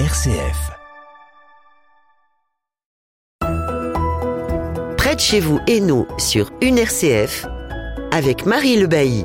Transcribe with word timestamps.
RCF. 0.00 0.72
Près 4.96 5.14
de 5.14 5.20
chez 5.20 5.38
vous, 5.38 5.60
Hainaut, 5.68 6.08
sur 6.18 6.50
une 6.60 6.78
RCF, 6.78 7.46
avec 8.10 8.44
Marie 8.44 8.76
Le 8.76 8.88
Bailly. 8.88 9.24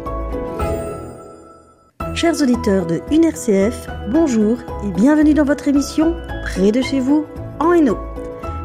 Chers 2.13 2.39
auditeurs 2.43 2.85
de 2.85 3.01
une 3.09 3.23
RCF, 3.23 3.87
bonjour 4.11 4.59
et 4.85 4.91
bienvenue 4.91 5.33
dans 5.33 5.43
votre 5.43 5.67
émission 5.67 6.15
Près 6.43 6.71
de 6.71 6.83
chez 6.83 6.99
vous, 6.99 7.25
en 7.59 7.73
Hainaut. 7.73 7.97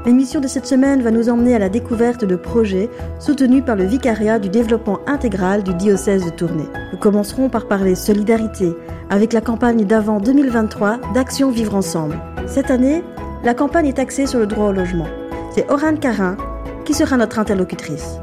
L'émission 0.06 0.38
de 0.40 0.46
cette 0.46 0.66
semaine 0.66 1.00
va 1.00 1.10
nous 1.10 1.30
emmener 1.30 1.54
à 1.54 1.58
la 1.58 1.70
découverte 1.70 2.26
de 2.26 2.36
projets 2.36 2.90
soutenus 3.18 3.64
par 3.64 3.74
le 3.74 3.84
Vicariat 3.84 4.38
du 4.38 4.50
développement 4.50 5.00
intégral 5.06 5.62
du 5.62 5.72
diocèse 5.72 6.26
de 6.26 6.30
Tournai. 6.30 6.68
Nous 6.92 6.98
commencerons 6.98 7.48
par 7.48 7.66
parler 7.68 7.94
solidarité 7.94 8.74
avec 9.08 9.32
la 9.32 9.40
campagne 9.40 9.86
d'avant 9.86 10.20
2023 10.20 10.98
d'Action 11.14 11.50
Vivre 11.50 11.74
Ensemble. 11.74 12.20
Cette 12.46 12.70
année, 12.70 13.02
la 13.44 13.54
campagne 13.54 13.86
est 13.86 13.98
axée 13.98 14.26
sur 14.26 14.40
le 14.40 14.46
droit 14.46 14.66
au 14.66 14.72
logement. 14.72 15.06
C'est 15.52 15.70
Oran 15.70 15.96
Carin 15.96 16.36
qui 16.84 16.92
sera 16.92 17.16
notre 17.16 17.38
interlocutrice. 17.38 18.18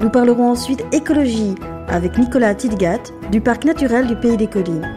Nous 0.00 0.10
parlerons 0.10 0.50
ensuite 0.50 0.84
écologie 0.90 1.54
avec 1.86 2.18
Nicolas 2.18 2.56
Tidgat 2.56 3.02
du 3.30 3.40
parc 3.40 3.64
naturel 3.64 4.08
du 4.08 4.16
Pays 4.16 4.36
des 4.36 4.48
Collines. 4.48 4.92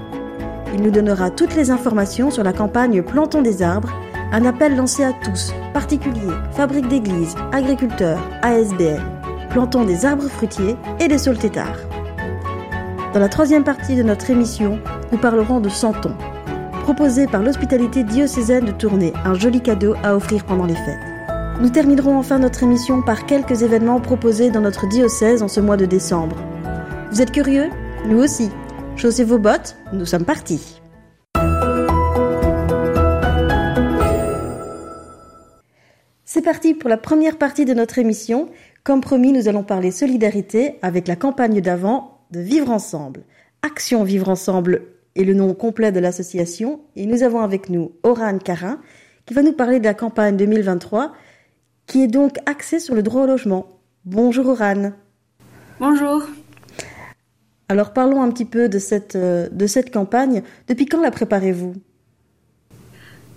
Il 0.74 0.82
nous 0.82 0.92
donnera 0.92 1.30
toutes 1.30 1.56
les 1.56 1.70
informations 1.70 2.32
sur 2.32 2.44
la 2.44 2.54
campagne 2.54 3.04
Plantons 3.04 3.44
des 3.44 3.62
arbres 3.62 3.94
un 4.32 4.46
appel 4.46 4.76
lancé 4.76 5.04
à 5.04 5.14
tous, 5.14 5.54
particuliers, 5.74 6.36
fabriques 6.54 6.88
d'églises, 6.88 7.36
agriculteurs, 7.52 8.20
ASBL, 8.42 9.02
plantons 9.50 9.84
des 9.84 10.06
arbres 10.06 10.30
fruitiers 10.30 10.78
et 11.00 11.08
des 11.08 11.18
saules 11.18 11.38
têtards. 11.38 11.80
Dans 13.14 13.20
la 13.20 13.30
troisième 13.30 13.66
partie 13.66 13.96
de 13.96 14.04
notre 14.04 14.30
émission, 14.30 14.80
nous 15.12 15.18
parlerons 15.18 15.60
de 15.60 15.68
Santon, 15.68 16.16
proposé 16.84 17.28
par 17.28 17.44
l'hospitalité 17.44 18.04
diocésaine 18.04 18.66
de 18.66 18.72
Tournai, 18.72 19.12
un 19.26 19.34
joli 19.34 19.62
cadeau 19.62 19.96
à 20.02 20.16
offrir 20.16 20.46
pendant 20.46 20.66
les 20.66 20.76
fêtes. 20.76 21.00
Nous 21.60 21.70
terminerons 21.70 22.18
enfin 22.18 22.40
notre 22.40 22.64
émission 22.64 23.02
par 23.02 23.26
quelques 23.26 23.62
événements 23.62 24.00
proposés 24.00 24.50
dans 24.50 24.62
notre 24.62 24.88
diocèse 24.88 25.44
en 25.44 25.48
ce 25.48 25.60
mois 25.60 25.78
de 25.78 25.86
décembre. 25.86 26.38
Vous 27.12 27.22
êtes 27.22 27.32
curieux? 27.32 27.70
Nous 28.08 28.18
aussi. 28.18 28.50
Chaussez 28.96 29.26
vos 29.26 29.38
bottes, 29.38 29.76
nous 29.94 30.06
sommes 30.06 30.26
partis. 30.26 30.81
C'est 36.34 36.42
parti 36.42 36.74
pour 36.74 36.90
la 36.90 36.96
première 36.96 37.38
partie 37.38 37.66
de 37.66 37.74
notre 37.74 38.00
émission. 38.00 38.48
Comme 38.86 39.02
promis, 39.02 39.34
nous 39.34 39.50
allons 39.50 39.64
parler 39.64 39.92
solidarité 39.92 40.76
avec 40.82 41.10
la 41.10 41.18
campagne 41.18 41.60
d'avant 41.60 42.22
de 42.32 42.40
Vivre 42.40 42.72
Ensemble. 42.72 43.24
Action 43.64 44.06
Vivre 44.06 44.30
Ensemble 44.30 44.84
est 45.18 45.26
le 45.26 45.34
nom 45.34 45.54
complet 45.54 45.92
de 45.92 46.00
l'association 46.00 46.80
et 46.96 47.06
nous 47.06 47.24
avons 47.24 47.42
avec 47.42 47.70
nous 47.70 47.92
Oran 48.04 48.38
Carin 48.38 48.80
qui 49.26 49.34
va 49.34 49.42
nous 49.42 49.52
parler 49.52 49.82
de 49.82 49.84
la 49.84 49.94
campagne 49.94 50.38
2023 50.38 51.12
qui 51.86 52.02
est 52.02 52.08
donc 52.08 52.38
axée 52.46 52.80
sur 52.80 52.96
le 52.96 53.04
droit 53.04 53.24
au 53.24 53.28
logement. 53.28 53.68
Bonjour 54.06 54.48
Oran. 54.48 54.94
Bonjour. 55.82 56.24
Alors 57.68 57.92
parlons 57.92 58.22
un 58.22 58.32
petit 58.32 58.46
peu 58.46 58.70
de 58.70 58.80
cette, 58.80 59.18
euh, 59.18 59.50
de 59.52 59.68
cette 59.68 59.94
campagne. 59.94 60.44
Depuis 60.70 60.86
quand 60.86 61.02
la 61.02 61.12
préparez-vous? 61.12 61.74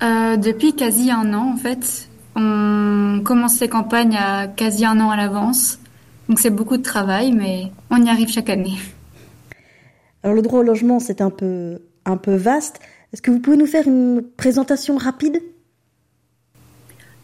Euh, 0.00 0.36
Depuis 0.36 0.76
quasi 0.76 1.10
un 1.10 1.34
an 1.34 1.54
en 1.54 1.56
fait. 1.56 2.08
On 2.36 3.20
commence 3.24 3.56
ces 3.56 3.68
campagnes 3.68 4.16
à 4.16 4.46
quasi 4.48 4.84
un 4.84 5.00
an 5.00 5.10
à 5.10 5.16
l'avance. 5.16 5.78
Donc 6.28 6.40
c'est 6.40 6.50
beaucoup 6.50 6.76
de 6.76 6.82
travail, 6.82 7.32
mais 7.32 7.70
on 7.90 8.02
y 8.02 8.08
arrive 8.08 8.28
chaque 8.28 8.50
année. 8.50 8.78
Alors 10.22 10.34
le 10.34 10.42
droit 10.42 10.60
au 10.60 10.62
logement, 10.62 11.00
c'est 11.00 11.20
un 11.20 11.30
peu, 11.30 11.80
un 12.04 12.16
peu 12.16 12.34
vaste. 12.34 12.80
Est-ce 13.12 13.22
que 13.22 13.30
vous 13.30 13.40
pouvez 13.40 13.56
nous 13.56 13.66
faire 13.66 13.86
une 13.86 14.22
présentation 14.36 14.96
rapide? 14.96 15.40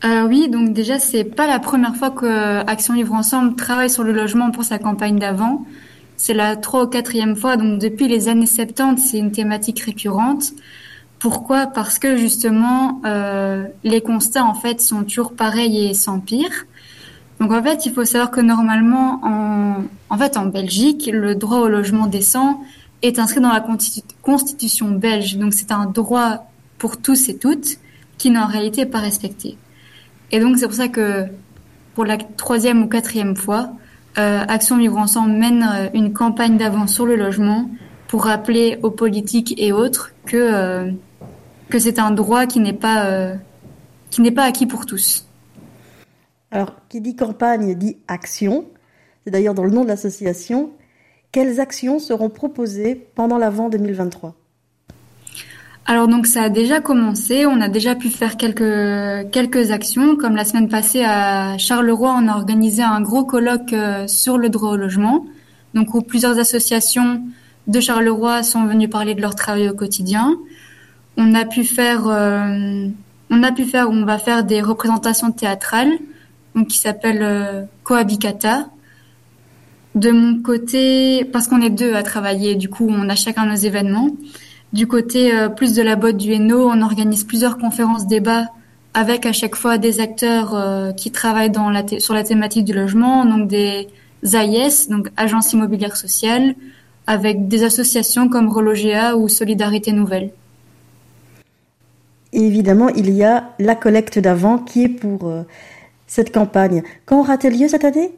Euh, 0.05 0.27
Oui, 0.29 0.49
donc 0.49 0.73
déjà, 0.73 0.99
c'est 0.99 1.25
pas 1.25 1.47
la 1.47 1.59
première 1.59 1.97
fois 1.97 2.11
que 2.11 2.59
Action 2.67 2.95
Vivre 2.95 3.15
Ensemble 3.15 3.57
travaille 3.57 3.91
sur 3.91 4.05
le 4.05 4.13
logement 4.13 4.51
pour 4.51 4.65
sa 4.65 4.79
campagne 4.79 5.19
d'avant. 5.19 5.65
C'est 6.17 6.35
la 6.35 6.57
trois 6.57 6.85
ou 6.85 6.87
quatrième 6.87 7.35
fois, 7.35 7.57
donc 7.57 7.81
depuis 7.81 8.07
les 8.07 8.29
années 8.29 8.47
70, 8.47 9.01
c'est 9.01 9.19
une 9.19 9.33
thématique 9.33 9.81
récurrente. 9.81 10.53
Pourquoi? 11.21 11.67
Parce 11.67 11.99
que 11.99 12.17
justement, 12.17 13.03
euh, 13.05 13.67
les 13.85 14.01
constats 14.01 14.45
en 14.45 14.55
fait 14.55 14.81
sont 14.81 15.05
toujours 15.05 15.35
pareils 15.35 15.91
et 15.91 15.95
sans 15.95 16.19
pire. 16.19 16.67
Donc 17.39 17.53
en 17.53 17.63
fait, 17.63 17.85
il 17.85 17.93
faut 17.93 18.07
savoir 18.07 18.31
que 18.31 18.41
normalement, 18.41 19.21
en, 20.09 20.19
fait, 20.19 20.39
en 20.39 20.47
Belgique, 20.47 21.11
le 21.13 21.35
droit 21.35 21.59
au 21.59 21.69
logement 21.69 22.07
décent 22.07 22.63
est 23.03 23.19
inscrit 23.19 23.41
dans 23.41 23.53
la 23.53 23.65
constitution 24.23 24.91
belge. 24.91 25.37
Donc 25.37 25.53
c'est 25.53 25.73
un 25.73 25.85
droit 25.85 26.47
pour 26.79 26.97
tous 26.97 27.29
et 27.29 27.37
toutes 27.37 27.79
qui 28.17 28.31
n'est 28.31 28.39
en 28.39 28.47
réalité 28.47 28.87
pas 28.87 28.99
respecté. 28.99 29.59
Et 30.31 30.41
donc 30.41 30.57
c'est 30.57 30.67
pour 30.67 30.75
ça 30.75 30.89
que 30.89 31.27
pour 31.95 32.07
la 32.07 32.17
troisième 32.17 32.83
ou 32.83 32.87
quatrième 32.87 33.37
fois, 33.37 33.71
euh, 34.19 34.43
Action 34.49 34.79
Vivre 34.79 34.97
Ensemble 34.97 35.33
mène 35.33 35.69
euh, 35.71 35.89
une 35.93 36.15
campagne 36.15 36.57
d'avance 36.57 36.95
sur 36.95 37.05
le 37.05 37.17
logement 37.17 37.71
pour 38.09 38.25
rappeler 38.25 38.79
aux 38.83 38.91
politiques 38.91 39.55
et 39.59 39.73
autres 39.73 40.13
que 40.27 40.93
que 41.71 41.79
c'est 41.79 41.99
un 41.99 42.11
droit 42.11 42.47
qui 42.47 42.61
n'est 42.61 42.75
pas, 42.75 43.07
euh, 43.07 43.35
qui 44.11 44.21
n'est 44.21 44.31
pas 44.31 44.45
acquis 44.45 44.67
pour 44.67 44.85
tous. 44.85 45.27
Alors, 46.51 46.75
qui 46.89 47.01
dit 47.01 47.17
campagne 47.17 47.75
dit 47.75 47.97
action. 48.09 48.67
C'est 49.25 49.31
d'ailleurs 49.31 49.55
dans 49.55 49.65
le 49.65 49.71
nom 49.71 49.85
de 49.85 49.89
l'association. 49.89 50.71
Quelles 51.33 51.61
actions 51.61 51.99
seront 51.99 52.29
proposées 52.29 52.95
pendant 53.15 53.39
l'avant 53.39 53.69
2023 53.71 54.35
alors 55.87 56.07
donc 56.07 56.27
ça 56.27 56.43
a 56.43 56.49
déjà 56.51 56.81
commencé, 56.81 57.47
on 57.47 57.61
a 57.61 57.69
déjà 57.69 57.97
pu 57.97 58.11
faire 58.11 58.37
quelques 58.37 59.31
quelques 59.33 59.73
actions, 59.73 60.15
comme 60.15 60.37
la 60.37 60.45
semaine 60.45 60.69
passée 60.69 61.03
à 61.03 61.59
Charleroi, 61.59 62.15
on 62.17 62.29
a 62.29 62.37
organisé 62.37 62.83
un 62.83 63.01
gros 63.01 63.25
colloque 63.25 63.73
euh, 63.73 64.07
sur 64.07 64.39
le 64.39 64.51
droit 64.51 64.71
au 64.71 64.77
logement, 64.77 65.27
donc 65.75 65.93
où 65.95 66.03
plusieurs 66.03 66.39
associations 66.39 67.25
de 67.67 67.81
Charleroi 67.81 68.45
sont 68.45 68.67
venues 68.67 68.89
parler 68.89 69.17
de 69.17 69.21
leur 69.21 69.35
travail 69.35 69.69
au 69.69 69.75
quotidien 69.75 70.39
on 71.21 71.35
a 71.35 71.45
pu 71.45 71.65
faire, 71.65 72.09
euh, 72.09 72.89
on 73.31 73.43
a 73.43 73.53
pu 73.53 73.65
faire, 73.65 73.91
on 73.91 74.05
va 74.05 74.19
faire 74.19 74.43
des 74.43 74.63
représentations 74.63 75.31
théâtrales, 75.31 75.93
donc 76.55 76.69
qui 76.69 76.79
s'appelle 76.79 77.21
euh, 77.21 77.63
Cohabicata. 77.85 78.69
De 79.95 80.11
mon 80.11 80.41
côté, 80.41 81.25
parce 81.27 81.47
qu'on 81.47 81.61
est 81.61 81.71
deux 81.71 81.95
à 81.95 82.03
travailler, 82.03 82.55
du 82.55 82.71
coup, 82.71 82.89
on 82.89 83.09
a 83.09 83.17
chacun 83.17 83.45
nos 83.45 83.57
événements. 83.57 84.09
Du 84.73 84.87
côté 84.87 85.37
euh, 85.37 85.49
plus 85.49 85.75
de 85.75 85.83
la 85.83 85.97
boîte 85.97 86.17
du 86.17 86.33
Hainaut, 86.33 86.71
on 86.71 86.81
organise 86.81 87.25
plusieurs 87.25 87.59
conférences 87.59 88.07
débats 88.07 88.47
avec 88.95 89.27
à 89.27 89.33
chaque 89.33 89.57
fois 89.57 89.79
des 89.79 90.01
acteurs 90.01 90.53
qui 90.97 91.13
travaillent 91.13 91.53
sur 92.01 92.13
la 92.13 92.25
thématique 92.25 92.65
du 92.65 92.73
logement, 92.73 93.25
donc 93.25 93.47
des 93.47 93.87
AIS, 94.25 94.89
donc 94.89 95.11
Agence 95.17 95.53
immobilière 95.53 95.97
sociale, 95.97 96.57
avec 97.07 97.47
des 97.47 97.63
associations 97.63 98.29
comme 98.29 98.49
Relogea 98.49 99.17
ou 99.17 99.29
Solidarité 99.29 99.93
Nouvelle. 99.93 100.33
Et 102.33 102.47
évidemment, 102.47 102.89
il 102.91 103.11
y 103.11 103.25
a 103.25 103.51
la 103.59 103.75
collecte 103.75 104.19
d'avant 104.19 104.59
qui 104.59 104.85
est 104.85 104.89
pour 104.89 105.29
euh, 105.29 105.43
cette 106.07 106.33
campagne. 106.33 106.83
Quand 107.05 107.21
aura-t-elle 107.21 107.59
lieu 107.59 107.69
cette 107.69 107.85
année? 107.85 108.13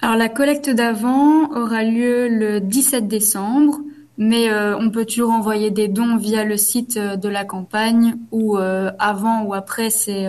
Alors 0.00 0.16
la 0.16 0.28
collecte 0.28 0.70
d'avant 0.70 1.50
aura 1.50 1.82
lieu 1.82 2.28
le 2.28 2.60
17 2.60 3.08
décembre, 3.08 3.80
mais 4.16 4.50
euh, 4.50 4.76
on 4.78 4.90
peut 4.90 5.04
toujours 5.04 5.30
envoyer 5.30 5.70
des 5.70 5.88
dons 5.88 6.16
via 6.16 6.44
le 6.44 6.56
site 6.56 6.96
euh, 6.96 7.16
de 7.16 7.28
la 7.28 7.44
campagne 7.44 8.16
ou 8.32 8.56
avant 8.56 9.42
ou 9.44 9.54
après. 9.54 9.90
C'est, 9.90 10.28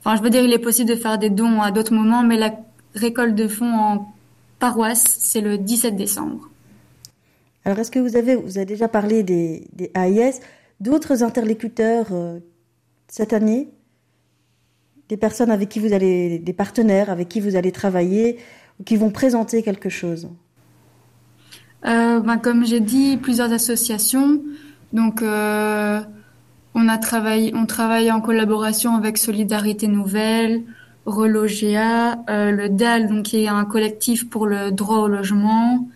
enfin, 0.00 0.16
je 0.16 0.22
veux 0.22 0.30
dire, 0.30 0.42
il 0.42 0.52
est 0.52 0.58
possible 0.58 0.90
de 0.90 0.96
faire 0.96 1.18
des 1.18 1.30
dons 1.30 1.62
à 1.62 1.70
d'autres 1.70 1.94
moments, 1.94 2.22
mais 2.22 2.36
la 2.36 2.54
récolte 2.94 3.34
de 3.34 3.48
fonds 3.48 3.74
en 3.74 4.14
paroisse, 4.58 5.04
c'est 5.18 5.40
le 5.40 5.58
17 5.58 5.96
décembre. 5.96 6.48
Alors, 7.64 7.78
est-ce 7.78 7.90
que 7.90 7.98
vous 7.98 8.16
avez, 8.16 8.36
vous 8.36 8.58
avez 8.58 8.66
déjà 8.66 8.88
parlé 8.88 9.22
des, 9.22 9.66
des 9.72 9.90
AIS 9.94 10.40
d'autres 10.80 11.22
interlocuteurs 11.22 12.06
euh, 12.12 12.40
cette 13.08 13.32
année 13.32 13.70
Des 15.08 15.16
personnes 15.16 15.50
avec 15.50 15.68
qui 15.68 15.80
vous 15.80 15.92
allez, 15.92 16.38
des 16.38 16.52
partenaires 16.52 17.10
avec 17.10 17.28
qui 17.28 17.40
vous 17.40 17.56
allez 17.56 17.72
travailler 17.72 18.38
qui 18.84 18.96
vont 18.96 19.10
présenter 19.10 19.62
quelque 19.62 19.88
chose 19.88 20.28
euh, 21.86 22.20
ben, 22.20 22.38
Comme 22.38 22.66
j'ai 22.66 22.80
dit, 22.80 23.16
plusieurs 23.16 23.52
associations. 23.52 24.42
Donc, 24.92 25.22
euh, 25.22 26.00
on 26.74 26.88
a 26.88 26.98
travaillé, 26.98 27.52
on 27.54 27.66
travaille 27.66 28.10
en 28.10 28.20
collaboration 28.20 28.96
avec 28.96 29.16
Solidarité 29.16 29.86
Nouvelle, 29.86 30.62
Relogea, 31.06 32.16
le 32.28 32.68
DAL, 32.68 33.08
donc 33.08 33.26
qui 33.26 33.44
est 33.44 33.48
un 33.48 33.64
collectif 33.64 34.28
pour 34.28 34.46
le 34.46 34.72
droit 34.72 34.98
au 34.98 35.08
logement. 35.08 35.88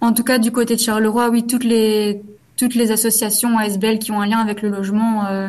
En 0.00 0.12
tout 0.12 0.24
cas, 0.24 0.38
du 0.38 0.50
côté 0.50 0.76
de 0.76 0.80
Charleroi, 0.80 1.28
oui, 1.28 1.46
toutes 1.46 1.64
les 1.64 2.22
toutes 2.56 2.74
les 2.74 2.90
associations 2.90 3.56
ASBL 3.56 3.98
qui 3.98 4.12
ont 4.12 4.20
un 4.20 4.26
lien 4.26 4.38
avec 4.38 4.60
le 4.60 4.68
logement 4.68 5.26
euh, 5.26 5.48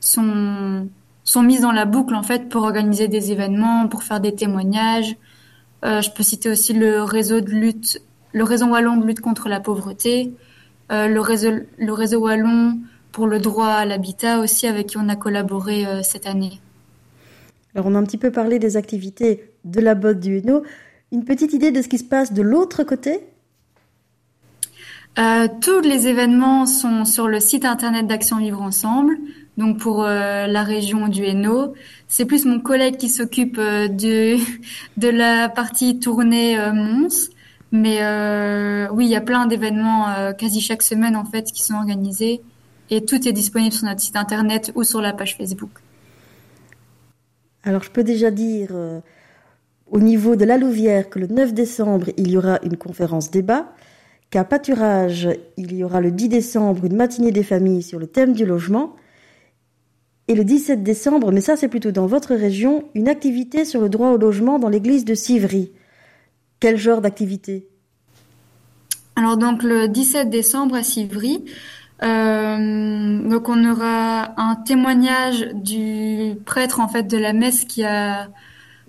sont 0.00 0.88
sont 1.24 1.42
mises 1.42 1.62
dans 1.62 1.72
la 1.72 1.86
boucle 1.86 2.14
en 2.14 2.22
fait 2.22 2.48
pour 2.48 2.62
organiser 2.64 3.08
des 3.08 3.32
événements, 3.32 3.88
pour 3.88 4.02
faire 4.02 4.20
des 4.20 4.34
témoignages. 4.34 5.16
Euh, 5.84 6.02
je 6.02 6.10
peux 6.10 6.22
citer 6.22 6.50
aussi 6.50 6.74
le 6.74 7.02
réseau 7.02 7.40
de 7.40 7.50
lutte, 7.50 8.02
le 8.32 8.44
réseau 8.44 8.66
wallon 8.66 8.96
de 8.96 9.06
lutte 9.06 9.20
contre 9.20 9.48
la 9.48 9.60
pauvreté, 9.60 10.32
le 10.90 11.18
réseau 11.18 11.50
le 11.78 11.92
réseau 11.92 12.20
wallon 12.20 12.78
pour 13.10 13.26
le 13.26 13.38
droit 13.38 13.68
à 13.68 13.84
l'habitat 13.86 14.40
aussi 14.40 14.66
avec 14.66 14.88
qui 14.88 14.98
on 14.98 15.08
a 15.08 15.16
collaboré 15.16 15.86
cette 16.02 16.26
année. 16.26 16.60
Alors 17.74 17.86
on 17.86 17.94
a 17.94 17.98
un 17.98 18.04
petit 18.04 18.18
peu 18.18 18.30
parlé 18.30 18.58
des 18.58 18.76
activités 18.76 19.50
de 19.64 19.80
la 19.80 19.94
botte 19.94 20.20
du 20.20 20.38
Hainaut. 20.38 20.62
Une 21.10 21.24
petite 21.24 21.52
idée 21.54 21.72
de 21.72 21.80
ce 21.80 21.88
qui 21.88 21.98
se 21.98 22.04
passe 22.04 22.32
de 22.32 22.42
l'autre 22.42 22.84
côté 22.84 23.20
euh, 25.16 25.46
tous 25.60 25.80
les 25.80 26.08
événements 26.08 26.66
sont 26.66 27.04
sur 27.04 27.28
le 27.28 27.38
site 27.38 27.64
internet 27.64 28.06
d'Action 28.06 28.38
Vivre 28.38 28.60
Ensemble. 28.60 29.16
Donc 29.56 29.78
pour 29.78 30.02
euh, 30.02 30.48
la 30.48 30.64
région 30.64 31.06
du 31.06 31.24
Hainaut, 31.24 31.74
c'est 32.08 32.24
plus 32.24 32.44
mon 32.44 32.58
collègue 32.58 32.96
qui 32.96 33.08
s'occupe 33.08 33.56
euh, 33.58 33.86
de 33.86 34.36
de 34.96 35.08
la 35.08 35.48
partie 35.48 36.00
tournée 36.00 36.58
Mons. 36.72 37.30
Mais 37.70 37.98
oui, 38.92 39.06
il 39.06 39.10
y 39.10 39.16
a 39.16 39.20
plein 39.20 39.46
d'événements 39.46 40.06
quasi 40.38 40.60
chaque 40.60 40.82
semaine 40.82 41.16
en 41.16 41.24
fait 41.24 41.50
qui 41.50 41.60
sont 41.60 41.74
organisés 41.74 42.40
et 42.88 43.04
tout 43.04 43.26
est 43.26 43.32
disponible 43.32 43.72
sur 43.72 43.86
notre 43.86 44.00
site 44.00 44.14
internet 44.14 44.70
ou 44.76 44.84
sur 44.84 45.00
la 45.00 45.12
page 45.12 45.36
Facebook. 45.36 45.70
Alors 47.64 47.82
je 47.82 47.90
peux 47.90 48.04
déjà 48.04 48.30
dire 48.30 48.70
au 49.90 49.98
niveau 49.98 50.36
de 50.36 50.44
la 50.44 50.56
Louvière 50.56 51.10
que 51.10 51.18
le 51.18 51.26
9 51.26 51.52
décembre, 51.52 52.10
il 52.16 52.30
y 52.30 52.36
aura 52.36 52.60
une 52.62 52.76
conférence 52.76 53.32
débat 53.32 53.72
qu'à 54.34 54.42
Pâturage, 54.42 55.28
il 55.56 55.76
y 55.76 55.84
aura 55.84 56.00
le 56.00 56.10
10 56.10 56.28
décembre 56.28 56.86
une 56.86 56.96
matinée 56.96 57.30
des 57.30 57.44
familles 57.44 57.84
sur 57.84 58.00
le 58.00 58.08
thème 58.08 58.32
du 58.32 58.44
logement. 58.44 58.96
Et 60.26 60.34
le 60.34 60.42
17 60.42 60.82
décembre, 60.82 61.30
mais 61.30 61.40
ça 61.40 61.56
c'est 61.56 61.68
plutôt 61.68 61.92
dans 61.92 62.06
votre 62.06 62.34
région, 62.34 62.82
une 62.96 63.08
activité 63.08 63.64
sur 63.64 63.80
le 63.80 63.88
droit 63.88 64.08
au 64.08 64.16
logement 64.16 64.58
dans 64.58 64.68
l'église 64.68 65.04
de 65.04 65.14
Sivry. 65.14 65.70
Quel 66.58 66.76
genre 66.76 67.00
d'activité? 67.00 67.68
Alors 69.14 69.36
donc 69.36 69.62
le 69.62 69.86
17 69.86 70.30
décembre 70.30 70.74
à 70.74 70.82
Sivry, 70.82 71.44
euh, 72.02 73.28
donc 73.28 73.48
on 73.48 73.70
aura 73.70 74.34
un 74.36 74.56
témoignage 74.56 75.46
du 75.54 76.34
prêtre 76.44 76.80
en 76.80 76.88
fait 76.88 77.04
de 77.04 77.18
la 77.18 77.32
messe 77.32 77.64
qui 77.64 77.84
a 77.84 78.26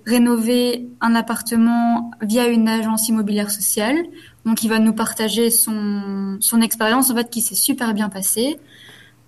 rénové 0.08 0.88
un 1.02 1.14
appartement 1.14 2.10
via 2.24 2.48
une 2.48 2.68
agence 2.68 3.10
immobilière 3.10 3.52
sociale. 3.52 3.98
Donc, 4.46 4.64
il 4.64 4.70
va 4.70 4.80
nous 4.80 4.94
partager 4.94 5.50
son, 5.50 6.40
expérience, 6.62 7.10
en 7.10 7.16
fait, 7.16 7.30
qui 7.30 7.42
s'est 7.42 7.56
super 7.56 7.94
bien 7.94 8.10
passée. 8.10 8.58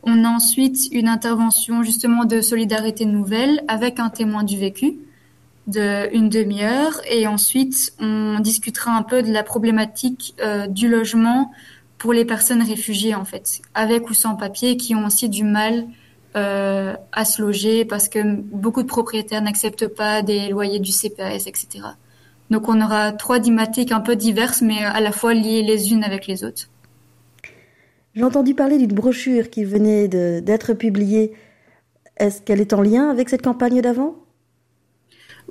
On 0.04 0.24
a 0.24 0.30
ensuite 0.30 0.88
une 0.92 1.08
intervention, 1.08 1.84
justement, 1.84 2.25
de 2.25 2.42
solidarité 2.42 3.06
nouvelle 3.06 3.64
avec 3.68 4.00
un 4.00 4.10
témoin 4.10 4.44
du 4.44 4.58
vécu 4.58 5.00
de 5.66 6.08
une 6.14 6.30
demi-heure. 6.30 7.02
Et 7.10 7.28
ensuite, 7.28 7.94
on 8.00 8.40
discutera 8.40 8.92
un 8.92 9.04
peu 9.04 9.24
de 9.24 9.31
la 9.31 9.44
problématique 9.44 10.36
euh, 10.40 10.68
du 10.68 10.88
logement 10.88 11.52
pour 11.98 12.14
les 12.14 12.25
personnes 12.25 12.62
réfugiées, 12.62 13.16
en 13.16 13.25
fait, 13.25 13.62
avec 13.74 14.10
ou 14.10 14.14
sans 14.14 14.36
papier, 14.36 14.78
qui 14.78 14.94
ont 14.96 15.06
aussi 15.06 15.30
du 15.30 15.44
mal 15.44 15.88
euh, 16.36 16.96
à 17.12 17.25
se 17.25 17.42
loger 17.42 17.84
parce 17.84 18.10
que 18.10 18.19
beaucoup 18.24 18.84
de 18.84 18.88
propriétaires 18.88 19.42
n'acceptent 19.42 19.88
pas 19.88 20.22
des 20.22 20.50
loyers 20.50 20.80
du 20.80 20.92
CPAS, 20.92 21.48
etc. 21.48 21.80
Donc 22.50 22.70
on 22.70 22.82
aura 22.82 23.12
trois 23.12 23.40
thématiques 23.40 23.92
un 23.92 24.00
peu 24.00 24.16
diverses, 24.16 24.62
mais 24.62 24.84
à 24.84 25.02
la 25.02 25.12
fois 25.12 25.34
liées 25.34 25.64
les 25.64 25.92
unes 25.92 26.04
avec 26.04 26.28
les 26.28 26.44
autres. 26.44 26.70
J'ai 28.16 28.24
entendu 28.24 28.56
parler 28.56 28.78
d'une 28.78 28.96
brochure 28.96 29.50
qui 29.50 29.64
venait 29.64 30.08
d'être 30.08 30.74
publiée. 30.74 31.34
Est-ce 32.18 32.42
qu'elle 32.42 32.62
est 32.62 32.74
en 32.74 32.82
lien 32.82 33.10
avec 33.10 33.30
cette 33.30 33.44
campagne 33.44 33.82
d'avant? 33.82 34.16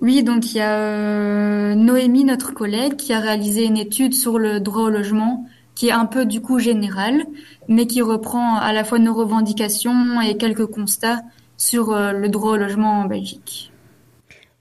Oui, 0.00 0.22
donc 0.22 0.52
il 0.52 0.58
y 0.58 0.60
a 0.60 0.78
euh, 0.78 1.74
Noémie, 1.74 2.24
notre 2.24 2.52
collègue, 2.52 2.96
qui 2.96 3.12
a 3.12 3.20
réalisé 3.20 3.64
une 3.64 3.76
étude 3.76 4.14
sur 4.14 4.38
le 4.38 4.60
droit 4.60 4.82
au 4.82 4.90
logement, 4.90 5.46
qui 5.74 5.88
est 5.88 5.92
un 5.92 6.06
peu 6.06 6.26
du 6.26 6.40
coup 6.40 6.58
général, 6.58 7.24
mais 7.68 7.86
qui 7.86 8.02
reprend 8.02 8.56
à 8.56 8.72
la 8.72 8.84
fois 8.84 8.98
nos 8.98 9.14
revendications 9.14 10.20
et 10.20 10.36
quelques 10.36 10.66
constats 10.66 11.22
sur 11.56 11.92
euh, 11.92 12.12
le 12.12 12.28
droit 12.28 12.52
au 12.52 12.56
logement 12.56 13.00
en 13.00 13.04
Belgique. 13.04 13.72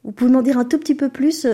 Vous 0.04 0.12
pouvez 0.12 0.32
m'en 0.32 0.42
dire 0.42 0.58
un 0.58 0.66
tout 0.66 0.78
petit 0.78 0.96
peu 0.96 1.10
plus 1.10 1.48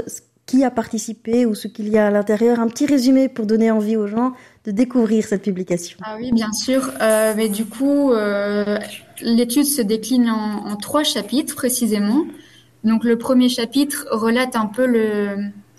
qui 0.51 0.65
a 0.65 0.69
participé 0.69 1.45
ou 1.45 1.55
ce 1.55 1.69
qu'il 1.69 1.87
y 1.87 1.97
a 1.97 2.07
à 2.07 2.11
l'intérieur, 2.11 2.59
un 2.59 2.67
petit 2.67 2.85
résumé 2.85 3.29
pour 3.29 3.45
donner 3.45 3.71
envie 3.71 3.95
aux 3.95 4.07
gens 4.07 4.33
de 4.65 4.71
découvrir 4.71 5.23
cette 5.23 5.43
publication. 5.43 5.97
Ah 6.03 6.17
oui, 6.19 6.33
bien 6.33 6.51
sûr. 6.51 6.91
Euh, 6.99 7.33
mais 7.37 7.47
du 7.47 7.63
coup, 7.63 8.11
euh, 8.11 8.77
l'étude 9.21 9.63
se 9.63 9.81
décline 9.81 10.29
en, 10.29 10.75
trois 10.75 11.05
chapitres 11.05 11.55
précisément. 11.55 12.25
Donc 12.83 13.05
le 13.05 13.17
premier 13.17 13.47
chapitre 13.47 14.07
relate 14.11 14.57
un 14.57 14.65
peu 14.65 14.85
le, 14.85 15.37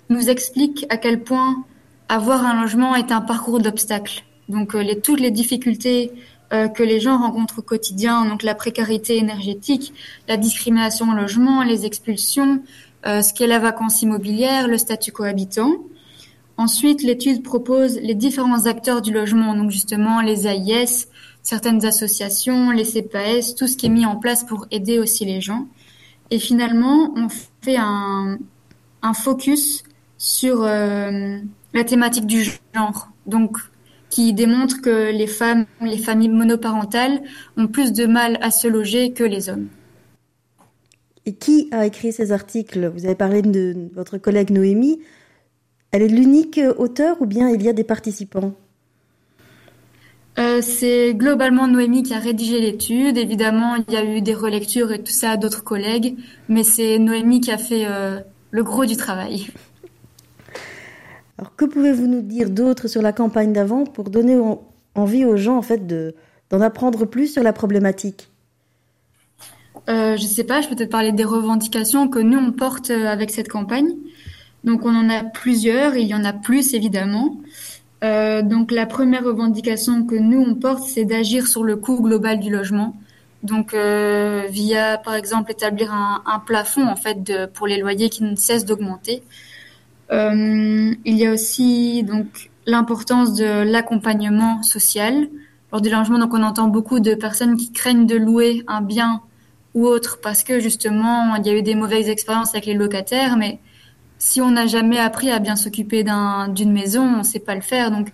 nous 0.09 0.31
explique 0.31 0.87
à 0.89 0.97
quel 0.97 1.21
point 1.21 1.63
avoir 2.09 2.43
un 2.43 2.59
logement 2.59 2.95
est 2.95 3.11
un 3.11 3.21
parcours 3.21 3.59
d'obstacles. 3.59 4.23
Donc 4.49 4.73
euh, 4.73 4.95
toutes 4.95 5.19
les 5.19 5.31
difficultés 5.31 6.11
que 6.75 6.83
les 6.83 6.99
gens 6.99 7.17
rencontrent 7.17 7.59
au 7.59 7.61
quotidien, 7.63 8.25
donc 8.25 8.43
la 8.43 8.53
précarité 8.53 9.17
énergétique, 9.17 9.91
la 10.27 10.37
discrimination 10.37 11.09
au 11.09 11.15
logement, 11.15 11.63
les 11.63 11.87
expulsions, 11.87 12.61
ce 13.05 13.33
qu'est 13.33 13.47
la 13.47 13.59
vacance 13.59 14.01
immobilière, 14.01 14.67
le 14.67 14.77
statut 14.77 15.11
cohabitant. 15.11 15.71
Ensuite, 16.57 17.01
l'étude 17.01 17.43
propose 17.43 17.99
les 17.99 18.13
différents 18.13 18.65
acteurs 18.67 19.01
du 19.01 19.11
logement, 19.11 19.55
donc 19.55 19.71
justement 19.71 20.21
les 20.21 20.47
AIS, 20.47 21.07
certaines 21.41 21.83
associations, 21.85 22.71
les 22.71 22.85
CPAS, 22.85 23.55
tout 23.57 23.67
ce 23.67 23.75
qui 23.75 23.87
est 23.87 23.89
mis 23.89 24.05
en 24.05 24.17
place 24.17 24.43
pour 24.43 24.67
aider 24.71 24.99
aussi 24.99 25.25
les 25.25 25.41
gens. 25.41 25.67
Et 26.29 26.39
finalement, 26.39 27.13
on 27.15 27.27
fait 27.61 27.77
un, 27.77 28.37
un 29.01 29.13
focus 29.13 29.83
sur 30.17 30.63
euh, 30.63 31.37
la 31.73 31.83
thématique 31.83 32.25
du 32.25 32.43
genre, 32.43 33.09
donc 33.25 33.57
qui 34.09 34.31
démontre 34.33 34.81
que 34.81 35.11
les 35.11 35.27
femmes, 35.27 35.65
les 35.81 35.97
familles 35.97 36.29
monoparentales 36.29 37.21
ont 37.57 37.67
plus 37.67 37.93
de 37.93 38.05
mal 38.05 38.37
à 38.41 38.51
se 38.51 38.67
loger 38.67 39.11
que 39.11 39.23
les 39.23 39.49
hommes. 39.49 39.67
Et 41.25 41.33
qui 41.33 41.69
a 41.71 41.85
écrit 41.85 42.11
ces 42.11 42.31
articles? 42.31 42.91
Vous 42.93 43.05
avez 43.05 43.15
parlé 43.15 43.41
de 43.41 43.89
votre 43.93 44.17
collègue 44.17 44.49
Noémie. 44.49 44.99
Elle 45.91 46.01
est 46.01 46.07
l'unique 46.07 46.59
auteur 46.77 47.21
ou 47.21 47.25
bien 47.25 47.49
il 47.49 47.61
y 47.61 47.69
a 47.69 47.73
des 47.73 47.83
participants? 47.83 48.53
Euh, 50.39 50.61
c'est 50.61 51.13
globalement 51.13 51.67
Noémie 51.67 52.03
qui 52.03 52.13
a 52.13 52.19
rédigé 52.19 52.59
l'étude. 52.59 53.17
Évidemment, 53.17 53.75
il 53.75 53.93
y 53.93 53.97
a 53.97 54.03
eu 54.03 54.21
des 54.21 54.33
relectures 54.33 54.91
et 54.91 55.01
tout 55.01 55.11
ça 55.11 55.31
à 55.31 55.37
d'autres 55.37 55.63
collègues, 55.63 56.17
mais 56.49 56.63
c'est 56.63 56.97
Noémie 56.97 57.39
qui 57.39 57.51
a 57.51 57.57
fait 57.57 57.85
euh, 57.85 58.19
le 58.51 58.63
gros 58.63 58.85
du 58.85 58.97
travail. 58.97 59.47
Alors, 61.37 61.55
que 61.55 61.65
pouvez-vous 61.65 62.07
nous 62.07 62.21
dire 62.21 62.49
d'autre 62.49 62.87
sur 62.87 63.01
la 63.01 63.13
campagne 63.13 63.53
d'avant 63.53 63.85
pour 63.85 64.09
donner 64.09 64.37
envie 64.95 65.25
aux 65.25 65.37
gens 65.37 65.57
en 65.57 65.61
fait 65.61 65.85
d'en 66.49 66.61
apprendre 66.61 67.05
plus 67.05 67.27
sur 67.27 67.43
la 67.43 67.53
problématique? 67.53 68.29
Euh, 69.89 70.17
je 70.17 70.23
sais 70.23 70.43
pas, 70.43 70.61
je 70.61 70.67
peux 70.67 70.75
peut-être 70.75 70.91
parler 70.91 71.11
des 71.11 71.25
revendications 71.25 72.07
que 72.07 72.19
nous 72.19 72.39
on 72.39 72.51
porte 72.51 72.89
euh, 72.89 73.07
avec 73.07 73.31
cette 73.31 73.49
campagne. 73.49 73.89
Donc 74.63 74.85
on 74.85 74.95
en 74.95 75.09
a 75.09 75.23
plusieurs, 75.23 75.95
il 75.95 76.07
y 76.07 76.15
en 76.15 76.23
a 76.23 76.33
plus 76.33 76.73
évidemment. 76.73 77.37
Euh, 78.03 78.41
donc 78.41 78.71
la 78.71 78.85
première 78.85 79.23
revendication 79.23 80.05
que 80.05 80.15
nous 80.15 80.41
on 80.41 80.55
porte, 80.55 80.83
c'est 80.83 81.05
d'agir 81.05 81.47
sur 81.47 81.63
le 81.63 81.75
coût 81.75 82.01
global 82.01 82.39
du 82.39 82.49
logement. 82.49 82.95
Donc 83.43 83.73
euh, 83.73 84.43
via 84.49 84.97
par 84.97 85.15
exemple 85.15 85.51
établir 85.51 85.93
un, 85.93 86.21
un, 86.25 86.39
plafond 86.39 86.87
en 86.87 86.95
fait 86.95 87.23
de, 87.23 87.45
pour 87.45 87.67
les 87.67 87.77
loyers 87.77 88.09
qui 88.09 88.23
ne 88.23 88.35
cessent 88.35 88.65
d'augmenter. 88.65 89.21
Euh, 90.11 90.93
il 91.05 91.17
y 91.17 91.25
a 91.25 91.31
aussi 91.31 92.03
donc 92.03 92.51
l'importance 92.65 93.33
de 93.33 93.63
l'accompagnement 93.63 94.63
social 94.63 95.27
lors 95.71 95.81
du 95.81 95.89
logement. 95.89 96.19
Donc 96.19 96.33
on 96.33 96.43
entend 96.43 96.67
beaucoup 96.67 96.99
de 96.99 97.15
personnes 97.15 97.57
qui 97.57 97.71
craignent 97.71 98.05
de 98.05 98.15
louer 98.15 98.63
un 98.67 98.81
bien 98.81 99.21
ou 99.73 99.87
autre. 99.87 100.19
Parce 100.21 100.43
que 100.43 100.59
justement 100.59 101.35
il 101.35 101.45
y 101.45 101.49
a 101.49 101.57
eu 101.57 101.61
des 101.61 101.75
mauvaises 101.75 102.09
expériences 102.09 102.49
avec 102.49 102.65
les 102.65 102.73
locataires 102.73 103.37
mais 103.37 103.59
si 104.17 104.41
on 104.41 104.51
n'a 104.51 104.67
jamais 104.67 104.99
appris 104.99 105.31
à 105.31 105.39
bien 105.39 105.55
s'occuper 105.55 106.03
d'une 106.49 106.71
maison 106.71 107.01
on 107.01 107.17
ne 107.19 107.23
sait 107.23 107.39
pas 107.39 107.55
le 107.55 107.61
faire. 107.61 107.91
Donc 107.91 108.11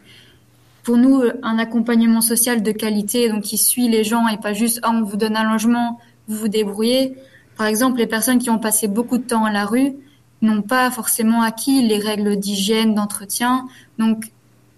pour 0.83 0.97
nous 0.97 1.21
un 1.43 1.59
accompagnement 1.59 2.21
social 2.21 2.63
de 2.63 2.71
qualité 2.71 3.29
donc 3.29 3.43
qui 3.43 3.57
suit 3.57 3.89
les 3.89 4.03
gens 4.03 4.27
et 4.27 4.37
pas 4.37 4.53
juste 4.53 4.79
ah, 4.83 4.91
on 4.93 5.03
vous 5.03 5.17
donne 5.17 5.35
un 5.35 5.51
logement 5.51 5.99
vous 6.27 6.37
vous 6.37 6.47
débrouillez. 6.47 7.15
Par 7.57 7.67
exemple 7.67 7.97
les 7.97 8.07
personnes 8.07 8.39
qui 8.39 8.49
ont 8.49 8.59
passé 8.59 8.87
beaucoup 8.87 9.17
de 9.17 9.23
temps 9.23 9.45
à 9.45 9.51
la 9.51 9.65
rue 9.65 9.93
n'ont 10.41 10.61
pas 10.61 10.89
forcément 10.91 11.41
acquis 11.41 11.85
les 11.85 11.97
règles 11.97 12.37
d'hygiène 12.37 12.95
d'entretien. 12.95 13.67
Donc 13.97 14.31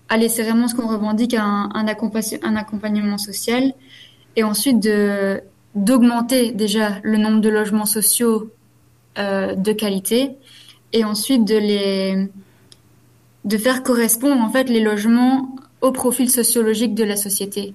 allez 0.09 0.29
c'est 0.29 0.43
vraiment 0.43 0.67
ce 0.67 0.75
qu'on 0.75 0.87
revendique 0.87 1.35
un, 1.35 1.69
un 1.73 1.87
accompagnement 2.55 3.17
social. 3.17 3.73
Et 4.37 4.43
ensuite 4.43 4.79
de 4.79 5.43
d'augmenter 5.75 6.51
déjà 6.51 6.99
le 7.03 7.17
nombre 7.17 7.41
de 7.41 7.49
logements 7.49 7.85
sociaux 7.85 8.51
euh, 9.17 9.55
de 9.55 9.71
qualité 9.71 10.31
et 10.93 11.03
ensuite 11.03 11.45
de 11.45 11.55
les 11.55 12.29
de 13.43 13.57
faire 13.57 13.81
correspondre 13.81 14.41
en 14.41 14.49
fait 14.49 14.69
les 14.69 14.81
logements 14.81 15.55
au 15.81 15.91
profil 15.91 16.29
sociologique 16.29 16.93
de 16.93 17.03
la 17.03 17.15
société. 17.15 17.73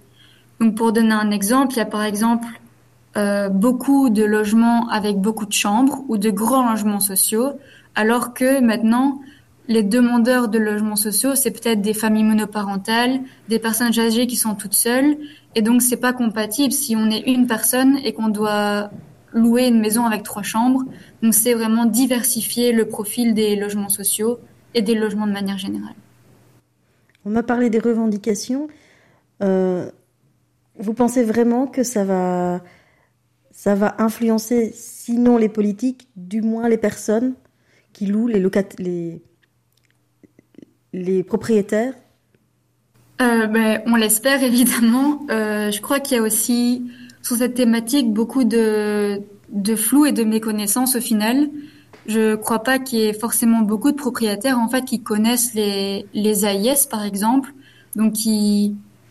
Donc 0.61 0.77
pour 0.77 0.93
donner 0.93 1.15
un 1.15 1.31
exemple, 1.31 1.75
il 1.75 1.79
y 1.79 1.81
a 1.81 1.87
par 1.87 2.05
exemple 2.05 2.47
euh, 3.17 3.49
beaucoup 3.49 4.11
de 4.11 4.25
logements 4.25 4.89
avec 4.89 5.17
beaucoup 5.17 5.47
de 5.47 5.53
chambres 5.53 6.05
ou 6.09 6.19
de 6.19 6.31
grands 6.31 6.71
logements 6.71 7.01
sociaux, 7.01 7.53
alors 7.95 8.33
que 8.33 8.61
maintenant 8.61 9.21
les 9.69 9.83
demandeurs 9.83 10.49
de 10.49 10.59
logements 10.59 10.97
sociaux, 10.97 11.35
c'est 11.35 11.51
peut-être 11.51 11.81
des 11.81 11.95
familles 11.95 12.25
monoparentales, 12.25 13.21
des 13.49 13.59
personnes 13.59 13.99
âgées 13.99 14.27
qui 14.27 14.37
sont 14.37 14.55
toutes 14.55 14.75
seules, 14.75 15.17
et 15.57 15.63
donc 15.63 15.83
c'est 15.83 15.97
pas 15.97 16.13
compatible 16.13 16.73
si 16.73 16.95
on 16.95 17.11
est 17.11 17.23
une 17.23 17.47
personne 17.47 17.97
et 18.05 18.13
qu'on 18.13 18.29
doit 18.29 18.91
louer 19.33 19.67
une 19.67 19.81
maison 19.81 20.05
avec 20.05 20.23
trois 20.23 20.43
chambres. 20.43 20.85
Donc 21.23 21.35
c'est 21.35 21.55
vraiment 21.55 21.87
diversifier 21.87 22.73
le 22.73 22.87
profil 22.87 23.35
des 23.35 23.57
logements 23.57 23.89
sociaux 23.89 24.39
et 24.75 24.83
des 24.83 24.95
logements 24.95 25.27
de 25.27 25.33
manière 25.33 25.57
générale. 25.57 25.95
On 27.25 27.31
m'a 27.31 27.43
parlé 27.43 27.71
des 27.71 27.79
revendications. 27.79 28.69
Euh, 29.43 29.91
vous 30.79 30.93
pensez 30.93 31.25
vraiment 31.25 31.67
que 31.67 31.83
ça 31.83 32.05
va, 32.05 32.63
ça 33.51 33.75
va 33.75 33.97
influencer, 33.99 34.73
sinon 34.75 35.39
les 35.39 35.49
politiques, 35.49 36.09
du 36.17 36.43
moins 36.43 36.69
les 36.69 36.79
personnes 36.79 37.35
qui 37.95 38.07
louent, 38.07 38.29
les, 38.29 38.45
les, 38.79 39.23
les 40.93 41.23
propriétaires? 41.25 41.95
Euh, 43.21 43.47
ben, 43.47 43.83
On 43.87 43.97
l'espère 43.97 44.43
évidemment. 44.43 45.21
Euh, 45.31 45.71
je 45.71 45.81
crois 45.81 46.01
qu'il 46.01 46.17
y 46.17 46.21
a 46.21 46.23
aussi 46.23 46.85
sur 47.23 47.37
cette 47.37 47.55
thématique 47.55 48.13
beaucoup 48.13 48.45
de, 48.45 49.21
de 49.51 49.77
flou 49.77 50.07
et 50.07 50.13
de 50.13 50.25
méconnaissance 50.25 50.97
au 50.97 51.01
final. 51.01 51.49
Je 52.07 52.37
crois 52.37 52.61
pas 52.63 52.79
qu'il 52.79 53.01
y 53.01 53.03
ait 53.07 53.13
forcément 53.13 53.61
beaucoup 53.61 53.91
de 53.91 53.97
propriétaires 53.97 54.59
en 54.59 54.69
fait 54.69 54.85
qui 54.85 55.03
connaissent 55.03 55.55
les, 55.55 56.07
les 56.15 56.45
AIS 56.45 56.87
par 56.89 57.05
exemple, 57.05 57.53
donc 57.97 58.15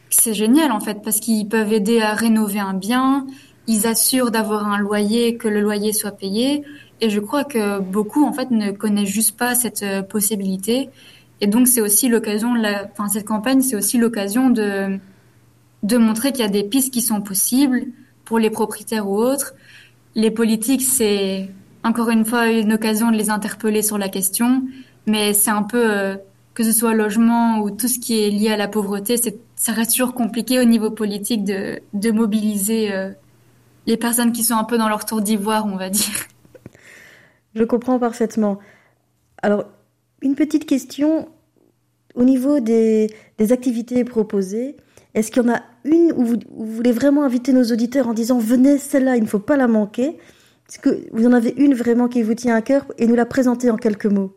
c'est 0.10 0.34
génial 0.34 0.72
en 0.72 0.80
fait 0.80 1.02
parce 1.04 1.20
qu'ils 1.20 1.50
peuvent 1.50 1.74
aider 1.74 2.00
à 2.00 2.14
rénover 2.14 2.60
un 2.60 2.74
bien, 2.74 3.28
ils 3.68 3.86
assurent 3.86 4.32
d'avoir 4.32 4.68
un 4.68 4.78
loyer, 4.78 5.36
que 5.36 5.50
le 5.50 5.60
loyer 5.60 5.92
soit 5.92 6.12
payé, 6.12 6.64
et 7.02 7.10
je 7.10 7.20
crois 7.20 7.44
que 7.44 7.80
beaucoup 7.80 8.26
en 8.26 8.32
fait 8.32 8.50
ne 8.52 8.72
connaissent 8.72 9.10
juste 9.10 9.38
pas 9.38 9.56
cette 9.56 9.84
euh, 9.84 10.02
possibilité 10.02 10.90
et 11.46 11.48
donc 11.48 11.68
c'est 11.68 11.82
aussi 11.82 12.10
l'occasion, 12.10 12.56
enfin 12.92 13.08
cette 13.08 13.28
campagne, 13.28 13.62
c'est 13.62 13.76
aussi 13.76 14.00
l'occasion 14.00 14.50
de 14.50 14.98
de 15.84 15.98
montrer 15.98 16.32
qu'il 16.32 16.42
y 16.42 16.48
a 16.48 16.50
des 16.50 16.64
pistes 16.64 16.92
qui 16.92 17.04
sont 17.04 17.22
possibles 17.22 17.86
pour 18.24 18.40
les 18.40 18.50
propriétaires 18.50 19.08
ou 19.08 19.20
autres. 19.20 19.54
Les 20.16 20.32
politiques, 20.32 20.82
c'est 20.82 21.52
encore 21.84 22.10
une 22.10 22.26
fois 22.26 22.48
une 22.48 22.74
occasion 22.74 23.12
de 23.12 23.16
les 23.16 23.30
interpeller 23.30 23.84
sur 23.84 24.00
la 24.00 24.10
question, 24.10 24.64
mais 25.06 25.34
c'est 25.34 25.52
un 25.52 25.62
peu 25.62 25.86
euh, 25.88 26.16
que 26.56 26.64
ce 26.64 26.72
soit 26.72 26.96
logement 26.96 27.60
ou 27.60 27.70
tout 27.70 27.88
ce 27.88 28.00
qui 28.00 28.24
est 28.24 28.32
lié 28.32 28.50
à 28.50 28.58
la 28.58 28.68
pauvreté, 28.68 29.16
ça 29.56 29.72
reste 29.72 29.92
toujours 29.92 30.16
compliqué 30.16 30.60
au 30.60 30.66
niveau 30.66 30.90
politique 30.90 31.44
de 31.44 31.80
de 31.94 32.10
mobiliser 32.10 32.92
euh, 32.92 33.12
les 33.86 33.98
personnes 33.98 34.32
qui 34.32 34.42
sont 34.42 34.56
un 34.56 34.64
peu 34.64 34.80
dans 34.80 34.90
leur 34.90 35.06
tour 35.06 35.22
d'ivoire, 35.22 35.68
on 35.68 35.78
va 35.78 35.92
dire. 35.92 36.26
Je 37.54 37.64
comprends 37.64 38.00
parfaitement. 38.00 38.58
Alors, 39.44 39.66
une 40.24 40.34
petite 40.34 40.66
question 40.66 41.30
au 42.16 42.24
niveau 42.24 42.60
des, 42.60 43.10
activités 43.40 44.04
proposées. 44.04 44.76
Est-ce 45.14 45.32
qu'il 45.32 45.44
y 45.44 45.46
en 45.50 45.54
a 45.54 45.62
une 45.84 46.12
où 46.16 46.26
vous, 46.26 46.38
voulez 46.50 46.92
vraiment 46.92 47.24
inviter 47.24 47.54
nos 47.54 47.64
auditeurs 47.66 48.08
en 48.08 48.14
disant 48.14 48.40
venez, 48.40 48.78
celle-là, 48.78 49.18
il 49.18 49.24
ne 49.24 49.28
faut 49.28 49.40
pas 49.40 49.58
la 49.58 49.68
manquer? 49.68 50.18
Est-ce 50.68 50.80
que 50.80 51.08
vous 51.12 51.28
en 51.28 51.34
avez 51.34 51.54
une 51.58 51.74
vraiment 51.74 52.08
qui 52.08 52.24
vous 52.24 52.34
tient 52.34 52.56
à 52.56 52.62
cœur 52.62 52.86
et 52.98 53.06
nous 53.06 53.16
la 53.16 53.26
présenter 53.26 53.70
en 53.70 53.78
quelques 53.78 54.08
mots? 54.08 54.36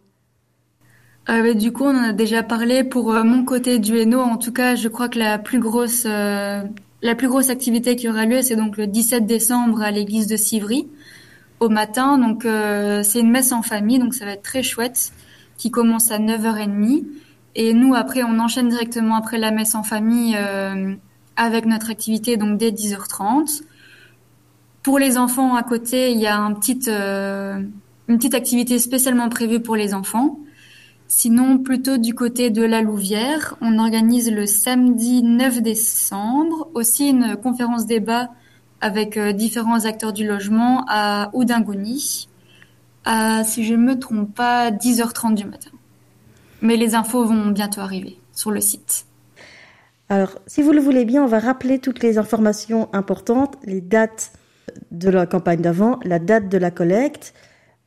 Euh, 1.31 1.55
du 1.55 1.73
coup, 1.73 1.85
on 1.85 1.97
en 1.97 2.03
a 2.03 2.13
déjà 2.13 2.43
parlé 2.43 2.85
pour 2.85 3.13
euh, 3.13 3.23
mon 3.23 3.45
côté 3.45 3.79
du 3.79 3.97
Hainaut. 3.99 4.21
En 4.21 4.37
tout 4.37 4.53
cas, 4.53 4.75
je 4.75 4.89
crois 4.89 5.09
que 5.09 5.19
la 5.19 5.39
plus 5.39 5.59
grosse, 5.59 6.05
euh, 6.07 6.63
la 7.03 7.15
plus 7.15 7.29
grosse 7.29 7.51
activité 7.51 7.97
qui 7.97 8.09
aura 8.09 8.25
lieu, 8.25 8.43
c'est 8.43 8.57
donc 8.57 8.77
le 8.77 8.87
17 8.87 9.27
décembre 9.27 9.83
à 9.83 9.91
l'église 9.91 10.27
de 10.27 10.37
Civry 10.37 10.89
au 11.61 11.69
matin. 11.69 12.19
Donc, 12.19 12.45
c'est 12.45 13.21
une 13.21 13.31
messe 13.31 13.53
en 13.53 13.63
famille, 13.63 13.99
donc 13.99 14.15
ça 14.15 14.25
va 14.25 14.33
être 14.33 14.43
très 14.43 14.63
chouette 14.63 15.13
qui 15.57 15.71
commence 15.71 16.11
à 16.11 16.19
9h30. 16.19 17.05
Et 17.61 17.75
nous, 17.75 17.93
après, 17.93 18.23
on 18.23 18.39
enchaîne 18.39 18.69
directement 18.69 19.17
après 19.17 19.37
la 19.37 19.51
messe 19.51 19.75
en 19.75 19.83
famille 19.83 20.37
euh, 20.39 20.95
avec 21.35 21.67
notre 21.67 21.91
activité, 21.91 22.37
donc 22.37 22.57
dès 22.57 22.71
10h30. 22.71 23.63
Pour 24.85 25.01
les 25.01 25.19
enfants 25.19 25.57
à 25.57 25.65
côté, 25.65 26.13
il 26.13 26.21
y 26.21 26.29
a 26.29 26.41
euh, 26.47 27.63
une 28.07 28.17
petite 28.17 28.35
activité 28.35 28.79
spécialement 28.79 29.29
prévue 29.29 29.59
pour 29.59 29.75
les 29.75 29.93
enfants. 29.93 30.39
Sinon, 31.09 31.59
plutôt 31.59 31.99
du 31.99 32.15
côté 32.15 32.51
de 32.51 32.63
la 32.63 32.81
Louvière, 32.81 33.57
on 33.61 33.81
organise 33.81 34.31
le 34.31 34.47
samedi 34.47 35.25
9 35.25 35.61
décembre 35.61 36.69
aussi 36.75 37.09
une 37.09 37.35
conférence 37.35 37.87
débat 37.87 38.29
avec 38.81 39.17
euh, 39.17 39.33
différents 39.33 39.85
acteurs 39.85 40.13
du 40.13 40.25
logement 40.25 40.85
à 40.87 41.31
Oudangouni 41.33 42.29
à, 43.05 43.43
si 43.43 43.65
je 43.65 43.75
ne 43.75 43.83
me 43.83 43.99
trompe 43.99 44.33
pas, 44.33 44.71
10h30 44.71 45.35
du 45.35 45.45
matin. 45.45 45.71
Mais 46.63 46.77
les 46.77 46.95
infos 46.95 47.25
vont 47.25 47.49
bientôt 47.49 47.81
arriver 47.81 48.19
sur 48.33 48.51
le 48.51 48.61
site. 48.61 49.07
Alors, 50.09 50.39
si 50.47 50.63
vous 50.63 50.73
le 50.73 50.81
voulez 50.81 51.05
bien, 51.05 51.23
on 51.23 51.27
va 51.27 51.39
rappeler 51.39 51.79
toutes 51.79 52.03
les 52.03 52.17
informations 52.17 52.89
importantes, 52.95 53.57
les 53.65 53.81
dates 53.81 54.33
de 54.91 55.11
la 55.11 55.27
campagne 55.27 55.61
d'avant, 55.61 55.99
la 56.05 56.19
date 56.19 56.49
de 56.49 56.59
la 56.59 56.71
collecte. 56.71 57.35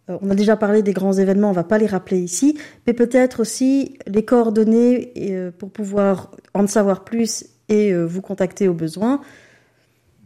Euh, 0.10 0.18
on 0.22 0.30
a 0.30 0.36
déjà 0.36 0.56
parlé 0.56 0.84
des 0.84 0.94
grands 0.94 1.13
événements, 1.13 1.48
on 1.48 1.51
ne 1.51 1.56
va 1.56 1.63
pas 1.63 1.78
les 1.78 1.88
rappeler 1.88 2.20
ici, 2.20 2.60
mais 2.86 2.94
peut-être 2.94 3.40
aussi 3.42 3.98
les 4.08 4.24
coordonnées 4.24 5.13
euh, 5.18 5.51
pour 5.51 5.72
pouvoir 5.72 6.32
en 6.54 6.68
savoir 6.68 7.04
plus 7.04 7.46
et 7.70 7.92
euh, 7.92 8.06
vous 8.06 8.22
contacter 8.22 8.68
au 8.68 8.74
besoin. 8.74 9.22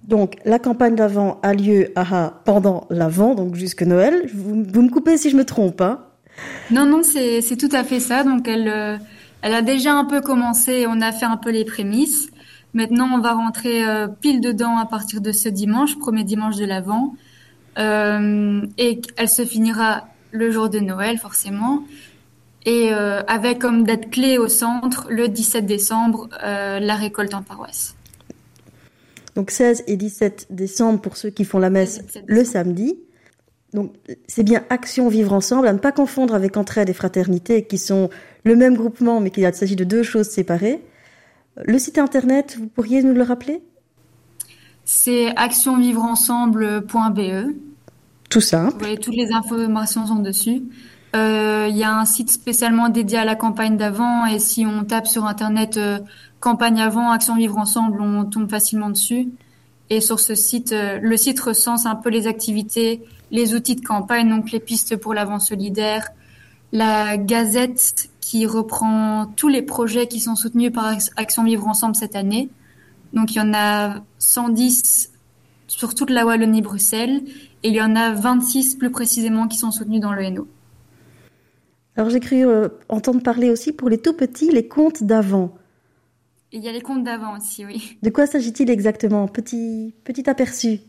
Donc, 0.03 0.35
la 0.45 0.59
campagne 0.59 0.95
d'avant 0.95 1.39
a 1.41 1.53
lieu 1.53 1.87
pendant 2.43 2.85
l'avant, 2.89 3.33
donc 3.33 3.55
jusque 3.55 3.81
Noël. 3.81 4.29
Vous, 4.33 4.53
me 4.53 4.89
coupez 4.89 5.17
si 5.17 5.31
je 5.31 5.37
me 5.37 5.45
trompe, 5.45 5.81
hein 5.81 6.05
Non, 6.71 6.85
non, 6.85 7.01
c'est 7.03 7.57
tout 7.57 7.69
à 7.71 7.83
fait 7.83 7.99
ça. 7.99 8.23
Donc, 8.23 8.47
elle, 8.47 8.67
euh, 8.67 8.97
elle 9.41 9.53
a 9.53 9.61
déjà 9.61 9.93
un 9.93 10.05
peu 10.05 10.21
commencé. 10.21 10.85
On 10.87 11.01
a 11.01 11.11
fait 11.11 11.25
un 11.25 11.37
peu 11.37 11.51
les 11.51 11.65
prémices. 11.65 12.29
Maintenant, 12.73 13.09
on 13.13 13.19
va 13.19 13.33
rentrer 13.33 13.87
euh, 13.87 14.07
pile 14.07 14.41
dedans 14.41 14.77
à 14.77 14.85
partir 14.85 15.21
de 15.21 15.31
ce 15.31 15.47
dimanche, 15.47 15.97
premier 15.97 16.23
dimanche 16.23 16.55
de 16.57 16.65
l'avant. 16.65 17.15
Euh, 17.77 18.65
et 18.77 19.01
elle 19.17 19.29
se 19.29 19.45
finira 19.45 20.07
le 20.31 20.51
jour 20.51 20.69
de 20.69 20.79
Noël, 20.79 21.17
forcément. 21.17 21.83
Et 22.67 22.89
avec 22.89 23.59
comme 23.59 23.83
date 23.83 24.09
clé 24.09 24.39
au 24.39 24.47
centre, 24.47 25.05
le 25.11 25.27
17 25.27 25.67
décembre, 25.67 26.29
la 26.41 26.95
récolte 26.95 27.35
en 27.35 27.43
paroisse. 27.43 27.95
Donc 29.35 29.51
16 29.51 29.83
et 29.85 29.97
17 29.97 30.47
décembre 30.49 30.99
pour 30.99 31.15
ceux 31.15 31.29
qui 31.29 31.45
font 31.45 31.59
la 31.59 31.69
messe 31.69 32.01
le 32.25 32.43
samedi. 32.43 32.97
Donc 33.73 33.93
c'est 34.27 34.43
bien 34.43 34.63
Action 34.69 35.09
Vivre 35.09 35.33
Ensemble, 35.33 35.67
à 35.67 35.73
ne 35.73 35.79
pas 35.79 35.91
confondre 35.91 36.33
avec 36.33 36.55
Entraide 36.57 36.89
et 36.89 36.93
Fraternité 36.93 37.65
qui 37.65 37.77
sont 37.77 38.09
le 38.43 38.55
même 38.55 38.75
groupement 38.75 39.19
mais 39.19 39.31
qu'il 39.31 39.51
s'agit 39.53 39.75
de 39.75 39.83
deux 39.83 40.03
choses 40.03 40.29
séparées. 40.29 40.81
Le 41.63 41.79
site 41.79 41.97
internet, 41.97 42.57
vous 42.59 42.67
pourriez 42.67 43.01
nous 43.01 43.13
le 43.13 43.23
rappeler? 43.23 43.61
C'est 44.83 45.35
actionvivreensemble.be. 45.35 47.55
Tout 48.29 48.41
simple. 48.41 48.73
Vous 48.73 48.79
voyez, 48.79 48.97
toutes 48.97 49.15
les 49.15 49.31
informations 49.31 50.05
sont 50.05 50.19
dessus. 50.19 50.63
Euh, 51.15 51.67
il 51.69 51.77
y 51.77 51.83
a 51.83 51.97
un 51.97 52.05
site 52.05 52.29
spécialement 52.29 52.89
dédié 52.89 53.19
à 53.19 53.25
la 53.25 53.35
campagne 53.35 53.77
d'avant 53.77 54.25
et 54.25 54.37
si 54.37 54.65
on 54.65 54.83
tape 54.83 55.07
sur 55.07 55.25
internet 55.25 55.77
euh, 55.77 55.99
campagne 56.41 56.81
avant, 56.81 57.11
Action 57.11 57.37
Vivre 57.37 57.57
Ensemble, 57.57 58.01
on 58.01 58.25
tombe 58.25 58.49
facilement 58.49 58.89
dessus. 58.89 59.29
Et 59.89 60.01
sur 60.01 60.19
ce 60.19 60.35
site, 60.35 60.73
euh, 60.73 60.99
le 61.01 61.15
site 61.15 61.39
recense 61.39 61.85
un 61.85 61.95
peu 61.95 62.09
les 62.09 62.27
activités, 62.27 63.01
les 63.35 63.53
outils 63.53 63.75
de 63.75 63.85
campagne, 63.85 64.29
donc 64.29 64.51
les 64.51 64.59
pistes 64.59 64.95
pour 64.95 65.13
l'avant 65.13 65.39
solidaire, 65.39 66.09
la 66.71 67.17
gazette 67.17 68.09
qui 68.21 68.45
reprend 68.45 69.27
tous 69.35 69.49
les 69.49 69.61
projets 69.61 70.07
qui 70.07 70.19
sont 70.19 70.35
soutenus 70.35 70.71
par 70.71 70.95
Action 71.17 71.43
Vivre 71.43 71.67
Ensemble 71.67 71.95
cette 71.95 72.15
année. 72.15 72.49
Donc 73.13 73.33
il 73.33 73.37
y 73.37 73.41
en 73.41 73.53
a 73.53 74.01
110 74.19 75.11
sur 75.67 75.93
toute 75.93 76.09
la 76.09 76.25
Wallonie-Bruxelles 76.25 77.23
et 77.63 77.69
il 77.69 77.75
y 77.75 77.81
en 77.81 77.95
a 77.95 78.13
26 78.13 78.75
plus 78.75 78.89
précisément 78.89 79.47
qui 79.47 79.57
sont 79.57 79.71
soutenus 79.71 80.01
dans 80.01 80.13
le 80.13 80.23
Hainaut. 80.23 80.47
Alors 81.97 82.09
j'ai 82.09 82.19
cru 82.19 82.45
euh, 82.45 82.69
entendre 82.89 83.21
parler 83.21 83.49
aussi 83.49 83.73
pour 83.73 83.89
les 83.89 83.97
tout 83.97 84.13
petits, 84.13 84.49
les 84.49 84.67
comptes 84.67 85.03
d'avant. 85.03 85.55
Il 86.51 86.63
y 86.63 86.69
a 86.69 86.71
les 86.71 86.81
comptes 86.81 87.03
d'avant 87.03 87.37
aussi, 87.37 87.65
oui. 87.65 87.97
De 88.01 88.09
quoi 88.09 88.27
s'agit-il 88.27 88.69
exactement? 88.69 89.27
Petit, 89.27 89.93
petit 90.05 90.29
aperçu. 90.29 90.79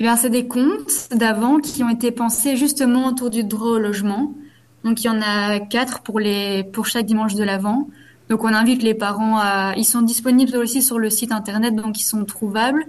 Eh 0.00 0.02
bien, 0.02 0.16
c'est 0.16 0.30
des 0.30 0.48
comptes 0.48 1.08
d'avant 1.14 1.58
qui 1.58 1.84
ont 1.84 1.90
été 1.90 2.10
pensés 2.10 2.56
justement 2.56 3.06
autour 3.06 3.28
du 3.28 3.44
droit 3.44 3.72
au 3.72 3.78
logement. 3.78 4.32
Donc, 4.82 5.04
il 5.04 5.08
y 5.08 5.10
en 5.10 5.20
a 5.20 5.60
quatre 5.60 6.00
pour, 6.00 6.18
les, 6.18 6.64
pour 6.64 6.86
chaque 6.86 7.04
dimanche 7.04 7.34
de 7.34 7.44
l'avant. 7.44 7.88
Donc, 8.30 8.42
on 8.42 8.48
invite 8.48 8.82
les 8.82 8.94
parents 8.94 9.36
à... 9.38 9.74
Ils 9.76 9.84
sont 9.84 10.00
disponibles 10.00 10.56
aussi 10.56 10.80
sur 10.80 10.98
le 10.98 11.10
site 11.10 11.32
internet, 11.32 11.76
donc 11.76 12.00
ils 12.00 12.04
sont 12.04 12.24
trouvables. 12.24 12.86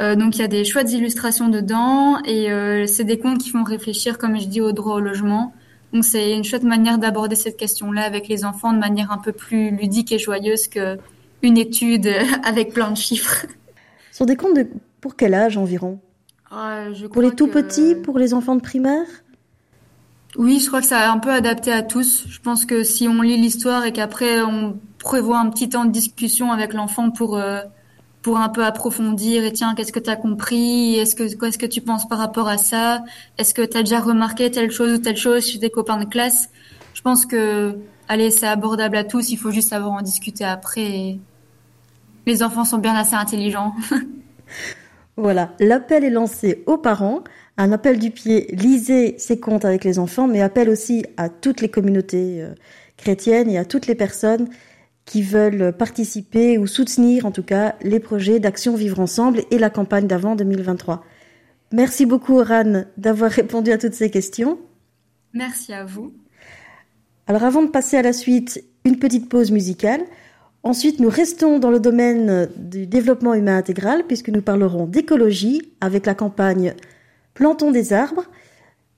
Euh, 0.00 0.16
donc, 0.16 0.36
il 0.36 0.40
y 0.40 0.44
a 0.44 0.48
des 0.48 0.64
chouettes 0.64 0.90
illustrations 0.92 1.48
dedans 1.48 2.18
et 2.24 2.50
euh, 2.50 2.86
c'est 2.86 3.04
des 3.04 3.18
comptes 3.18 3.38
qui 3.38 3.50
font 3.50 3.62
réfléchir, 3.62 4.16
comme 4.16 4.40
je 4.40 4.46
dis, 4.46 4.62
au 4.62 4.72
droit 4.72 4.94
au 4.94 5.00
logement 5.00 5.52
donc 5.92 6.04
c'est 6.04 6.32
une 6.32 6.44
chouette 6.44 6.62
manière 6.62 6.98
d'aborder 6.98 7.34
cette 7.34 7.56
question-là 7.56 8.02
avec 8.02 8.28
les 8.28 8.44
enfants 8.44 8.72
de 8.72 8.78
manière 8.78 9.10
un 9.10 9.18
peu 9.18 9.32
plus 9.32 9.70
ludique 9.70 10.12
et 10.12 10.18
joyeuse 10.18 10.68
que 10.68 10.98
une 11.42 11.58
étude 11.58 12.08
avec 12.44 12.72
plein 12.72 12.90
de 12.90 12.96
chiffres. 12.96 13.46
Sur 14.12 14.26
des 14.26 14.36
comptes 14.36 14.56
de 14.56 14.68
pour 15.00 15.16
quel 15.16 15.34
âge 15.34 15.56
environ? 15.56 15.98
Ah, 16.50 16.84
Pour 17.12 17.22
les 17.22 17.34
tout 17.34 17.46
petits, 17.46 17.94
pour 17.94 18.18
les 18.18 18.34
enfants 18.34 18.56
de 18.56 18.60
primaire 18.60 19.06
Oui, 20.36 20.60
je 20.60 20.66
crois 20.66 20.80
que 20.80 20.86
ça 20.86 20.98
a 20.98 21.12
un 21.12 21.18
peu 21.18 21.30
adapté 21.30 21.72
à 21.72 21.82
tous. 21.82 22.24
Je 22.28 22.40
pense 22.40 22.66
que 22.66 22.82
si 22.82 23.08
on 23.08 23.22
lit 23.22 23.36
l'histoire 23.36 23.84
et 23.84 23.92
qu'après 23.92 24.42
on 24.42 24.78
prévoit 24.98 25.38
un 25.38 25.48
petit 25.50 25.68
temps 25.68 25.84
de 25.84 25.90
discussion 25.90 26.52
avec 26.52 26.74
l'enfant 26.74 27.10
pour 27.10 27.36
euh, 27.36 27.60
pour 28.22 28.38
un 28.38 28.50
peu 28.50 28.64
approfondir 28.64 29.44
et 29.44 29.52
tiens, 29.52 29.74
qu'est-ce 29.74 29.92
que 29.92 30.00
tu 30.00 30.10
as 30.10 30.16
compris? 30.16 30.96
Est-ce 30.96 31.14
que 31.14 31.34
qu'est-ce 31.34 31.58
que 31.58 31.66
tu 31.66 31.80
penses 31.80 32.06
par 32.06 32.18
rapport 32.18 32.48
à 32.48 32.58
ça? 32.58 33.02
Est-ce 33.38 33.54
que 33.54 33.62
tu 33.62 33.76
as 33.76 33.82
déjà 33.82 34.00
remarqué 34.00 34.50
telle 34.50 34.70
chose 34.70 34.92
ou 34.92 34.98
telle 34.98 35.16
chose 35.16 35.46
chez 35.46 35.58
tes 35.58 35.70
copains 35.70 35.98
de 35.98 36.04
classe? 36.04 36.50
Je 36.94 37.02
pense 37.02 37.24
que 37.24 37.78
allez, 38.08 38.30
c'est 38.30 38.46
abordable 38.46 38.96
à 38.96 39.04
tous, 39.04 39.30
il 39.30 39.36
faut 39.36 39.50
juste 39.50 39.70
savoir 39.70 39.92
en 39.92 40.02
discuter 40.02 40.44
après. 40.44 41.18
Les 42.26 42.42
enfants 42.42 42.64
sont 42.64 42.78
bien 42.78 42.94
assez 42.94 43.14
intelligents. 43.14 43.74
voilà, 45.20 45.54
l'appel 45.60 46.04
est 46.04 46.10
lancé 46.10 46.62
aux 46.66 46.78
parents, 46.78 47.22
un 47.56 47.72
appel 47.72 47.98
du 47.98 48.10
pied, 48.10 48.48
lisez 48.52 49.16
ces 49.18 49.38
contes 49.38 49.64
avec 49.64 49.84
les 49.84 49.98
enfants, 49.98 50.26
mais 50.26 50.40
appel 50.40 50.68
aussi 50.68 51.04
à 51.16 51.28
toutes 51.28 51.60
les 51.60 51.68
communautés 51.68 52.42
euh, 52.42 52.54
chrétiennes 52.96 53.50
et 53.50 53.58
à 53.58 53.64
toutes 53.64 53.86
les 53.86 53.94
personnes 53.94 54.48
qui 55.04 55.22
veulent 55.22 55.72
participer 55.76 56.58
ou 56.58 56.66
soutenir 56.66 57.26
en 57.26 57.32
tout 57.32 57.42
cas 57.42 57.74
les 57.82 57.98
projets 57.98 58.38
d'Action 58.38 58.76
Vivre 58.76 59.00
Ensemble 59.00 59.42
et 59.50 59.58
la 59.58 59.70
campagne 59.70 60.06
d'avant 60.06 60.36
2023. 60.36 61.04
Merci 61.72 62.06
beaucoup 62.06 62.38
Oran 62.38 62.84
d'avoir 62.96 63.30
répondu 63.30 63.72
à 63.72 63.78
toutes 63.78 63.94
ces 63.94 64.10
questions. 64.10 64.58
Merci 65.32 65.72
à 65.72 65.84
vous. 65.84 66.12
Alors 67.26 67.44
avant 67.44 67.62
de 67.62 67.68
passer 67.68 67.96
à 67.96 68.02
la 68.02 68.12
suite, 68.12 68.64
une 68.84 68.98
petite 68.98 69.28
pause 69.28 69.50
musicale. 69.50 70.02
Ensuite, 70.62 71.00
nous 71.00 71.08
restons 71.08 71.58
dans 71.58 71.70
le 71.70 71.80
domaine 71.80 72.48
du 72.56 72.86
développement 72.86 73.32
humain 73.32 73.56
intégral 73.56 74.04
puisque 74.06 74.28
nous 74.28 74.42
parlerons 74.42 74.86
d'écologie 74.86 75.62
avec 75.80 76.04
la 76.04 76.14
campagne 76.14 76.74
Plantons 77.32 77.70
des 77.70 77.94
arbres. 77.94 78.24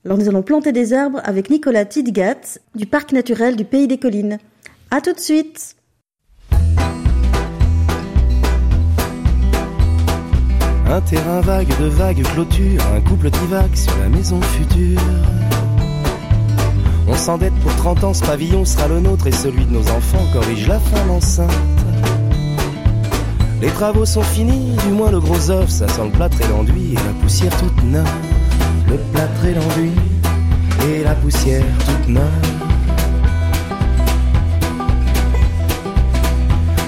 Alors 0.05 0.19
nous 0.19 0.29
allons 0.29 0.43
planter 0.43 0.73
des 0.73 0.93
arbres 0.93 1.21
avec 1.23 1.51
Nicolas 1.51 1.85
Tidgat 1.85 2.59
du 2.75 2.87
parc 2.87 3.13
naturel 3.13 3.55
du 3.55 3.65
Pays 3.65 3.87
des 3.87 3.99
Collines. 3.99 4.39
À 4.91 5.01
tout 5.01 5.13
de 5.13 5.21
suite. 5.21 5.77
Un 10.89 11.01
terrain 11.03 11.41
vague 11.43 11.69
de 11.81 11.87
vagues 11.87 12.23
clôtures, 12.35 12.85
un 12.93 13.01
couple 13.03 13.31
divague 13.31 13.77
sur 13.77 13.97
la 13.99 14.09
maison 14.09 14.41
future. 14.43 15.01
On 17.13 17.17
s'endette 17.17 17.55
pour 17.57 17.77
30 17.77 18.05
ans, 18.05 18.15
ce 18.15 18.25
pavillon 18.25 18.65
sera 18.65 18.89
le 18.89 18.99
nôtre 18.99 19.27
et 19.27 19.33
celui 19.33 19.67
de 19.67 19.71
nos 19.71 19.87
enfants 19.91 20.25
corrige 20.33 20.67
la 20.67 20.81
femme 20.81 21.11
enceinte. 21.11 21.53
Les 23.61 23.69
travaux 23.69 24.07
sont 24.07 24.23
finis, 24.23 24.75
du 24.87 24.93
moins 24.93 25.11
le 25.11 25.21
gros 25.21 25.51
œuf, 25.51 25.69
ça 25.69 25.87
sent 25.89 26.05
le 26.07 26.11
plâtre 26.11 26.41
et 26.41 26.49
l'enduit 26.49 26.93
et 26.93 26.95
la 26.95 27.13
poussière 27.21 27.55
toute 27.59 27.85
neuve. 27.85 28.09
Le 28.89 28.97
plâtre 28.97 29.45
et 29.45 29.55
l'enduit 29.55 29.93
et 30.89 31.05
la 31.05 31.15
poussière 31.15 31.63
toute 31.85 32.09
neuve. 32.09 32.23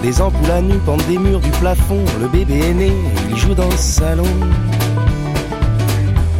Des 0.02 0.22
ampoules 0.22 0.50
à 0.50 0.62
nu 0.62 0.78
pendent 0.86 1.06
des 1.06 1.18
murs 1.18 1.40
du 1.40 1.50
plafond. 1.50 2.02
Le 2.18 2.28
bébé 2.28 2.60
est 2.70 2.74
né, 2.74 2.92
il 3.28 3.36
joue 3.36 3.54
dans 3.54 3.68
le 3.68 3.76
salon. 3.76 4.24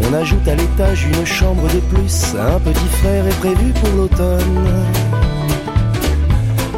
On 0.09 0.15
ajoute 0.15 0.47
à 0.49 0.55
l'étage 0.55 1.05
une 1.05 1.25
chambre 1.25 1.67
de 1.73 1.81
plus. 1.81 2.35
Un 2.39 2.61
petit 2.61 2.89
frère 3.01 3.27
est 3.27 3.39
prévu 3.41 3.73
pour 3.73 3.91
l'automne. 3.97 4.69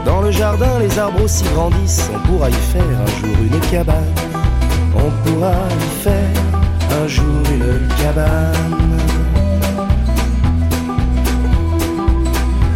Dans 0.05 0.21
le 0.21 0.31
jardin, 0.31 0.79
les 0.81 0.99
arbres 0.99 1.23
aussi 1.23 1.45
grandissent. 1.55 2.09
On 2.15 2.27
pourra 2.29 2.49
y 2.51 2.53
faire 2.53 2.83
un 2.83 3.21
jour 3.21 3.37
une 3.43 3.61
cabane. 3.71 4.15
On 4.95 5.11
pourra 5.29 5.55
y 5.71 6.03
faire 6.03 7.03
un 7.03 7.09
jour 7.09 7.43
une 7.53 7.89
cabane. 8.03 8.87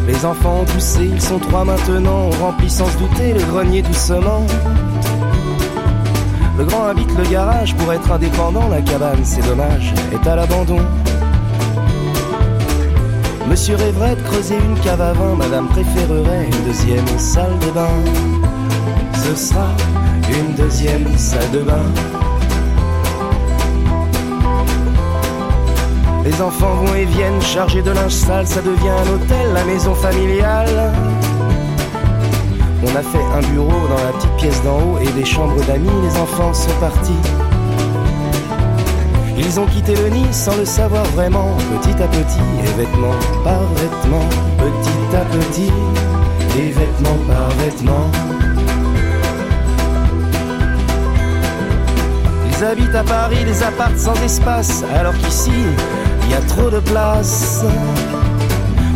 Les 0.07 0.25
enfants 0.27 0.63
ont 0.63 0.65
poussé, 0.65 1.09
ils 1.13 1.23
sont 1.23 1.39
trois 1.39 1.65
maintenant, 1.65 2.31
on 2.43 2.69
sans 2.69 2.87
se 2.87 2.99
douter 2.99 3.33
le 3.33 3.41
grenier 3.41 3.81
doucement. 3.83 4.45
Le 6.61 6.67
grand 6.67 6.89
habite 6.89 7.17
le 7.17 7.25
garage 7.25 7.75
pour 7.75 7.91
être 7.91 8.13
indépendant, 8.13 8.69
la 8.69 8.83
cabane, 8.83 9.25
c'est 9.25 9.41
dommage, 9.41 9.95
est 10.13 10.29
à 10.29 10.37
l'abandon. 10.37 10.77
Monsieur 13.49 13.77
rêverait 13.77 14.15
de 14.15 14.21
creuser 14.21 14.57
une 14.57 14.79
cave 14.81 15.01
à 15.01 15.15
vin, 15.15 15.37
madame 15.37 15.69
préférerait 15.69 16.45
une 16.45 16.65
deuxième 16.67 17.19
salle 17.19 17.59
de 17.61 17.71
bain. 17.71 17.89
Ce 19.25 19.35
sera 19.35 19.69
une 20.29 20.55
deuxième 20.55 21.17
salle 21.17 21.51
de 21.51 21.61
bain. 21.61 21.87
Les 26.27 26.43
enfants 26.43 26.75
vont 26.75 26.95
et 26.95 27.07
viennent 27.07 27.41
chargés 27.41 27.81
de 27.81 27.91
linge 27.91 28.13
sale, 28.13 28.47
ça 28.47 28.61
devient 28.61 28.91
un 28.91 29.15
hôtel, 29.15 29.55
la 29.55 29.65
maison 29.65 29.95
familiale. 29.95 30.93
On 32.93 32.97
a 32.97 33.03
fait 33.03 33.19
un 33.19 33.53
bureau 33.53 33.87
dans 33.89 34.05
la 34.05 34.13
petite 34.13 34.37
pièce 34.37 34.63
d'en 34.65 34.79
haut 34.79 34.99
et 35.01 35.13
des 35.13 35.25
chambres 35.25 35.65
d'amis, 35.65 35.89
les 36.03 36.19
enfants 36.19 36.53
sont 36.53 36.75
partis. 36.81 37.13
Ils 39.39 39.61
ont 39.61 39.67
quitté 39.67 39.95
le 39.95 40.09
nid 40.09 40.27
sans 40.33 40.57
le 40.57 40.65
savoir 40.65 41.05
vraiment, 41.15 41.57
petit 41.81 42.03
à 42.03 42.09
petit, 42.09 42.41
et 42.65 42.77
vêtement 42.77 43.15
par 43.45 43.63
vêtement, 43.77 44.29
petit 44.59 45.17
à 45.17 45.25
petit, 45.25 45.73
et 46.59 46.71
vêtement 46.71 47.17
par 47.29 47.49
vêtement. 47.51 48.11
Ils 52.49 52.65
habitent 52.65 52.95
à 52.95 53.05
Paris 53.05 53.45
des 53.45 53.63
apparts 53.63 53.97
sans 53.97 54.21
espace, 54.25 54.83
alors 54.95 55.15
qu'ici, 55.19 55.53
il 56.25 56.31
y 56.31 56.35
a 56.35 56.41
trop 56.41 56.71
de 56.71 56.81
place. 56.81 57.65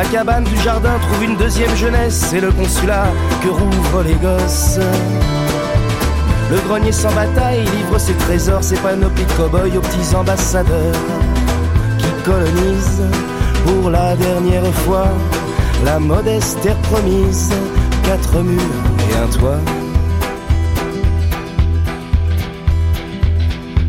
La 0.00 0.06
cabane 0.06 0.44
du 0.44 0.56
jardin 0.56 0.98
trouve 0.98 1.24
une 1.24 1.36
deuxième 1.36 1.76
jeunesse, 1.76 2.28
c'est 2.30 2.40
le 2.40 2.50
consulat 2.52 3.12
que 3.42 3.48
rouvrent 3.50 4.02
les 4.02 4.14
gosses. 4.14 4.80
Le 6.50 6.56
grenier 6.66 6.90
sans 6.90 7.14
bataille 7.14 7.60
livre 7.60 7.98
ses 7.98 8.14
trésors, 8.14 8.64
ses 8.64 8.76
panoplies 8.76 9.26
de 9.26 9.32
cow-boys 9.32 9.76
aux 9.76 9.80
petits 9.82 10.16
ambassadeurs 10.16 10.94
qui 11.98 12.06
colonisent 12.24 13.02
pour 13.66 13.90
la 13.90 14.16
dernière 14.16 14.72
fois 14.86 15.08
la 15.84 15.98
modeste 15.98 16.58
terre 16.62 16.78
promise, 16.78 17.52
quatre 18.02 18.38
murs 18.38 18.62
et 19.10 19.16
un 19.18 19.38
toit. 19.38 19.60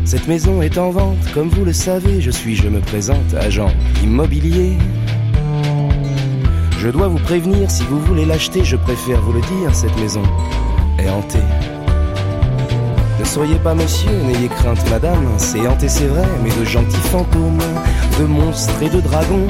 Cette 0.04 0.28
maison 0.28 0.60
est 0.60 0.76
en 0.76 0.90
vente, 0.90 1.32
comme 1.32 1.48
vous 1.48 1.64
le 1.64 1.72
savez, 1.72 2.20
je 2.20 2.30
suis, 2.30 2.54
je 2.54 2.68
me 2.68 2.80
présente, 2.80 3.32
agent 3.32 3.72
immobilier. 4.02 4.76
Je 6.82 6.88
dois 6.88 7.06
vous 7.06 7.20
prévenir, 7.20 7.70
si 7.70 7.84
vous 7.84 8.00
voulez 8.00 8.24
l'acheter, 8.24 8.64
je 8.64 8.74
préfère 8.74 9.20
vous 9.20 9.32
le 9.32 9.40
dire, 9.40 9.72
cette 9.72 9.96
maison 10.00 10.24
est 10.98 11.08
hantée. 11.08 11.38
Ne 13.20 13.24
soyez 13.24 13.54
pas 13.54 13.72
monsieur, 13.72 14.10
n'ayez 14.10 14.48
crainte 14.48 14.90
madame, 14.90 15.28
c'est 15.36 15.64
hanté 15.68 15.88
c'est 15.88 16.08
vrai, 16.08 16.26
mais 16.42 16.50
de 16.50 16.64
gentils 16.64 16.96
fantômes, 17.12 17.62
de 18.18 18.24
monstres 18.24 18.82
et 18.82 18.88
de 18.88 19.00
dragons, 19.00 19.46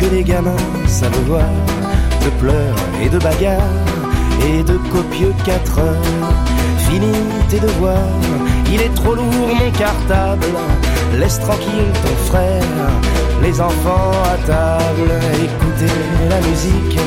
que 0.00 0.06
les 0.14 0.22
gamins 0.22 0.54
savent 0.86 1.24
voir, 1.26 1.50
de 2.24 2.30
pleurs 2.38 2.76
et 3.02 3.08
de 3.08 3.18
bagarres, 3.18 3.60
et 4.42 4.62
de 4.62 4.76
copieux 4.92 5.34
quatre 5.44 5.78
heures. 5.78 6.30
Fini 6.88 7.12
tes 7.48 7.60
devoirs, 7.60 8.20
il 8.72 8.80
est 8.80 8.94
trop 8.94 9.14
lourd 9.14 9.24
mon 9.24 9.70
cartable, 9.72 10.46
laisse 11.18 11.40
tranquille 11.40 11.92
ton 12.02 12.16
frère, 12.26 12.62
les 13.42 13.60
enfants 13.60 14.12
à 14.32 14.36
table, 14.46 15.10
écoutez 15.34 15.92
la 16.28 16.40
musique, 16.48 16.98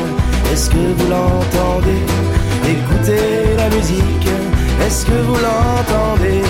est-ce 0.52 0.70
que 0.70 0.78
vous 0.98 1.10
l'entendez? 1.10 2.04
Écoutez 2.70 3.56
la 3.56 3.70
musique, 3.76 4.30
est-ce 4.86 5.06
que 5.06 5.12
vous 5.12 5.36
l'entendez? 5.36 6.42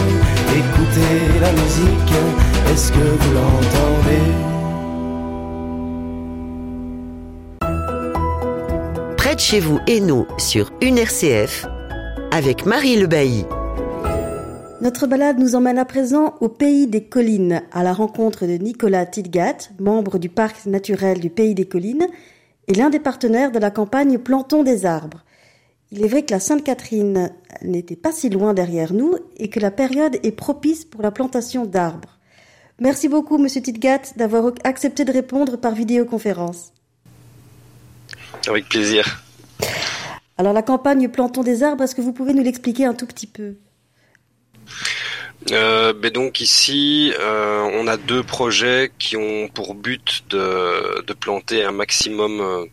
Écoutez 0.56 1.40
la 1.40 1.52
musique, 1.52 2.14
est-ce 2.72 2.92
que 2.92 2.98
vous 2.98 3.34
l'entendez? 3.34 4.57
Chez 9.50 9.62
vous 9.62 9.80
et 9.88 10.02
nous 10.02 10.28
sur 10.38 10.74
une 10.82 10.98
RCF 10.98 11.68
avec 12.32 12.66
Marie 12.66 12.98
Le 12.98 13.08
Bailly. 13.08 13.46
Notre 14.82 15.08
balade 15.08 15.40
nous 15.40 15.56
emmène 15.56 15.78
à 15.78 15.86
présent 15.86 16.36
au 16.42 16.50
pays 16.50 16.86
des 16.86 17.06
collines, 17.06 17.62
à 17.72 17.82
la 17.82 17.94
rencontre 17.94 18.46
de 18.46 18.58
Nicolas 18.58 19.06
Tidgat, 19.06 19.70
membre 19.80 20.18
du 20.18 20.28
parc 20.28 20.66
naturel 20.66 21.22
du 21.22 21.30
pays 21.30 21.56
des 21.56 21.66
collines 21.66 22.08
et 22.68 22.74
l'un 22.74 22.90
des 22.90 23.00
partenaires 23.00 23.54
de 23.54 23.60
la 23.60 23.72
campagne 23.72 24.18
Plantons 24.18 24.64
des 24.64 24.86
arbres. 24.86 25.24
Il 25.92 26.04
est 26.04 26.10
vrai 26.10 26.26
que 26.26 26.34
la 26.34 26.42
Sainte-Catherine 26.42 27.32
n'était 27.62 27.96
pas 27.96 28.12
si 28.12 28.30
loin 28.30 28.54
derrière 28.54 28.92
nous 28.92 29.16
et 29.38 29.50
que 29.50 29.62
la 29.62 29.72
période 29.72 30.18
est 30.24 30.32
propice 30.34 30.84
pour 30.84 31.02
la 31.02 31.12
plantation 31.12 31.66
d'arbres. 31.66 32.20
Merci 32.82 33.08
beaucoup, 33.08 33.38
Monsieur 33.38 33.62
Titgat, 33.62 34.12
d'avoir 34.18 34.52
accepté 34.66 35.06
de 35.06 35.14
répondre 35.14 35.56
par 35.56 35.74
vidéoconférence. 35.74 36.74
Avec 38.46 38.68
plaisir. 38.68 39.24
Alors 40.38 40.54
la 40.54 40.62
campagne 40.62 41.10
Plantons 41.10 41.44
des 41.44 41.64
arbres, 41.64 41.84
est-ce 41.84 41.96
que 41.96 42.02
vous 42.02 42.14
pouvez 42.14 42.34
nous 42.34 42.44
l'expliquer 42.44 42.86
un 42.86 42.94
tout 42.94 43.08
petit 43.08 43.28
peu? 43.28 43.56
Euh, 45.52 45.94
ben 45.94 46.12
donc 46.12 46.42
ici, 46.42 47.14
euh, 47.20 47.70
on 47.74 47.88
a 47.88 47.98
deux 47.98 48.24
projets 48.24 48.92
qui 49.00 49.16
ont 49.16 49.48
pour 49.48 49.76
but 49.76 50.24
de, 50.30 51.14
planter 51.14 51.64
un 51.64 51.72
maximum 51.72 52.42
euh, 52.42 52.66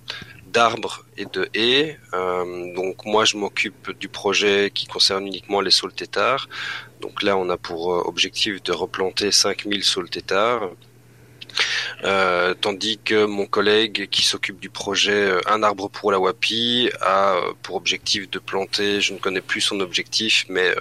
d'arbres 0.52 1.04
et 1.16 1.26
de 1.26 1.48
haies. 1.54 1.98
Donc 2.74 3.04
moi, 3.06 3.24
je 3.24 3.36
m'occupe 3.36 3.98
du 3.98 4.08
projet 4.08 4.70
qui 4.72 4.86
concerne 4.86 5.26
uniquement 5.26 5.60
les 5.60 5.70
saules 5.70 5.94
têtards. 5.94 6.48
Donc 7.00 7.22
là, 7.22 7.36
on 7.36 7.48
a 7.48 7.56
pour 7.56 7.88
objectif 8.06 8.62
de 8.62 8.72
replanter 8.72 9.30
5000 9.30 9.84
saules 9.84 10.10
têtards 10.10 10.70
euh, 12.04 12.54
tandis 12.60 12.98
que 12.98 13.24
mon 13.24 13.46
collègue 13.46 14.08
qui 14.10 14.22
s'occupe 14.22 14.60
du 14.60 14.70
projet 14.70 15.12
euh, 15.12 15.40
Un 15.46 15.62
arbre 15.62 15.88
pour 15.88 16.12
la 16.12 16.18
Wapi 16.18 16.90
a 17.00 17.34
euh, 17.34 17.52
pour 17.62 17.76
objectif 17.76 18.30
de 18.30 18.38
planter, 18.38 19.00
je 19.00 19.14
ne 19.14 19.18
connais 19.18 19.40
plus 19.40 19.60
son 19.60 19.80
objectif, 19.80 20.44
mais 20.48 20.74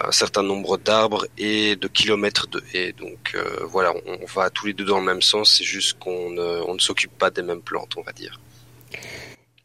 un 0.00 0.12
certain 0.12 0.42
nombre 0.42 0.78
d'arbres 0.78 1.26
et 1.36 1.76
de 1.76 1.88
kilomètres 1.88 2.46
de 2.48 2.62
haies. 2.74 2.92
Donc 2.92 3.36
voilà, 3.64 3.92
on, 4.06 4.24
va 4.26 4.50
tous 4.50 4.66
les 4.66 4.72
deux 4.72 4.84
dans 4.84 4.98
le 4.98 5.04
même 5.04 5.22
sens, 5.22 5.56
c'est 5.56 5.64
juste 5.64 5.98
qu'on 5.98 6.30
ne, 6.30 6.78
s'occupe 6.78 7.16
pas 7.18 7.30
des 7.30 7.42
mêmes 7.42 7.62
plantes, 7.62 7.94
on 7.96 8.02
va 8.02 8.12
dire. 8.12 8.40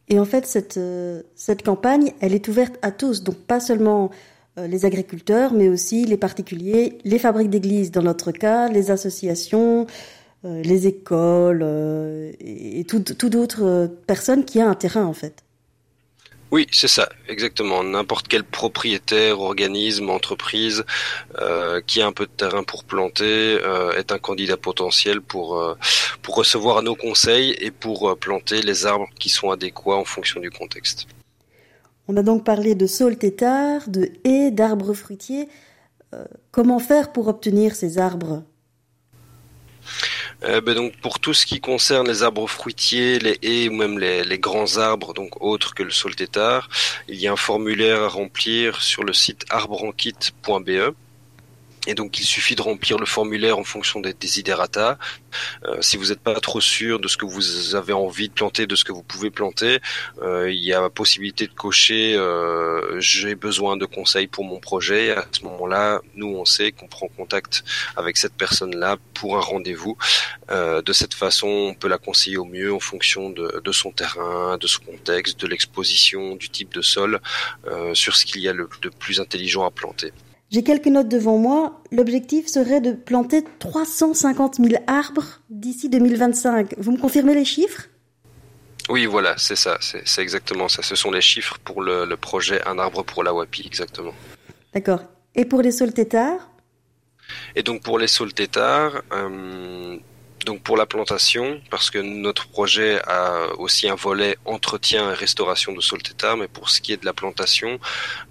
Et 0.09 0.19
en 0.19 0.25
fait, 0.25 0.45
cette, 0.45 1.63
campagne, 1.63 2.13
elle 2.21 2.33
est 2.33 2.47
ouverte 2.47 2.75
à 2.81 2.91
tous, 2.91 3.23
donc 3.23 3.37
pas 3.37 3.59
seulement 3.59 4.11
les 4.57 4.85
agriculteurs, 4.85 5.53
mais 5.53 5.67
aussi 5.67 6.05
les 6.05 6.17
particuliers, 6.17 6.97
les 7.03 7.19
fabriques 7.19 7.49
d'églises 7.49 7.91
dans 7.91 8.01
notre 8.01 8.31
cas, 8.31 8.69
les 8.69 8.89
associations, 8.91 9.85
euh, 10.45 10.61
les 10.61 10.85
écoles 10.87 11.61
euh, 11.63 12.31
et 12.39 12.85
toutes 12.87 13.17
tout 13.17 13.29
d'autres 13.29 13.89
personnes 14.05 14.45
qui 14.45 14.59
ont 14.59 14.69
un 14.69 14.75
terrain 14.75 15.05
en 15.05 15.13
fait. 15.13 15.43
Oui, 16.51 16.67
c'est 16.71 16.87
ça, 16.87 17.09
exactement. 17.27 17.83
N'importe 17.83 18.27
quel 18.27 18.43
propriétaire, 18.43 19.41
organisme, 19.41 20.09
entreprise 20.09 20.85
qui 21.87 22.01
a 22.01 22.07
un 22.07 22.11
peu 22.11 22.27
de 22.27 22.31
terrain 22.31 22.63
pour 22.63 22.83
planter 22.85 23.57
est 23.97 24.11
un 24.11 24.19
candidat 24.19 24.55
potentiel 24.55 25.21
pour 25.21 25.75
pour 26.21 26.35
recevoir 26.35 26.81
nos 26.83 26.95
conseils 26.95 27.55
et 27.59 27.71
pour 27.71 28.15
planter 28.17 28.61
les 28.61 28.85
arbres 28.85 29.09
qui 29.19 29.29
sont 29.29 29.49
adéquats 29.49 29.95
en 29.95 30.05
fonction 30.05 30.39
du 30.39 30.51
contexte. 30.51 31.07
On 32.07 32.17
a 32.17 32.23
donc 32.23 32.43
parlé 32.43 32.75
de 32.75 32.85
saules 32.85 33.17
têtards, 33.17 33.89
de 33.89 34.11
haies, 34.23 34.51
d'arbres 34.51 34.93
fruitiers. 34.93 35.49
Euh, 36.13 36.25
comment 36.51 36.79
faire 36.79 37.11
pour 37.11 37.27
obtenir 37.27 37.75
ces 37.75 37.97
arbres? 37.97 38.43
Euh, 40.43 40.61
ben 40.61 40.75
donc 40.75 40.95
pour 40.97 41.19
tout 41.19 41.33
ce 41.33 41.45
qui 41.45 41.61
concerne 41.61 42.07
les 42.07 42.21
arbres 42.21 42.47
fruitiers, 42.47 43.19
les 43.19 43.39
haies 43.41 43.69
ou 43.69 43.73
même 43.73 43.97
les, 43.97 44.39
grands 44.39 44.77
arbres, 44.77 45.13
donc 45.13 45.41
autres 45.41 45.73
que 45.73 45.83
le 45.83 45.91
saule 45.91 46.15
tétard, 46.15 46.69
il 47.07 47.15
y 47.15 47.27
a 47.27 47.31
un 47.31 47.37
formulaire 47.37 48.01
à 48.01 48.07
remplir 48.09 48.81
sur 48.81 49.03
le 49.03 49.13
site 49.13 49.45
arbrenkit.be 49.49 50.93
et 51.87 51.93
donc 51.93 52.19
il 52.19 52.25
suffit 52.25 52.55
de 52.55 52.61
remplir 52.61 52.97
le 52.97 53.05
formulaire 53.05 53.57
en 53.57 53.63
fonction 53.63 53.99
des 53.99 54.13
desiderata. 54.13 54.97
Euh, 55.65 55.77
si 55.81 55.97
vous 55.97 56.07
n'êtes 56.07 56.19
pas 56.19 56.39
trop 56.39 56.61
sûr 56.61 56.99
de 56.99 57.07
ce 57.07 57.17
que 57.17 57.25
vous 57.25 57.75
avez 57.75 57.93
envie 57.93 58.29
de 58.29 58.33
planter, 58.33 58.65
de 58.67 58.75
ce 58.75 58.83
que 58.83 58.91
vous 58.91 59.03
pouvez 59.03 59.29
planter, 59.29 59.79
euh, 60.21 60.51
il 60.51 60.63
y 60.63 60.73
a 60.73 60.81
la 60.81 60.89
possibilité 60.89 61.47
de 61.47 61.53
cocher 61.53 62.15
euh, 62.15 62.99
j'ai 62.99 63.35
besoin 63.35 63.77
de 63.77 63.85
conseils 63.85 64.27
pour 64.27 64.43
mon 64.43 64.59
projet. 64.59 65.11
À 65.11 65.25
ce 65.31 65.43
moment-là, 65.43 66.01
nous 66.15 66.27
on 66.27 66.45
sait 66.45 66.71
qu'on 66.71 66.87
prend 66.87 67.07
contact 67.07 67.63
avec 67.95 68.17
cette 68.17 68.33
personne-là 68.33 68.97
pour 69.13 69.37
un 69.37 69.41
rendez-vous. 69.41 69.97
de 70.49 70.93
cette 70.93 71.13
façon, 71.13 71.47
on 71.47 71.73
peut 71.73 71.87
la 71.87 71.97
conseiller 71.97 72.37
au 72.37 72.45
mieux 72.45 72.73
en 72.73 72.79
fonction 72.79 73.29
de, 73.29 73.71
son 73.71 73.91
terrain, 73.91 74.57
de 74.57 74.67
son 74.67 74.81
contexte, 74.83 75.39
de 75.39 75.47
l'exposition, 75.47 76.35
du 76.35 76.49
type 76.49 76.73
de 76.73 76.81
sol, 76.81 77.19
sur 77.93 78.15
ce 78.15 78.25
qu'il 78.25 78.41
y 78.41 78.47
a 78.47 78.53
le, 78.53 78.69
de 78.81 78.89
plus 78.89 79.19
intelligent 79.19 79.65
à 79.65 79.71
planter. 79.71 80.11
J'ai 80.55 80.63
quelques 80.63 80.87
notes 80.87 81.09
devant 81.09 81.37
moi. 81.37 81.83
L'objectif 81.91 82.47
serait 82.47 82.79
de 82.79 82.93
planter 82.93 83.43
350 83.59 84.55
000 84.55 84.81
arbres 84.87 85.41
d'ici 85.49 85.89
2025. 85.89 86.75
Vous 86.77 86.93
me 86.93 86.97
confirmez 86.97 87.35
les 87.35 87.43
chiffres? 87.43 87.89
Oui, 88.87 89.05
voilà, 89.05 89.35
c'est 89.37 89.57
ça. 89.57 89.77
C'est 89.81 90.21
exactement 90.21 90.69
ça. 90.69 90.81
Ce 90.81 90.95
sont 90.95 91.11
les 91.11 91.19
chiffres 91.19 91.57
pour 91.61 91.81
le, 91.81 92.07
projet 92.15 92.65
Un 92.65 92.79
arbre 92.79 93.03
pour 93.03 93.21
la 93.25 93.33
WAPI, 93.33 93.63
exactement. 93.67 94.13
D'accord. 94.73 95.03
Et 95.35 95.43
pour 95.43 95.61
les 95.61 95.71
saules 95.71 95.91
têtards? 95.91 96.49
Et 97.57 97.61
donc 97.61 97.83
pour 97.83 97.99
les 97.99 98.07
saules 98.07 98.33
têtards, 98.33 99.01
euh, 99.11 99.97
donc 100.45 100.61
pour 100.61 100.77
la 100.77 100.85
plantation, 100.85 101.59
parce 101.69 101.89
que 101.89 101.97
notre 101.97 102.47
projet 102.47 103.01
a 103.07 103.47
aussi 103.57 103.89
un 103.89 103.95
volet 103.95 104.37
entretien 104.45 105.11
et 105.11 105.13
restauration 105.13 105.73
de 105.73 105.81
sol 105.81 106.01
tétard, 106.01 106.37
mais 106.37 106.47
pour 106.47 106.69
ce 106.69 106.79
qui 106.81 106.93
est 106.93 107.01
de 107.03 107.05
la 107.05 107.13
plantation, 107.13 107.79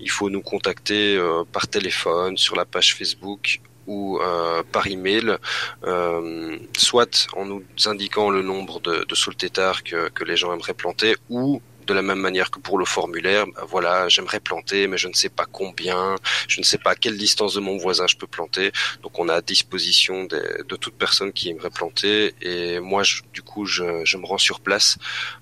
il 0.00 0.10
faut 0.10 0.30
nous 0.30 0.40
contacter 0.40 1.16
euh, 1.16 1.42
par 1.52 1.66
téléphone, 1.66 2.38
sur 2.38 2.54
la 2.56 2.64
page 2.64 2.94
Facebook 2.94 3.60
ou 3.86 4.18
euh, 4.18 4.62
par 4.72 4.86
email, 4.86 5.36
euh, 5.84 6.58
soit 6.76 7.26
en 7.34 7.44
nous 7.44 7.62
indiquant 7.84 8.30
le 8.30 8.42
nombre 8.42 8.80
de, 8.80 9.04
de 9.10 9.82
que, 9.82 10.08
que 10.08 10.24
les 10.24 10.36
gens 10.36 10.54
aimeraient 10.54 10.80
planter, 10.84 11.16
ou 11.28 11.60
de 11.86 11.94
la 11.94 12.02
même 12.02 12.18
manière 12.18 12.50
que 12.50 12.58
pour 12.58 12.78
le 12.78 12.84
formulaire, 12.84 13.46
bah, 13.46 13.64
voilà, 13.68 14.08
j'aimerais 14.08 14.40
planter, 14.40 14.86
mais 14.86 14.98
je 14.98 15.08
ne 15.08 15.14
sais 15.14 15.28
pas 15.28 15.46
combien, 15.50 16.16
je 16.48 16.60
ne 16.60 16.64
sais 16.64 16.78
pas 16.78 16.92
à 16.92 16.94
quelle 16.94 17.16
distance 17.16 17.54
de 17.54 17.60
mon 17.60 17.76
voisin 17.76 18.06
je 18.06 18.16
peux 18.16 18.26
planter. 18.26 18.72
Donc 19.02 19.18
on 19.18 19.28
a 19.28 19.34
à 19.34 19.40
disposition 19.40 20.24
de 20.24 20.76
toute 20.76 20.94
personne 20.94 21.32
qui 21.32 21.50
aimerait 21.50 21.70
planter. 21.70 22.34
Et 22.42 22.80
moi, 22.80 23.02
du 23.32 23.42
coup, 23.42 23.66
je, 23.66 24.16
me 24.16 24.26
rends 24.26 24.38
sur 24.38 24.60
place 24.60 24.96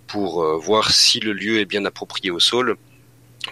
pour 0.06 0.42
euh, 0.42 0.56
voir 0.56 0.90
si 0.90 1.20
le 1.20 1.32
lieu 1.32 1.60
est 1.60 1.64
bien 1.64 1.84
approprié 1.84 2.30
au 2.30 2.40
sol 2.40 2.76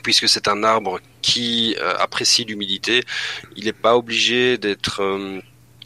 puisque 0.04 0.28
c'est 0.28 0.46
un 0.46 0.62
arbre 0.62 1.00
qui 1.20 1.76
euh, 1.80 1.96
apprécie 1.98 2.44
l'humidité, 2.44 3.02
il 3.56 3.64
n'est 3.64 3.72
pas 3.72 3.96
obligé 3.96 4.56
d'être 4.56 5.02
euh, 5.02 5.40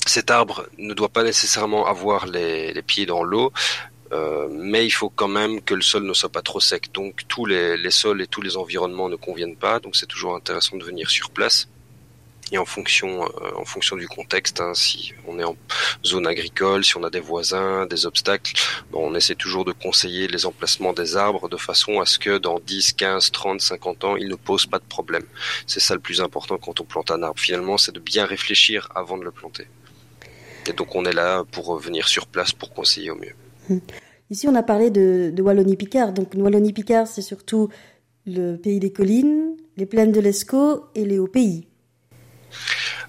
cet 0.07 0.31
arbre 0.31 0.67
ne 0.77 0.93
doit 0.93 1.09
pas 1.09 1.23
nécessairement 1.25 1.87
avoir 1.87 2.27
les 2.27 2.83
pieds 2.87 3.07
dans 3.07 3.23
l'eau, 3.23 3.51
euh, 4.13 4.49
mais 4.51 4.85
il 4.85 4.91
faut 4.91 5.09
quand 5.09 5.29
même 5.29 5.61
que 5.61 5.75
le 5.75 5.83
sol 5.83 6.05
ne 6.05 6.13
soit 6.13 6.29
pas 6.29 6.43
trop 6.43 6.61
sec. 6.61 6.93
Donc 6.93 7.23
tous 7.29 7.47
les, 7.47 7.91
sols 7.91 8.23
et 8.23 8.27
tous 8.27 8.43
les 8.43 8.57
environnements 8.57 9.09
ne 9.09 9.17
conviennent 9.17 9.57
pas. 9.57 9.81
Donc 9.81 9.97
c'est 9.97 10.07
toujours 10.07 10.37
intéressant 10.37 10.77
de 10.77 10.85
venir 10.85 11.11
sur 11.11 11.31
place. 11.31 11.69
Et 12.53 12.59
en 12.59 12.67
fonction, 12.67 13.25
euh, 13.25 13.51
en 13.57 13.65
fonction 13.65 13.97
du 13.97 14.07
contexte, 14.07 14.61
hein, 14.61 14.75
si 14.75 15.15
on 15.27 15.39
est 15.39 15.45
en 15.45 15.57
zone 16.05 16.27
agricole, 16.27 16.85
si 16.85 16.97
on 16.97 17.03
a 17.03 17.09
des 17.09 17.21
voisins, 17.21 17.87
des 17.87 18.05
obstacles, 18.05 18.53
on 18.93 19.15
essaie 19.15 19.35
toujours 19.35 19.65
de 19.65 19.73
conseiller 19.73 20.29
les 20.29 20.45
emplacements 20.45 20.93
des 20.93 21.17
arbres 21.17 21.49
de 21.49 21.57
façon 21.57 22.01
à 22.01 22.07
ce 22.07 22.19
que 22.19 22.37
dans 22.37 22.61
10, 22.61 22.93
15, 22.93 23.31
30, 23.33 23.63
50 23.63 24.05
ans, 24.05 24.17
ils 24.17 24.29
ne 24.29 24.35
posent 24.35 24.67
pas 24.67 24.79
de 24.79 24.85
problème. 24.85 25.25
C'est 25.67 25.81
ça 25.81 25.95
le 25.95 26.01
plus 26.01 26.21
important 26.21 26.59
quand 26.59 26.81
on 26.81 26.85
plante 26.85 27.11
un 27.11 27.23
arbre. 27.23 27.41
Finalement, 27.41 27.79
c'est 27.79 27.93
de 27.93 28.01
bien 28.01 28.27
réfléchir 28.27 28.89
avant 28.95 29.17
de 29.17 29.25
le 29.25 29.33
planter. 29.33 29.67
Et 30.67 30.75
donc 30.75 30.95
on 30.95 31.05
est 31.05 31.13
là 31.13 31.45
pour 31.51 31.77
venir 31.79 32.09
sur 32.09 32.27
place 32.27 32.53
pour 32.53 32.73
conseiller 32.73 33.11
au 33.11 33.17
mieux. 33.17 33.35
Ici, 34.31 34.49
on 34.49 34.55
a 34.55 34.63
parlé 34.63 34.91
de, 34.91 35.35
Wallonie-Picard. 35.41 36.13
Donc, 36.13 36.35
Wallonie-Picard, 36.35 37.07
c'est 37.07 37.23
surtout 37.23 37.69
le 38.27 38.57
pays 38.57 38.81
des 38.81 38.93
collines, 38.93 39.57
les 39.77 39.87
plaines 39.87 40.13
de 40.13 40.21
l'Escaut 40.21 40.85
et 40.95 41.05
les 41.05 41.19
hauts 41.19 41.29
pays. 41.29 41.67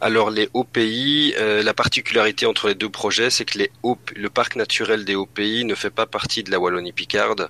Alors 0.01 0.29
les 0.29 0.49
pays, 0.71 1.33
euh, 1.37 1.63
la 1.63 1.73
particularité 1.73 2.45
entre 2.45 2.67
les 2.67 2.75
deux 2.75 2.89
projets, 2.89 3.29
c'est 3.29 3.45
que 3.45 3.57
les 3.57 3.71
le 4.15 4.29
parc 4.29 4.55
naturel 4.55 5.05
des 5.05 5.15
hauts 5.15 5.25
pays 5.25 5.63
ne 5.65 5.75
fait 5.75 5.89
pas 5.89 6.05
partie 6.05 6.43
de 6.43 6.51
la 6.51 6.59
Wallonie-Picarde. 6.59 7.49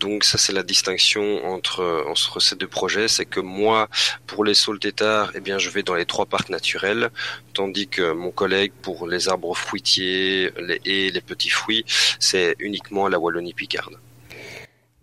Donc 0.00 0.24
ça 0.24 0.38
c'est 0.38 0.52
la 0.52 0.62
distinction 0.62 1.44
entre 1.46 2.04
entre 2.08 2.40
ces 2.40 2.56
deux 2.56 2.66
projets, 2.66 3.08
c'est 3.08 3.24
que 3.24 3.40
moi 3.40 3.88
pour 4.26 4.44
les 4.44 4.54
saules 4.54 4.78
têtards, 4.78 5.32
eh 5.34 5.40
bien 5.40 5.58
je 5.58 5.70
vais 5.70 5.82
dans 5.82 5.94
les 5.94 6.06
trois 6.06 6.26
parcs 6.26 6.50
naturels, 6.50 7.10
tandis 7.52 7.88
que 7.88 8.12
mon 8.12 8.30
collègue 8.30 8.72
pour 8.82 9.06
les 9.06 9.28
arbres 9.28 9.56
fruitiers, 9.56 10.50
les 10.58 10.80
haies, 10.84 11.10
les 11.10 11.20
petits 11.20 11.50
fruits, 11.50 11.84
c'est 12.18 12.56
uniquement 12.58 13.08
la 13.08 13.18
Wallonie-Picarde. 13.18 13.98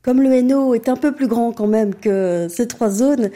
Comme 0.01 0.23
le 0.23 0.33
Hainaut 0.33 0.73
est 0.73 0.89
un 0.89 0.95
peu 0.95 1.13
plus 1.13 1.27
grand 1.27 1.51
quand 1.51 1.67
même 1.67 1.93
que 1.93 2.47
ces 2.49 2.67
trois 2.67 2.89
zones, 2.89 3.29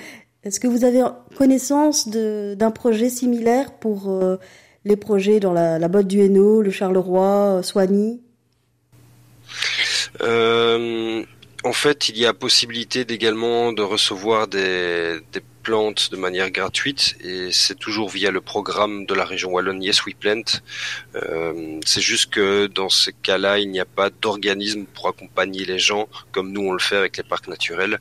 est-ce 0.45 0.59
que 0.59 0.67
vous 0.67 0.85
avez 0.85 1.03
connaissance 1.35 2.07
d'un 2.07 2.71
projet 2.71 3.09
similaire 3.09 3.73
pour 3.73 4.11
euh, 4.11 4.37
les 4.85 4.95
projets 4.95 5.39
dans 5.39 5.51
la, 5.51 5.87
botte 5.87 6.07
du 6.07 6.21
Hainaut, 6.21 6.61
le 6.61 6.69
Charleroi, 6.69 7.61
Soigny 7.63 8.21
euh, 10.21 11.23
En 11.63 11.73
fait, 11.73 12.09
il 12.09 12.19
y 12.19 12.27
a 12.27 12.33
possibilité 12.35 13.07
également 13.09 13.73
de 13.73 13.81
recevoir 13.81 14.47
des, 14.47 15.19
plantes 15.63 16.11
de 16.11 16.17
manière 16.17 16.51
gratuite 16.51 17.15
et 17.21 17.49
c'est 17.51 17.73
toujours 17.73 18.09
via 18.09 18.29
le 18.29 18.39
programme 18.39 19.07
de 19.07 19.15
la 19.15 19.25
région 19.25 19.49
wallonne 19.49 19.81
Yes 19.81 20.05
We 20.05 20.13
Plant. 20.13 20.43
Euh, 21.15 21.79
c'est 21.83 22.01
juste 22.01 22.29
que 22.29 22.67
dans 22.67 22.89
ces 22.89 23.13
cas-là, 23.13 23.57
il 23.57 23.71
n'y 23.71 23.79
a 23.79 23.85
pas 23.85 24.11
d'organisme 24.11 24.85
pour 24.85 25.07
accompagner 25.07 25.65
les 25.65 25.79
gens 25.79 26.07
comme 26.31 26.51
nous 26.51 26.61
on 26.61 26.71
le 26.71 26.77
fait 26.77 26.97
avec 26.97 27.17
les 27.17 27.23
parcs 27.23 27.47
naturels. 27.47 27.99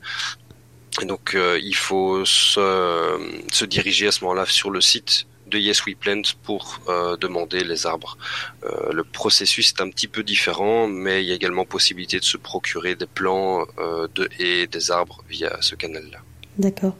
Et 1.01 1.05
donc 1.05 1.35
il 1.35 1.75
faut 1.75 2.23
se, 2.25 3.43
se 3.51 3.65
diriger 3.65 4.07
à 4.07 4.11
ce 4.11 4.23
moment-là 4.23 4.45
sur 4.45 4.69
le 4.69 4.81
site 4.81 5.27
de 5.47 5.57
Yes 5.57 5.85
We 5.85 5.95
Plant 5.95 6.21
pour 6.43 6.79
euh, 6.89 7.17
demander 7.17 7.63
les 7.63 7.85
arbres. 7.85 8.17
Euh, 8.63 8.91
le 8.91 9.03
processus 9.03 9.69
est 9.69 9.81
un 9.81 9.89
petit 9.89 10.07
peu 10.07 10.23
différent, 10.23 10.87
mais 10.87 11.23
il 11.23 11.27
y 11.27 11.31
a 11.31 11.35
également 11.35 11.65
possibilité 11.65 12.19
de 12.19 12.23
se 12.23 12.37
procurer 12.37 12.95
des 12.95 13.05
plants 13.05 13.65
euh, 13.77 14.07
de 14.15 14.29
haies, 14.39 14.67
des 14.67 14.91
arbres 14.91 15.23
via 15.29 15.57
ce 15.61 15.75
canal-là. 15.75 16.19
D'accord. 16.57 16.95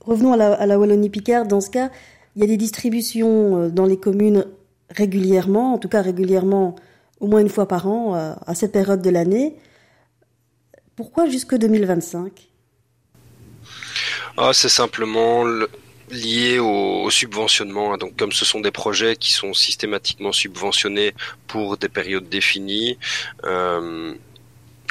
revenons 0.00 0.32
à 0.32 0.66
la, 0.66 0.78
Wallonie-Picard. 0.78 1.46
Dans 1.46 1.60
ce 1.60 1.70
cas, 1.70 1.90
il 2.34 2.42
y 2.42 2.44
a 2.44 2.48
des 2.48 2.56
distributions 2.56 3.68
dans 3.68 3.86
les 3.86 3.98
communes 3.98 4.46
régulièrement, 4.90 5.74
en 5.74 5.78
tout 5.78 5.88
cas 5.88 6.00
régulièrement 6.00 6.76
au 7.18 7.26
moins 7.26 7.40
une 7.40 7.48
fois 7.48 7.66
par 7.66 7.88
an 7.88 8.14
à 8.14 8.54
cette 8.54 8.72
période 8.72 9.02
de 9.02 9.10
l'année. 9.10 9.56
Pourquoi 10.96 11.28
jusque 11.28 11.54
2025 11.54 12.32
ah, 14.38 14.52
C'est 14.52 14.70
simplement 14.70 15.44
le, 15.44 15.68
lié 16.10 16.58
au, 16.58 17.08
subventionnement. 17.10 17.92
Hein. 17.94 17.98
Donc, 17.98 18.16
comme 18.16 18.32
ce 18.32 18.44
sont 18.44 18.60
des 18.60 18.70
projets 18.70 19.16
qui 19.16 19.32
sont 19.32 19.52
systématiquement 19.52 20.32
subventionnés 20.32 21.14
pour 21.46 21.76
des 21.76 21.88
périodes 21.88 22.28
définies, 22.28 22.98
euh, 23.44 24.14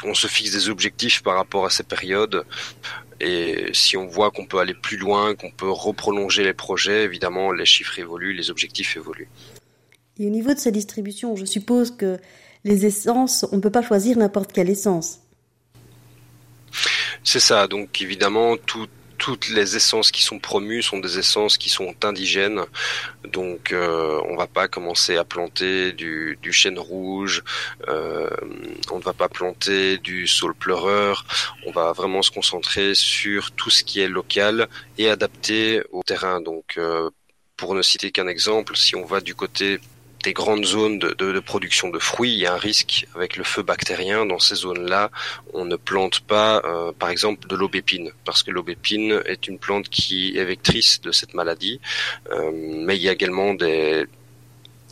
on 0.04 0.14
se 0.14 0.26
fixe 0.26 0.52
des 0.52 0.68
objectifs 0.68 1.22
par 1.22 1.36
rapport 1.36 1.66
à 1.66 1.70
ces 1.70 1.82
périodes. 1.82 2.44
Et 3.18 3.70
si 3.72 3.96
on 3.96 4.06
voit 4.06 4.30
qu'on 4.30 4.46
peut 4.46 4.58
aller 4.58 4.74
plus 4.74 4.98
loin, 4.98 5.34
qu'on 5.34 5.50
peut 5.50 5.70
reprolonger 5.70 6.44
les 6.44 6.52
projets, 6.52 7.04
évidemment, 7.04 7.50
les 7.50 7.64
chiffres 7.64 7.98
évoluent, 7.98 8.34
les 8.34 8.50
objectifs 8.50 8.96
évoluent. 8.96 9.28
Et 10.18 10.26
au 10.26 10.30
niveau 10.30 10.52
de 10.52 10.58
sa 10.58 10.70
distribution, 10.70 11.34
je 11.36 11.44
suppose 11.44 11.90
que 11.90 12.18
les 12.64 12.84
essences, 12.84 13.46
on 13.52 13.56
ne 13.56 13.60
peut 13.60 13.70
pas 13.70 13.82
choisir 13.82 14.18
n'importe 14.18 14.52
quelle 14.52 14.68
essence. 14.68 15.20
C'est 17.28 17.40
ça. 17.40 17.66
Donc 17.66 18.00
évidemment, 18.00 18.56
tout, 18.56 18.86
toutes 19.18 19.48
les 19.48 19.74
essences 19.74 20.12
qui 20.12 20.22
sont 20.22 20.38
promues 20.38 20.80
sont 20.80 21.00
des 21.00 21.18
essences 21.18 21.58
qui 21.58 21.68
sont 21.68 21.92
indigènes. 22.04 22.62
Donc 23.24 23.72
euh, 23.72 24.22
on 24.28 24.36
va 24.36 24.46
pas 24.46 24.68
commencer 24.68 25.16
à 25.16 25.24
planter 25.24 25.90
du, 25.90 26.38
du 26.40 26.52
chêne 26.52 26.78
rouge, 26.78 27.42
euh, 27.88 28.30
on 28.92 28.98
ne 28.98 29.02
va 29.02 29.12
pas 29.12 29.28
planter 29.28 29.98
du 29.98 30.28
saule 30.28 30.54
pleureur, 30.54 31.26
on 31.66 31.72
va 31.72 31.92
vraiment 31.92 32.22
se 32.22 32.30
concentrer 32.30 32.94
sur 32.94 33.50
tout 33.50 33.70
ce 33.70 33.82
qui 33.82 33.98
est 33.98 34.08
local 34.08 34.68
et 34.96 35.10
adapté 35.10 35.82
au 35.90 36.04
terrain. 36.04 36.40
Donc 36.40 36.74
euh, 36.78 37.10
pour 37.56 37.74
ne 37.74 37.82
citer 37.82 38.12
qu'un 38.12 38.28
exemple, 38.28 38.76
si 38.76 38.94
on 38.94 39.04
va 39.04 39.20
du 39.20 39.34
côté 39.34 39.80
des 40.22 40.32
grandes 40.32 40.64
zones 40.64 40.98
de, 40.98 41.40
production 41.40 41.88
de 41.88 41.98
fruits, 41.98 42.32
il 42.32 42.38
y 42.40 42.46
a 42.46 42.54
un 42.54 42.58
risque 42.58 43.06
avec 43.14 43.36
le 43.36 43.44
feu 43.44 43.62
bactérien. 43.62 44.26
Dans 44.26 44.38
ces 44.38 44.56
zones-là, 44.56 45.10
on 45.54 45.64
ne 45.64 45.76
plante 45.76 46.20
pas, 46.20 46.62
euh, 46.64 46.92
par 46.92 47.10
exemple, 47.10 47.46
de 47.46 47.54
l'aubépine, 47.54 48.10
parce 48.24 48.42
que 48.42 48.50
l'aubépine 48.50 49.22
est 49.26 49.46
une 49.46 49.58
plante 49.58 49.88
qui 49.88 50.36
est 50.36 50.44
vectrice 50.44 51.00
de 51.00 51.12
cette 51.12 51.34
maladie. 51.34 51.80
Euh, 52.32 52.50
mais 52.52 52.96
il 52.96 53.02
y 53.02 53.08
a 53.08 53.12
également 53.12 53.54
des 53.54 54.06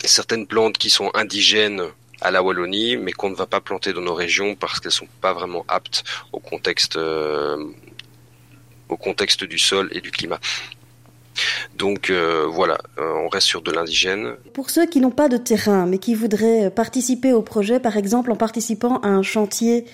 certaines 0.04 0.46
plantes 0.46 0.78
qui 0.78 0.90
sont 0.90 1.10
indigènes 1.14 1.82
à 2.20 2.30
la 2.30 2.42
Wallonie, 2.42 2.96
mais 2.96 3.12
qu'on 3.12 3.30
ne 3.30 3.34
va 3.34 3.46
pas 3.46 3.60
planter 3.60 3.92
dans 3.92 4.00
nos 4.00 4.14
régions 4.14 4.54
parce 4.54 4.80
qu'elles 4.80 4.92
sont 4.92 5.08
pas 5.20 5.32
vraiment 5.32 5.64
aptes 5.68 6.04
au 6.32 6.40
contexte 6.40 6.96
euh, 6.96 7.62
au 8.88 8.96
contexte 8.96 9.44
du 9.44 9.58
sol 9.58 9.88
et 9.92 10.00
du 10.00 10.10
climat. 10.10 10.38
Donc 11.76 12.10
euh, 12.10 12.46
voilà, 12.48 12.78
euh, 12.98 13.12
on 13.24 13.28
reste 13.28 13.46
sur 13.46 13.62
de 13.62 13.72
l'indigène. 13.72 14.36
Pour 14.52 14.70
ceux 14.70 14.86
qui 14.86 15.00
n'ont 15.00 15.10
pas 15.10 15.28
de 15.28 15.36
terrain, 15.36 15.86
mais 15.86 15.98
qui 15.98 16.14
voudraient 16.14 16.70
participer 16.70 17.32
au 17.32 17.42
projet, 17.42 17.80
par 17.80 17.96
exemple 17.96 18.30
en 18.30 18.36
participant 18.36 18.98
à 18.98 19.08
un 19.08 19.22
chantier 19.22 19.86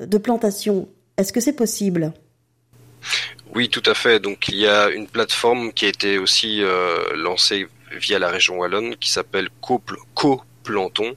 de 0.00 0.18
plantation, 0.18 0.88
est-ce 1.16 1.32
que 1.32 1.40
c'est 1.40 1.52
possible? 1.52 2.12
Oui, 3.54 3.68
tout 3.68 3.82
à 3.86 3.94
fait. 3.94 4.20
Donc 4.20 4.48
il 4.48 4.56
y 4.56 4.66
a 4.66 4.90
une 4.90 5.06
plateforme 5.06 5.72
qui 5.72 5.86
a 5.86 5.88
été 5.88 6.18
aussi 6.18 6.62
euh, 6.62 7.16
lancée 7.16 7.66
via 7.92 8.18
la 8.18 8.28
région 8.28 8.58
wallonne 8.58 8.96
qui 8.96 9.10
s'appelle 9.10 9.48
Co-Planton. 9.60 11.14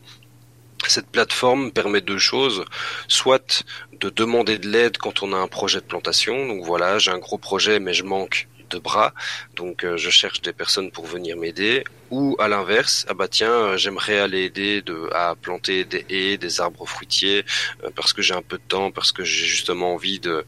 Cette 0.87 1.07
plateforme 1.07 1.71
permet 1.71 2.01
deux 2.01 2.17
choses, 2.17 2.65
soit 3.07 3.63
de 3.99 4.09
demander 4.09 4.57
de 4.57 4.67
l'aide 4.67 4.97
quand 4.97 5.21
on 5.21 5.31
a 5.31 5.37
un 5.37 5.47
projet 5.47 5.79
de 5.79 5.85
plantation. 5.85 6.47
Donc 6.47 6.65
voilà, 6.65 6.97
j'ai 6.97 7.11
un 7.11 7.19
gros 7.19 7.37
projet 7.37 7.79
mais 7.79 7.93
je 7.93 8.03
manque 8.03 8.47
de 8.71 8.79
bras, 8.79 9.13
donc 9.55 9.83
euh, 9.83 9.97
je 9.97 10.09
cherche 10.09 10.41
des 10.41 10.53
personnes 10.53 10.91
pour 10.91 11.05
venir 11.05 11.37
m'aider. 11.37 11.83
Ou 12.09 12.35
à 12.39 12.47
l'inverse, 12.47 13.05
ah 13.09 13.13
bah 13.13 13.27
tiens, 13.27 13.51
euh, 13.51 13.77
j'aimerais 13.77 14.19
aller 14.19 14.43
aider 14.43 14.81
de, 14.81 15.09
à 15.13 15.35
planter 15.35 15.85
des 15.85 16.05
haies, 16.09 16.37
des 16.37 16.59
arbres 16.59 16.85
fruitiers, 16.85 17.45
euh, 17.83 17.89
parce 17.95 18.11
que 18.13 18.21
j'ai 18.21 18.33
un 18.33 18.41
peu 18.41 18.57
de 18.57 18.67
temps, 18.67 18.91
parce 18.91 19.11
que 19.11 19.23
j'ai 19.23 19.45
justement 19.45 19.93
envie 19.93 20.19
de 20.19 20.45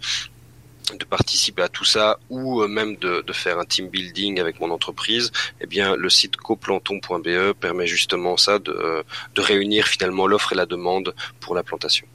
de 1.00 1.06
participer 1.06 1.62
à 1.62 1.70
tout 1.70 1.86
ça 1.86 2.20
ou 2.30 2.68
même 2.68 2.98
de, 2.98 3.24
faire 3.32 3.58
un 3.58 3.64
team 3.64 3.88
building 3.88 4.42
avec 4.42 4.60
mon 4.60 4.70
entreprise, 4.70 5.32
eh 5.62 5.66
bien 5.66 5.96
le 5.96 6.10
site 6.10 6.36
coplanton.be 6.36 7.54
permet 7.54 7.88
justement 7.88 8.36
ça 8.36 8.60
de, 8.60 9.02
de 9.34 9.42
réunir 9.42 9.88
finalement 9.88 10.28
l'offre 10.28 10.52
et 10.52 10.58
la 10.58 10.66
demande 10.66 11.16
pour 11.40 11.56
la 11.56 11.64
plantation. 11.64 12.06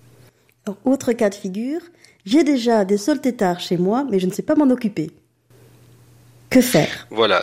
autre 0.85 1.15
cas 1.15 1.31
de 1.31 1.35
figure, 1.35 1.81
j'ai 2.27 2.45
déjà 2.45 2.85
des 2.85 2.99
soltétards 2.99 3.59
chez 3.59 3.79
moi, 3.79 4.05
mais 4.11 4.21
je 4.21 4.27
ne 4.27 4.33
sais 4.33 4.43
pas 4.43 4.55
m'en 4.55 4.71
occuper. 4.71 5.11
Faire 6.61 7.07
Voilà. 7.11 7.43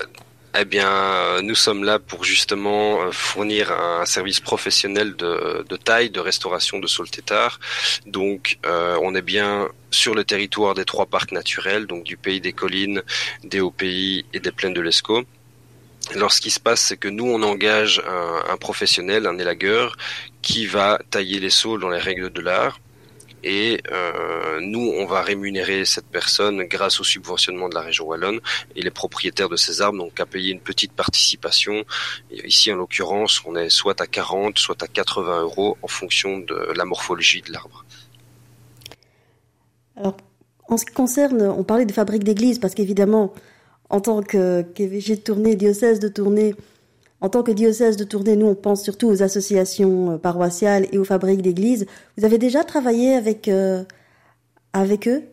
Eh 0.58 0.64
bien, 0.64 1.42
nous 1.42 1.56
sommes 1.56 1.84
là 1.84 2.00
pour 2.00 2.24
justement 2.24 3.02
euh, 3.02 3.12
fournir 3.12 3.74
un 3.74 4.06
service 4.06 4.40
professionnel 4.40 5.16
de, 5.18 5.76
taille, 5.76 6.10
de 6.10 6.22
restauration 6.22 6.80
de 6.80 6.88
sol 6.88 7.10
tétard. 7.10 7.60
Donc, 8.06 8.58
euh, 8.66 8.98
on 9.02 9.16
est 9.16 9.22
bien 9.22 9.68
sur 9.92 10.16
le 10.16 10.24
territoire 10.24 10.74
des 10.74 10.86
trois 10.86 11.08
parcs 11.08 11.34
naturels, 11.34 11.88
donc 11.88 12.06
du 12.06 12.16
pays 12.16 12.40
des 12.40 12.54
collines, 12.54 13.02
des 13.44 13.60
hauts 13.60 13.72
pays 13.72 14.26
et 14.34 14.40
des 14.40 14.52
plaines 14.52 14.74
de 14.74 14.80
l'Escaut. 14.80 15.24
Alors, 16.14 16.32
ce 16.32 16.40
qui 16.40 16.52
se 16.52 16.60
passe, 16.62 16.80
c'est 16.80 16.98
que 16.98 17.10
nous, 17.10 17.26
on 17.26 17.44
engage 17.44 18.02
un, 18.08 18.54
un 18.54 18.58
professionnel, 18.58 19.28
un 19.28 19.38
élagueur, 19.38 19.98
qui 20.42 20.68
va 20.68 21.00
tailler 21.10 21.40
les 21.40 21.50
saules 21.50 21.82
dans 21.82 21.90
les 21.90 22.00
règles 22.00 22.30
de 22.30 22.42
l'art 22.42 22.80
et 23.46 23.80
euh, 23.92 24.60
nous, 24.60 24.92
on 24.98 25.06
va 25.06 25.22
rémunérer 25.22 25.86
cette 25.86 26.08
personne 26.08 26.64
grâce 26.64 27.00
au 27.00 27.04
subventionnement 27.04 27.70
de 27.70 27.76
la 27.76 27.82
région 27.82 28.06
wallonne 28.06 28.40
et 28.76 28.82
les 28.82 28.90
propriétaires 28.90 29.50
de 29.50 29.56
ces 29.56 29.82
arbres 29.82 30.00
n'ont 30.00 30.10
qu'à 30.10 30.26
payer 30.26 30.52
une 30.52 30.60
petite 30.60 30.94
participation. 30.94 31.86
ici, 32.32 32.74
en 32.74 32.76
l'occurrence, 32.76 33.44
on 33.46 33.56
est 33.56 33.70
soit 33.70 34.02
à 34.02 34.08
40, 34.08 34.58
soit 34.58 34.82
à 34.82 34.88
80 34.88 35.42
euros 35.44 35.78
en 35.84 35.88
fonction 35.88 36.40
de 36.40 36.74
la 36.76 36.86
morphologie 36.86 37.44
de 37.44 37.54
l'arbre. 37.54 37.86
Alors, 39.96 40.18
en 40.68 40.78
ce 40.78 40.86
qui 40.86 40.94
concerne, 40.94 41.44
on 41.44 41.64
parlait 41.64 41.86
de 41.86 41.94
fabrique 41.94 42.24
d'église 42.24 42.58
parce 42.58 42.74
qu'évidemment, 42.74 43.32
en 43.92 44.02
tant 44.02 44.24
qu'évêché 44.24 45.18
de 45.18 45.22
tournée, 45.22 45.56
diocèse 45.56 46.00
de 46.00 46.08
tournée, 46.08 46.56
en 47.22 47.30
tant 47.30 47.44
que 47.44 47.52
diocèse 47.52 47.98
de 47.98 48.04
Tournai, 48.04 48.36
nous, 48.36 48.48
on 48.48 48.56
pense 48.56 48.84
surtout 48.84 49.08
aux 49.08 49.24
associations 49.24 50.12
euh, 50.12 50.18
paroissiales 50.18 50.88
et 50.92 50.98
aux 50.98 51.06
fabriques 51.06 51.42
d'églises. 51.42 51.86
Vous 52.18 52.26
avez 52.26 52.38
déjà 52.38 52.64
travaillé 52.64 53.16
avec, 53.16 53.48
euh, 53.48 53.84
avec 54.74 55.08
eux? 55.08 55.24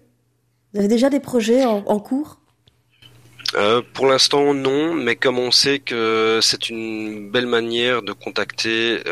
Vous 0.73 0.79
avez 0.79 0.89
déjà 0.89 1.11
des 1.11 1.21
projets 1.21 1.65
en, 1.67 1.99
cours? 1.99 2.39
Euh, 3.57 3.83
pour 3.93 4.07
l'instant 4.07 4.55
non, 4.55 4.95
mais 4.95 5.17
comme 5.17 5.39
on 5.39 5.51
sait 5.51 5.81
que 5.81 6.39
c'est 6.41 6.71
une 6.71 7.31
belle 7.31 7.47
manière 7.47 8.01
de 8.01 8.13
contacter 8.13 9.03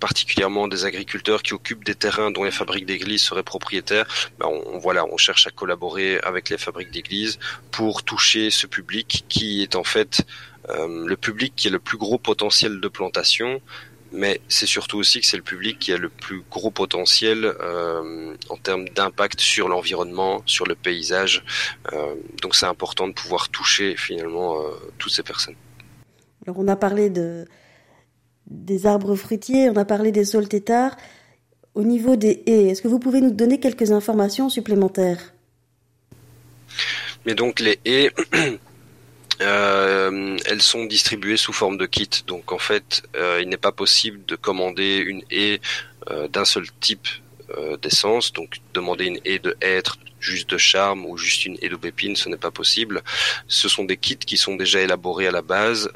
particulièrement 0.00 0.66
des 0.66 0.86
agriculteurs 0.86 1.42
qui 1.42 1.52
occupent 1.52 1.84
des 1.84 1.94
terrains 1.94 2.30
dont 2.30 2.44
les 2.44 2.50
fabriques 2.50 2.86
d'églises 2.86 3.20
seraient 3.20 3.42
propriétaires, 3.42 4.06
ben 4.38 4.46
on, 4.48 4.78
voilà, 4.78 5.04
on 5.04 5.18
cherche 5.18 5.46
à 5.46 5.50
collaborer 5.50 6.18
avec 6.20 6.48
les 6.48 6.56
fabriques 6.56 6.90
d'églises 6.90 7.38
pour 7.70 8.02
toucher 8.02 8.50
ce 8.50 8.66
public 8.66 9.26
qui 9.28 9.62
est 9.62 9.76
en 9.76 9.84
fait 9.84 10.24
le 10.76 11.16
public 11.16 11.54
qui 11.56 11.68
a 11.68 11.70
le 11.70 11.78
plus 11.78 11.98
gros 11.98 12.18
potentiel 12.18 12.80
de 12.80 12.88
plantation, 12.88 13.60
mais 14.12 14.40
c'est 14.48 14.66
surtout 14.66 14.98
aussi 14.98 15.20
que 15.20 15.26
c'est 15.26 15.36
le 15.36 15.42
public 15.42 15.78
qui 15.78 15.92
a 15.92 15.96
le 15.96 16.08
plus 16.08 16.42
gros 16.50 16.70
potentiel 16.70 17.44
euh, 17.44 18.34
en 18.48 18.56
termes 18.56 18.88
d'impact 18.88 19.40
sur 19.40 19.68
l'environnement, 19.68 20.42
sur 20.46 20.66
le 20.66 20.74
paysage. 20.74 21.44
Euh, 21.92 22.14
donc 22.42 22.54
c'est 22.54 22.66
important 22.66 23.06
de 23.08 23.12
pouvoir 23.12 23.48
toucher 23.48 23.96
finalement 23.96 24.58
toutes 24.98 25.12
ces 25.12 25.22
personnes. 25.22 25.56
Alors 26.46 26.58
on 26.58 26.68
a 26.68 26.76
parlé 26.76 27.10
de 27.10 27.46
des 28.50 28.86
arbres 28.86 29.14
fruitiers, 29.14 29.70
on 29.70 29.76
a 29.76 29.84
parlé 29.84 30.12
des 30.12 30.24
saules 30.24 30.48
têtards. 30.48 30.96
Au 31.74 31.84
niveau 31.84 32.16
des 32.16 32.42
haies, 32.46 32.68
est-ce 32.68 32.82
que 32.82 32.88
vous 32.88 32.98
pouvez 32.98 33.20
nous 33.20 33.30
donner 33.30 33.60
quelques 33.60 33.92
informations 33.92 34.48
supplémentaires? 34.48 35.32
Mais 37.24 37.34
donc 37.34 37.60
les 37.60 37.78
haies, 37.84 38.10
Euh, 39.40 40.36
elles 40.46 40.62
sont 40.62 40.84
distribuées 40.84 41.36
sous 41.36 41.52
forme 41.52 41.78
de 41.78 41.86
kit. 41.86 42.10
Donc 42.26 42.52
en 42.52 42.58
fait, 42.58 43.02
euh, 43.16 43.40
il 43.40 43.48
n'est 43.48 43.56
pas 43.56 43.72
possible 43.72 44.24
de 44.26 44.36
commander 44.36 44.98
une 44.98 45.22
haie 45.30 45.60
euh, 46.10 46.28
d'un 46.28 46.44
seul 46.44 46.64
type 46.80 47.06
d'essence. 47.82 48.32
Donc 48.32 48.58
demander 48.74 49.06
une 49.06 49.18
haie 49.24 49.40
de 49.40 49.56
hêtre 49.60 49.98
juste 50.20 50.50
de 50.50 50.58
charme 50.58 51.06
ou 51.06 51.16
juste 51.16 51.46
une 51.46 51.56
haie 51.62 51.68
d'aubépine, 51.68 52.16
ce 52.16 52.28
n'est 52.28 52.36
pas 52.36 52.50
possible. 52.50 53.02
Ce 53.48 53.68
sont 53.68 53.84
des 53.84 53.96
kits 53.96 54.16
qui 54.16 54.36
sont 54.36 54.56
déjà 54.56 54.80
élaborés 54.80 55.26
à 55.26 55.30
la 55.30 55.42
base 55.42 55.90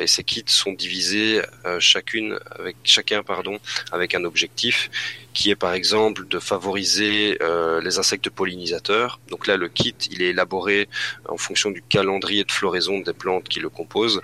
et 0.00 0.06
ces 0.06 0.24
kits 0.24 0.44
sont 0.46 0.72
divisés 0.72 1.40
chacune 1.78 2.38
avec 2.58 2.76
chacun 2.84 3.22
pardon 3.22 3.58
avec 3.92 4.14
un 4.14 4.24
objectif 4.24 4.90
qui 5.38 5.50
est 5.50 5.56
par 5.56 5.72
exemple 5.72 6.26
de 6.26 6.38
favoriser 6.40 7.38
euh, 7.42 7.80
les 7.80 7.98
insectes 7.98 8.28
pollinisateurs. 8.28 9.20
Donc 9.30 9.46
là, 9.46 9.56
le 9.56 9.68
kit, 9.68 9.94
il 10.10 10.20
est 10.20 10.30
élaboré 10.30 10.88
en 11.28 11.36
fonction 11.36 11.70
du 11.70 11.80
calendrier 11.80 12.42
de 12.42 12.50
floraison 12.50 12.98
des 12.98 13.12
plantes 13.12 13.48
qui 13.48 13.60
le 13.60 13.68
composent. 13.68 14.20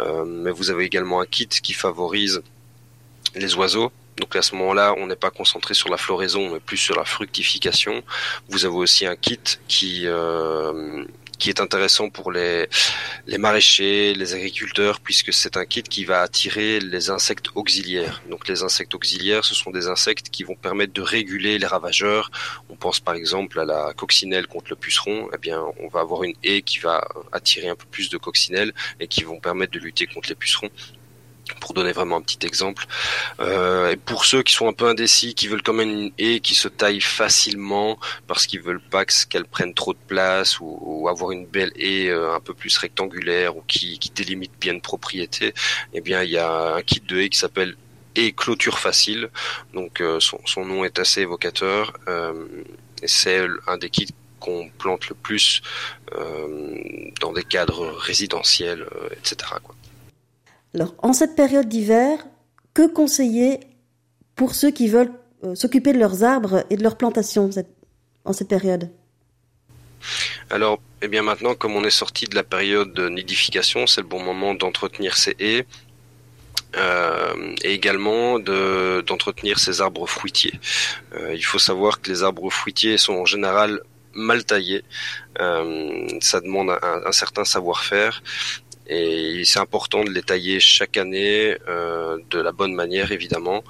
Euh, 0.00 0.26
mais 0.26 0.50
vous 0.50 0.70
avez 0.70 0.84
également 0.84 1.22
un 1.22 1.26
kit 1.26 1.48
qui 1.48 1.72
favorise 1.72 2.42
les 3.34 3.54
oiseaux. 3.54 3.92
Donc 4.18 4.36
à 4.36 4.42
ce 4.42 4.54
moment-là, 4.56 4.94
on 4.98 5.06
n'est 5.06 5.16
pas 5.16 5.30
concentré 5.30 5.74
sur 5.74 5.88
la 5.88 5.96
floraison, 5.96 6.52
mais 6.52 6.60
plus 6.60 6.76
sur 6.76 6.96
la 6.96 7.04
fructification. 7.04 8.02
Vous 8.48 8.64
avez 8.64 8.74
aussi 8.74 9.06
un 9.06 9.16
kit 9.16 9.40
qui 9.68 10.02
euh, 10.06 11.04
qui 11.42 11.48
est 11.48 11.60
intéressant 11.60 12.08
pour 12.08 12.30
les, 12.30 12.68
les 13.26 13.36
maraîchers, 13.36 14.14
les 14.14 14.34
agriculteurs, 14.34 15.00
puisque 15.00 15.32
c'est 15.32 15.56
un 15.56 15.64
kit 15.64 15.82
qui 15.82 16.04
va 16.04 16.20
attirer 16.20 16.78
les 16.78 17.10
insectes 17.10 17.48
auxiliaires. 17.56 18.22
Donc 18.30 18.46
les 18.46 18.62
insectes 18.62 18.94
auxiliaires, 18.94 19.44
ce 19.44 19.56
sont 19.56 19.72
des 19.72 19.88
insectes 19.88 20.28
qui 20.30 20.44
vont 20.44 20.54
permettre 20.54 20.92
de 20.92 21.02
réguler 21.02 21.58
les 21.58 21.66
ravageurs. 21.66 22.30
On 22.70 22.76
pense 22.76 23.00
par 23.00 23.16
exemple 23.16 23.58
à 23.58 23.64
la 23.64 23.92
coccinelle 23.92 24.46
contre 24.46 24.66
le 24.70 24.76
puceron. 24.76 25.28
Eh 25.34 25.38
bien, 25.38 25.60
on 25.80 25.88
va 25.88 25.98
avoir 25.98 26.22
une 26.22 26.34
haie 26.44 26.62
qui 26.62 26.78
va 26.78 27.04
attirer 27.32 27.68
un 27.68 27.74
peu 27.74 27.86
plus 27.90 28.08
de 28.08 28.18
coccinelles 28.18 28.72
et 29.00 29.08
qui 29.08 29.24
vont 29.24 29.40
permettre 29.40 29.72
de 29.72 29.80
lutter 29.80 30.06
contre 30.06 30.28
les 30.28 30.36
pucerons 30.36 30.70
pour 31.60 31.74
donner 31.74 31.92
vraiment 31.92 32.16
un 32.16 32.20
petit 32.20 32.46
exemple. 32.46 32.86
Euh, 33.40 33.90
et 33.90 33.96
pour 33.96 34.24
ceux 34.24 34.42
qui 34.42 34.52
sont 34.54 34.68
un 34.68 34.72
peu 34.72 34.86
indécis, 34.86 35.34
qui 35.34 35.48
veulent 35.48 35.62
quand 35.62 35.72
même 35.72 35.90
une 35.90 36.12
haie 36.18 36.40
qui 36.40 36.54
se 36.54 36.68
taille 36.68 37.00
facilement 37.00 37.98
parce 38.26 38.46
qu'ils 38.46 38.62
veulent 38.62 38.80
pas 38.80 39.04
qu'elle 39.04 39.44
prenne 39.44 39.74
trop 39.74 39.92
de 39.92 39.98
place 40.06 40.58
ou, 40.60 41.08
avoir 41.08 41.32
une 41.32 41.46
belle 41.46 41.72
haie 41.76 42.08
euh, 42.08 42.34
un 42.34 42.40
peu 42.40 42.54
plus 42.54 42.76
rectangulaire 42.78 43.56
ou 43.56 43.62
qui, 43.66 43.98
qui 43.98 44.10
délimite 44.10 44.52
bien 44.60 44.72
une 44.72 44.80
propriété, 44.80 45.52
eh 45.92 46.00
bien 46.00 46.22
il 46.22 46.30
y 46.30 46.38
a 46.38 46.74
un 46.74 46.82
kit 46.82 47.00
de 47.00 47.20
haie 47.20 47.28
qui 47.28 47.38
s'appelle 47.38 47.76
haie 48.16 48.32
clôture 48.32 48.78
facile. 48.78 49.30
Donc 49.74 50.00
euh, 50.00 50.20
son, 50.20 50.40
son, 50.44 50.64
nom 50.64 50.84
est 50.84 50.98
assez 50.98 51.22
évocateur. 51.22 51.92
Euh, 52.08 52.46
c'est 53.04 53.46
un 53.66 53.78
des 53.78 53.90
kits 53.90 54.08
qu'on 54.40 54.70
plante 54.78 55.08
le 55.08 55.14
plus 55.14 55.62
euh, 56.16 56.76
dans 57.20 57.32
des 57.32 57.44
cadres 57.44 57.92
résidentiels, 57.92 58.86
etc. 59.12 59.36
Quoi. 59.62 59.74
Alors, 60.74 60.94
en 60.98 61.12
cette 61.12 61.36
période 61.36 61.68
d'hiver, 61.68 62.18
que 62.74 62.86
conseiller 62.86 63.60
pour 64.36 64.54
ceux 64.54 64.70
qui 64.70 64.88
veulent 64.88 65.12
euh, 65.44 65.54
s'occuper 65.54 65.92
de 65.92 65.98
leurs 65.98 66.24
arbres 66.24 66.64
et 66.70 66.76
de 66.76 66.82
leurs 66.82 66.96
plantations 66.96 67.50
en 68.24 68.32
cette 68.32 68.48
période? 68.48 68.90
Alors, 70.50 70.80
eh 71.02 71.08
bien 71.08 71.22
maintenant, 71.22 71.54
comme 71.54 71.76
on 71.76 71.84
est 71.84 71.90
sorti 71.90 72.24
de 72.26 72.34
la 72.34 72.42
période 72.42 72.92
de 72.94 73.08
nidification, 73.08 73.86
c'est 73.86 74.00
le 74.00 74.06
bon 74.06 74.22
moment 74.22 74.54
d'entretenir 74.54 75.16
ces 75.16 75.36
haies. 75.38 75.66
Euh, 76.74 77.54
et 77.62 77.74
également 77.74 78.38
d'entretenir 78.38 79.58
ces 79.58 79.82
arbres 79.82 80.06
fruitiers. 80.06 80.58
Euh, 81.14 81.34
il 81.34 81.44
faut 81.44 81.58
savoir 81.58 82.00
que 82.00 82.10
les 82.10 82.22
arbres 82.22 82.48
fruitiers 82.48 82.96
sont 82.96 83.12
en 83.12 83.26
général 83.26 83.82
mal 84.14 84.42
taillés. 84.44 84.82
ça 85.38 86.40
demande 86.40 86.70
un 86.82 87.12
certain 87.12 87.44
savoir-faire 87.44 88.22
et 88.86 89.42
c'est 89.44 89.58
important 89.58 90.04
de 90.04 90.10
les 90.10 90.22
tailler 90.22 90.60
chaque 90.60 90.96
année 90.96 91.56
euh, 91.68 92.18
de 92.30 92.40
la 92.40 92.52
bonne 92.52 92.74
manière 92.74 93.12
évidemment, 93.12 93.62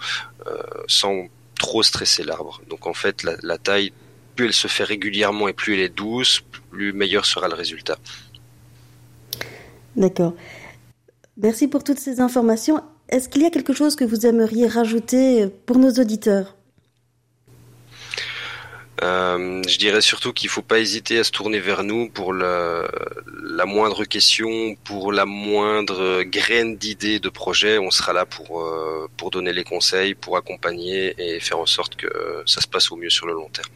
euh, 0.46 0.62
sans 0.86 1.26
trop 1.58 1.82
stresser 1.82 2.24
l'arbre. 2.24 2.60
Donc 2.68 2.86
en 2.86 2.94
fait, 2.94 3.22
la, 3.22 3.58
taille, 3.58 3.92
plus 4.34 4.46
elle 4.46 4.52
se 4.52 4.68
fait 4.68 4.84
régulièrement 4.84 5.48
et 5.48 5.52
plus 5.52 5.74
elle 5.74 5.80
est 5.80 5.94
douce, 5.94 6.42
plus 6.70 6.92
meilleur 6.92 7.26
sera 7.26 7.48
le 7.48 7.54
résultat. 7.54 7.98
D'accord. 9.96 10.34
Merci 11.36 11.68
pour 11.68 11.84
toutes 11.84 11.98
ces 11.98 12.20
informations. 12.20 12.82
Est-ce 13.08 13.28
qu'il 13.28 13.42
y 13.42 13.46
a 13.46 13.50
quelque 13.50 13.74
chose 13.74 13.96
que 13.96 14.04
vous 14.04 14.26
aimeriez 14.26 14.66
rajouter 14.66 15.48
pour 15.66 15.78
nos 15.78 15.92
auditeurs? 15.92 16.56
Euh, 19.02 19.62
je 19.66 19.78
dirais 19.78 20.02
surtout 20.02 20.32
qu'il 20.32 20.48
ne 20.48 20.52
faut 20.52 20.62
pas 20.62 20.78
hésiter 20.78 21.18
à 21.18 21.24
se 21.24 21.30
tourner 21.30 21.58
vers 21.58 21.82
nous 21.82 22.08
pour 22.08 22.32
la, 22.32 22.86
moindre 23.66 24.04
question, 24.04 24.76
pour 24.84 25.12
la 25.12 25.24
moindre 25.24 26.22
graine 26.24 26.76
d'idée 26.76 27.18
de 27.18 27.28
projet. 27.28 27.78
On 27.78 27.90
sera 27.90 28.12
là 28.12 28.26
pour, 28.26 28.60
euh, 28.60 29.08
pour 29.16 29.30
donner 29.30 29.52
les 29.52 29.64
conseils, 29.64 30.14
pour 30.14 30.36
accompagner 30.36 31.14
et 31.18 31.40
faire 31.40 31.58
en 31.58 31.66
sorte 31.66 31.96
que 31.96 32.08
ça 32.46 32.60
se 32.60 32.68
passe 32.68 32.92
au 32.92 32.96
mieux 32.96 33.10
sur 33.10 33.26
le 33.26 33.32
long 33.32 33.48
terme. 33.48 33.72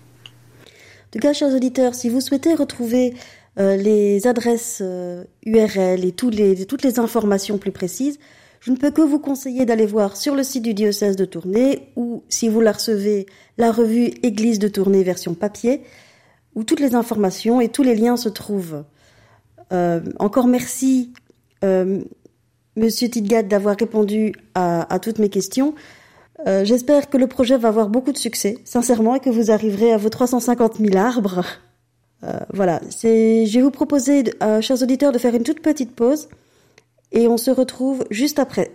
En 0.66 1.10
tout 1.12 1.18
cas, 1.18 1.32
chers 1.32 1.54
auditeurs, 1.54 1.94
si 1.94 2.08
vous 2.08 2.20
souhaitez 2.20 2.54
retrouver 2.54 3.14
euh, 3.58 3.76
les 3.76 4.26
adresses 4.26 4.82
URL 5.46 6.04
et 6.04 6.12
toutes 6.12 6.34
les 6.34 6.98
informations 6.98 7.58
plus 7.58 7.72
précises, 7.72 8.18
je 8.60 8.70
ne 8.70 8.76
peux 8.76 8.90
que 8.90 9.02
vous 9.02 9.18
conseiller 9.18 9.64
d'aller 9.64 9.86
voir 9.86 10.16
sur 10.16 10.34
le 10.34 10.42
site 10.42 10.62
du 10.62 10.74
diocèse 10.74 11.16
de 11.16 11.24
Tournai 11.24 11.88
ou, 11.96 12.22
si 12.28 12.48
vous 12.48 12.60
la 12.60 12.72
recevez, 12.72 13.26
la 13.58 13.72
revue 13.72 14.06
Église 14.22 14.58
de 14.58 14.68
Tournai 14.68 15.02
version 15.02 15.34
papier, 15.34 15.82
où 16.54 16.64
toutes 16.64 16.80
les 16.80 16.94
informations 16.94 17.60
et 17.60 17.68
tous 17.68 17.82
les 17.82 17.94
liens 17.94 18.16
se 18.16 18.28
trouvent. 18.28 18.84
Euh, 19.72 20.00
encore 20.18 20.46
merci, 20.46 21.12
euh, 21.64 22.02
Monsieur 22.76 23.08
Tidgat, 23.08 23.42
d'avoir 23.42 23.76
répondu 23.76 24.34
à, 24.54 24.98
toutes 25.00 25.18
mes 25.18 25.28
questions. 25.28 25.74
Euh, 26.46 26.64
j'espère 26.64 27.08
que 27.08 27.16
le 27.16 27.26
projet 27.26 27.56
va 27.56 27.68
avoir 27.68 27.88
beaucoup 27.88 28.12
de 28.12 28.18
succès, 28.18 28.58
sincèrement, 28.64 29.14
et 29.14 29.20
que 29.20 29.30
vous 29.30 29.50
arriverez 29.50 29.92
à 29.92 29.96
vos 29.96 30.08
350 30.08 30.76
000 30.78 30.96
arbres. 30.96 31.44
voilà, 32.52 32.80
je 33.02 33.52
vais 33.52 33.62
vous 33.62 33.70
proposer, 33.70 34.24
chers 34.60 34.82
auditeurs, 34.82 35.12
de 35.12 35.18
faire 35.18 35.34
une 35.34 35.44
toute 35.44 35.60
petite 35.60 35.94
pause 35.94 36.28
et 37.16 37.26
on 37.26 37.38
se 37.38 37.50
retrouve 37.50 38.04
juste 38.10 38.38
après. 38.38 38.70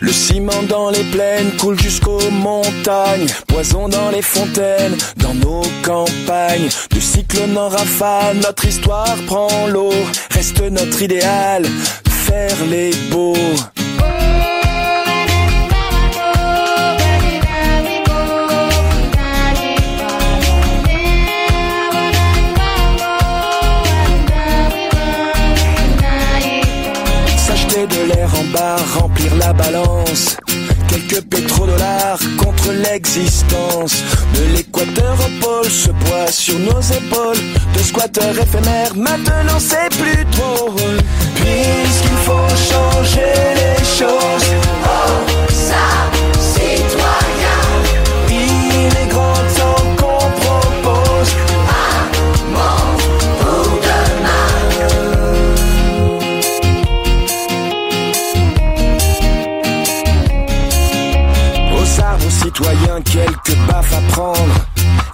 Le 0.00 0.10
ciment 0.10 0.62
dans 0.68 0.90
les 0.90 1.04
plaines 1.04 1.52
coule 1.60 1.78
jusqu'aux 1.78 2.30
montagnes, 2.30 3.26
poison 3.46 3.88
dans 3.88 4.10
les 4.10 4.22
fontaines, 4.22 4.96
dans 5.18 5.34
nos 5.34 5.62
campagnes. 5.84 6.68
De 6.90 6.98
cyclone 6.98 7.56
en 7.56 7.68
rafale, 7.68 8.38
notre 8.38 8.64
histoire 8.64 9.16
prend 9.26 9.66
l'eau, 9.68 9.92
reste 10.30 10.60
notre 10.60 11.02
idéal, 11.02 11.64
faire 12.08 12.66
les 12.66 12.90
beaux. 13.10 13.36
La 29.38 29.52
balance. 29.52 30.36
Quelques 30.88 31.22
pétrodollars 31.22 32.18
contre 32.36 32.72
l'existence. 32.72 34.02
De 34.34 34.44
l'équateur 34.54 35.16
au 35.20 35.44
pôle, 35.44 35.70
ce 35.70 35.90
poids 35.90 36.30
sur 36.30 36.58
nos 36.58 36.80
épaules. 36.80 37.42
De 37.74 37.78
squatteurs 37.82 38.38
éphémères, 38.38 38.94
maintenant 38.94 39.58
c'est 39.58 39.88
plus 39.98 40.24
drôle. 40.36 40.98
Puisqu'il 41.36 42.18
faut 42.24 42.48
changer 42.70 43.32
les 43.54 43.84
choses. 43.84 44.48
Oh, 44.84 45.31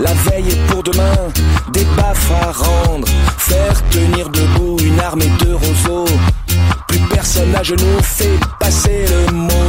La 0.00 0.12
veille 0.12 0.48
est 0.48 0.66
pour 0.72 0.82
demain, 0.82 1.14
des 1.72 1.84
baffes 1.96 2.32
à 2.42 2.50
rendre. 2.50 3.06
Faire 3.36 3.88
tenir 3.90 4.28
debout 4.28 4.76
une 4.82 4.98
armée 4.98 5.30
de 5.40 5.52
roseaux. 5.52 6.12
Plus 6.88 7.00
personne 7.10 7.54
à 7.54 7.62
genoux 7.62 8.02
fait 8.02 8.38
passer 8.58 9.04
le 9.08 9.32
mot. 9.32 9.67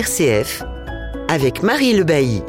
RCF 0.00 0.62
avec 1.28 1.62
Marie 1.62 1.92
Le 1.92 2.04
Bailly. 2.04 2.40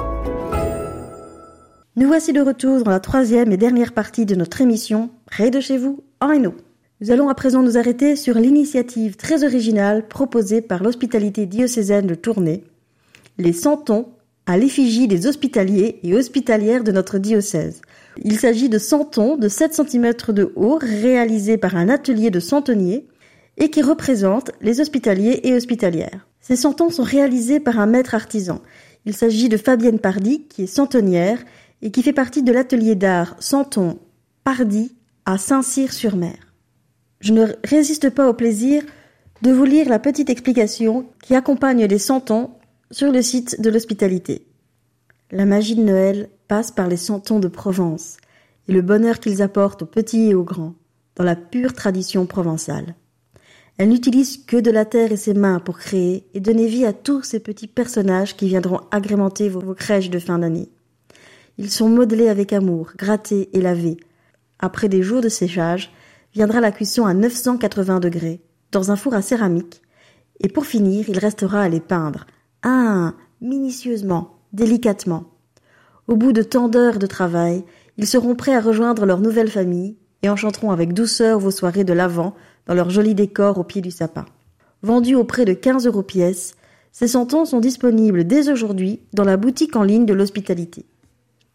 Nous 1.97 2.07
voici 2.07 2.31
de 2.31 2.39
retour 2.39 2.85
dans 2.85 2.91
la 2.91 3.01
troisième 3.01 3.51
et 3.51 3.57
dernière 3.57 3.91
partie 3.91 4.25
de 4.25 4.35
notre 4.35 4.61
émission 4.61 5.09
Près 5.25 5.51
de 5.51 5.59
chez 5.59 5.77
vous 5.77 6.01
en 6.21 6.31
Hainaut. 6.31 6.55
Nous 7.01 7.11
allons 7.11 7.27
à 7.27 7.35
présent 7.35 7.61
nous 7.61 7.77
arrêter 7.77 8.15
sur 8.15 8.35
l'initiative 8.35 9.17
très 9.17 9.43
originale 9.43 10.07
proposée 10.07 10.61
par 10.61 10.81
l'hospitalité 10.81 11.45
diocésaine 11.45 12.07
de 12.07 12.15
Tournai, 12.15 12.63
les 13.37 13.51
santons 13.51 14.07
à 14.45 14.57
l'effigie 14.57 15.09
des 15.09 15.27
hospitaliers 15.27 15.99
et 16.03 16.15
hospitalières 16.15 16.85
de 16.85 16.93
notre 16.93 17.17
diocèse. 17.17 17.81
Il 18.23 18.39
s'agit 18.39 18.69
de 18.69 18.79
santons 18.79 19.35
de 19.35 19.49
7 19.49 19.73
cm 19.73 20.13
de 20.29 20.53
haut 20.55 20.79
réalisés 20.79 21.57
par 21.57 21.75
un 21.75 21.89
atelier 21.89 22.29
de 22.29 22.39
santonniers 22.39 23.07
et 23.57 23.69
qui 23.69 23.81
représentent 23.81 24.51
les 24.61 24.79
hospitaliers 24.79 25.41
et 25.43 25.53
hospitalières. 25.53 26.25
Ces 26.41 26.55
santons 26.55 26.89
sont 26.89 27.03
réalisés 27.03 27.59
par 27.59 27.79
un 27.79 27.85
maître 27.85 28.15
artisan. 28.15 28.61
Il 29.05 29.15
s'agit 29.15 29.47
de 29.47 29.57
Fabienne 29.57 29.99
Pardy, 29.99 30.47
qui 30.47 30.63
est 30.63 30.67
santonnière 30.67 31.39
et 31.81 31.91
qui 31.91 32.03
fait 32.03 32.13
partie 32.13 32.43
de 32.43 32.51
l'atelier 32.51 32.95
d'art 32.95 33.35
Santon 33.39 33.99
Pardy 34.43 34.95
à 35.25 35.37
Saint-Cyr-sur-Mer. 35.37 36.35
Je 37.19 37.33
ne 37.33 37.45
résiste 37.63 38.09
pas 38.09 38.27
au 38.27 38.33
plaisir 38.33 38.83
de 39.43 39.51
vous 39.51 39.65
lire 39.65 39.87
la 39.87 39.99
petite 39.99 40.29
explication 40.29 41.05
qui 41.23 41.35
accompagne 41.35 41.85
les 41.85 41.99
santons 41.99 42.51
sur 42.89 43.11
le 43.11 43.21
site 43.21 43.61
de 43.61 43.69
l'hospitalité. 43.69 44.47
La 45.31 45.45
magie 45.45 45.75
de 45.75 45.83
Noël 45.83 46.29
passe 46.47 46.71
par 46.71 46.87
les 46.87 46.97
santons 46.97 47.39
de 47.39 47.47
Provence 47.47 48.17
et 48.67 48.73
le 48.73 48.81
bonheur 48.81 49.19
qu'ils 49.19 49.41
apportent 49.41 49.83
aux 49.83 49.87
petits 49.87 50.29
et 50.29 50.35
aux 50.35 50.43
grands, 50.43 50.73
dans 51.15 51.23
la 51.23 51.35
pure 51.35 51.73
tradition 51.73 52.25
provençale. 52.25 52.95
Elle 53.81 53.89
n'utilise 53.89 54.37
que 54.37 54.57
de 54.57 54.69
la 54.69 54.85
terre 54.85 55.11
et 55.11 55.17
ses 55.17 55.33
mains 55.33 55.59
pour 55.59 55.79
créer 55.79 56.27
et 56.35 56.39
donner 56.39 56.67
vie 56.67 56.85
à 56.85 56.93
tous 56.93 57.23
ces 57.23 57.39
petits 57.39 57.65
personnages 57.65 58.37
qui 58.37 58.45
viendront 58.45 58.81
agrémenter 58.91 59.49
vos, 59.49 59.73
crèches 59.73 60.11
de 60.11 60.19
fin 60.19 60.37
d'année. 60.37 60.69
Ils 61.57 61.71
sont 61.71 61.89
modelés 61.89 62.29
avec 62.29 62.53
amour, 62.53 62.91
grattés 62.95 63.49
et 63.53 63.59
lavés. 63.59 63.97
Après 64.59 64.87
des 64.87 65.01
jours 65.01 65.21
de 65.21 65.29
séchage, 65.29 65.91
viendra 66.35 66.61
la 66.61 66.71
cuisson 66.71 67.07
à 67.07 67.15
980 67.15 67.99
degrés, 68.01 68.41
dans 68.71 68.91
un 68.91 68.95
four 68.95 69.15
à 69.15 69.23
céramique, 69.23 69.81
et 70.41 70.47
pour 70.47 70.67
finir, 70.67 71.09
il 71.09 71.17
restera 71.17 71.63
à 71.63 71.67
les 71.67 71.79
peindre, 71.79 72.27
un, 72.61 73.15
minutieusement, 73.41 74.35
délicatement. 74.53 75.23
Au 76.07 76.15
bout 76.15 76.33
de 76.33 76.43
tant 76.43 76.69
d'heures 76.69 76.99
de 76.99 77.07
travail, 77.07 77.63
ils 77.97 78.05
seront 78.05 78.35
prêts 78.35 78.53
à 78.53 78.61
rejoindre 78.61 79.07
leur 79.07 79.21
nouvelle 79.21 79.49
famille 79.49 79.97
et 80.21 80.29
enchanteront 80.29 80.69
avec 80.69 80.93
douceur 80.93 81.39
vos 81.39 81.49
soirées 81.49 81.83
de 81.83 81.93
l'Avent 81.93 82.35
dans 82.65 82.73
leur 82.73 82.89
joli 82.89 83.15
décor 83.15 83.57
au 83.57 83.63
pied 83.63 83.81
du 83.81 83.91
sapin. 83.91 84.25
Vendus 84.83 85.15
au 85.15 85.23
prix 85.23 85.45
de 85.45 85.53
15 85.53 85.87
euros 85.87 86.03
pièce, 86.03 86.55
ces 86.91 87.07
santons 87.07 87.45
sont 87.45 87.59
disponibles 87.59 88.25
dès 88.25 88.49
aujourd'hui 88.49 88.99
dans 89.13 89.23
la 89.23 89.37
boutique 89.37 89.75
en 89.75 89.83
ligne 89.83 90.05
de 90.05 90.13
l'hospitalité. 90.13 90.85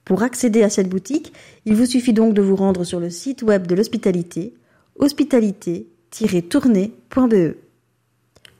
Pour 0.04 0.22
accéder 0.22 0.62
à 0.62 0.70
cette 0.70 0.88
boutique, 0.88 1.32
il 1.64 1.74
vous 1.74 1.86
suffit 1.86 2.12
donc 2.12 2.32
de 2.32 2.42
vous 2.42 2.54
rendre 2.56 2.84
sur 2.84 3.00
le 3.00 3.10
site 3.10 3.42
web 3.42 3.66
de 3.66 3.74
l'hospitalité, 3.74 4.54
hospitalité-tournée.be. 4.98 7.56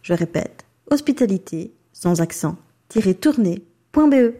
Je 0.03 0.13
répète, 0.13 0.65
hospitalité, 0.91 1.73
sans 1.93 2.21
accent, 2.21 2.57
tournée.be. 3.21 4.35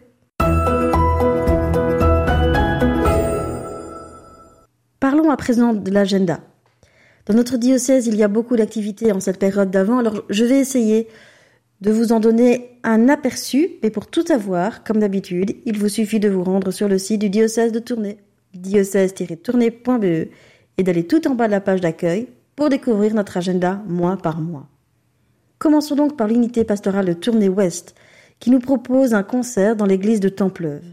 Parlons 4.99 5.29
à 5.29 5.37
présent 5.37 5.73
de 5.73 5.91
l'agenda. 5.91 6.41
Dans 7.27 7.33
notre 7.33 7.57
diocèse, 7.57 8.07
il 8.07 8.15
y 8.15 8.23
a 8.23 8.29
beaucoup 8.29 8.55
d'activités 8.55 9.11
en 9.11 9.19
cette 9.19 9.37
période 9.37 9.69
d'avant, 9.69 9.97
alors 9.97 10.23
je 10.29 10.45
vais 10.45 10.59
essayer 10.59 11.09
de 11.81 11.91
vous 11.91 12.13
en 12.13 12.21
donner 12.21 12.79
un 12.83 13.09
aperçu, 13.09 13.71
mais 13.83 13.89
pour 13.89 14.07
tout 14.07 14.23
avoir, 14.29 14.85
comme 14.85 14.99
d'habitude, 14.99 15.57
il 15.65 15.77
vous 15.77 15.89
suffit 15.89 16.21
de 16.21 16.29
vous 16.29 16.45
rendre 16.45 16.71
sur 16.71 16.87
le 16.87 16.97
site 16.97 17.19
du 17.19 17.29
diocèse 17.29 17.73
de 17.73 17.79
Tournai, 17.79 18.17
diocèse-tournai.be, 18.53 20.29
et 20.77 20.83
d'aller 20.83 21.05
tout 21.05 21.27
en 21.27 21.35
bas 21.35 21.47
de 21.47 21.51
la 21.51 21.59
page 21.59 21.81
d'accueil 21.81 22.27
pour 22.55 22.69
découvrir 22.69 23.13
notre 23.13 23.35
agenda 23.35 23.83
mois 23.87 24.15
par 24.15 24.39
mois. 24.39 24.69
Commençons 25.59 25.95
donc 25.95 26.15
par 26.15 26.29
l'unité 26.29 26.63
pastorale 26.63 27.07
de 27.07 27.13
Tournai 27.13 27.49
Ouest, 27.49 27.93
qui 28.39 28.51
nous 28.51 28.59
propose 28.59 29.13
un 29.13 29.23
concert 29.23 29.75
dans 29.75 29.85
l'église 29.85 30.21
de 30.21 30.29
Templeuve. 30.29 30.85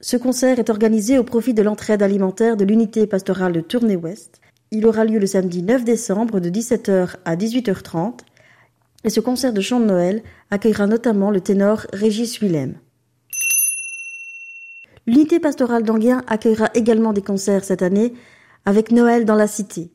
Ce 0.00 0.18
concert 0.18 0.58
est 0.58 0.68
organisé 0.68 1.18
au 1.18 1.24
profit 1.24 1.54
de 1.54 1.62
l'entraide 1.62 2.02
alimentaire 2.02 2.58
de 2.58 2.64
l'unité 2.66 3.06
pastorale 3.06 3.52
de 3.52 3.60
Tournai 3.60 3.96
Ouest, 3.96 4.40
il 4.70 4.86
aura 4.86 5.04
lieu 5.04 5.18
le 5.18 5.26
samedi 5.26 5.62
9 5.62 5.84
décembre 5.84 6.40
de 6.40 6.50
17h 6.50 7.16
à 7.24 7.36
18h30 7.36 8.20
et 9.04 9.10
ce 9.10 9.20
concert 9.20 9.52
de 9.52 9.60
chant 9.60 9.80
de 9.80 9.86
Noël 9.86 10.22
accueillera 10.50 10.86
notamment 10.86 11.30
le 11.30 11.40
ténor 11.40 11.86
Régis 11.92 12.40
Willem. 12.40 12.74
L'unité 15.06 15.38
pastorale 15.38 15.84
d'Anguien 15.84 16.24
accueillera 16.26 16.70
également 16.74 17.12
des 17.12 17.22
concerts 17.22 17.64
cette 17.64 17.82
année 17.82 18.14
avec 18.64 18.90
Noël 18.90 19.24
dans 19.24 19.36
la 19.36 19.46
cité. 19.46 19.92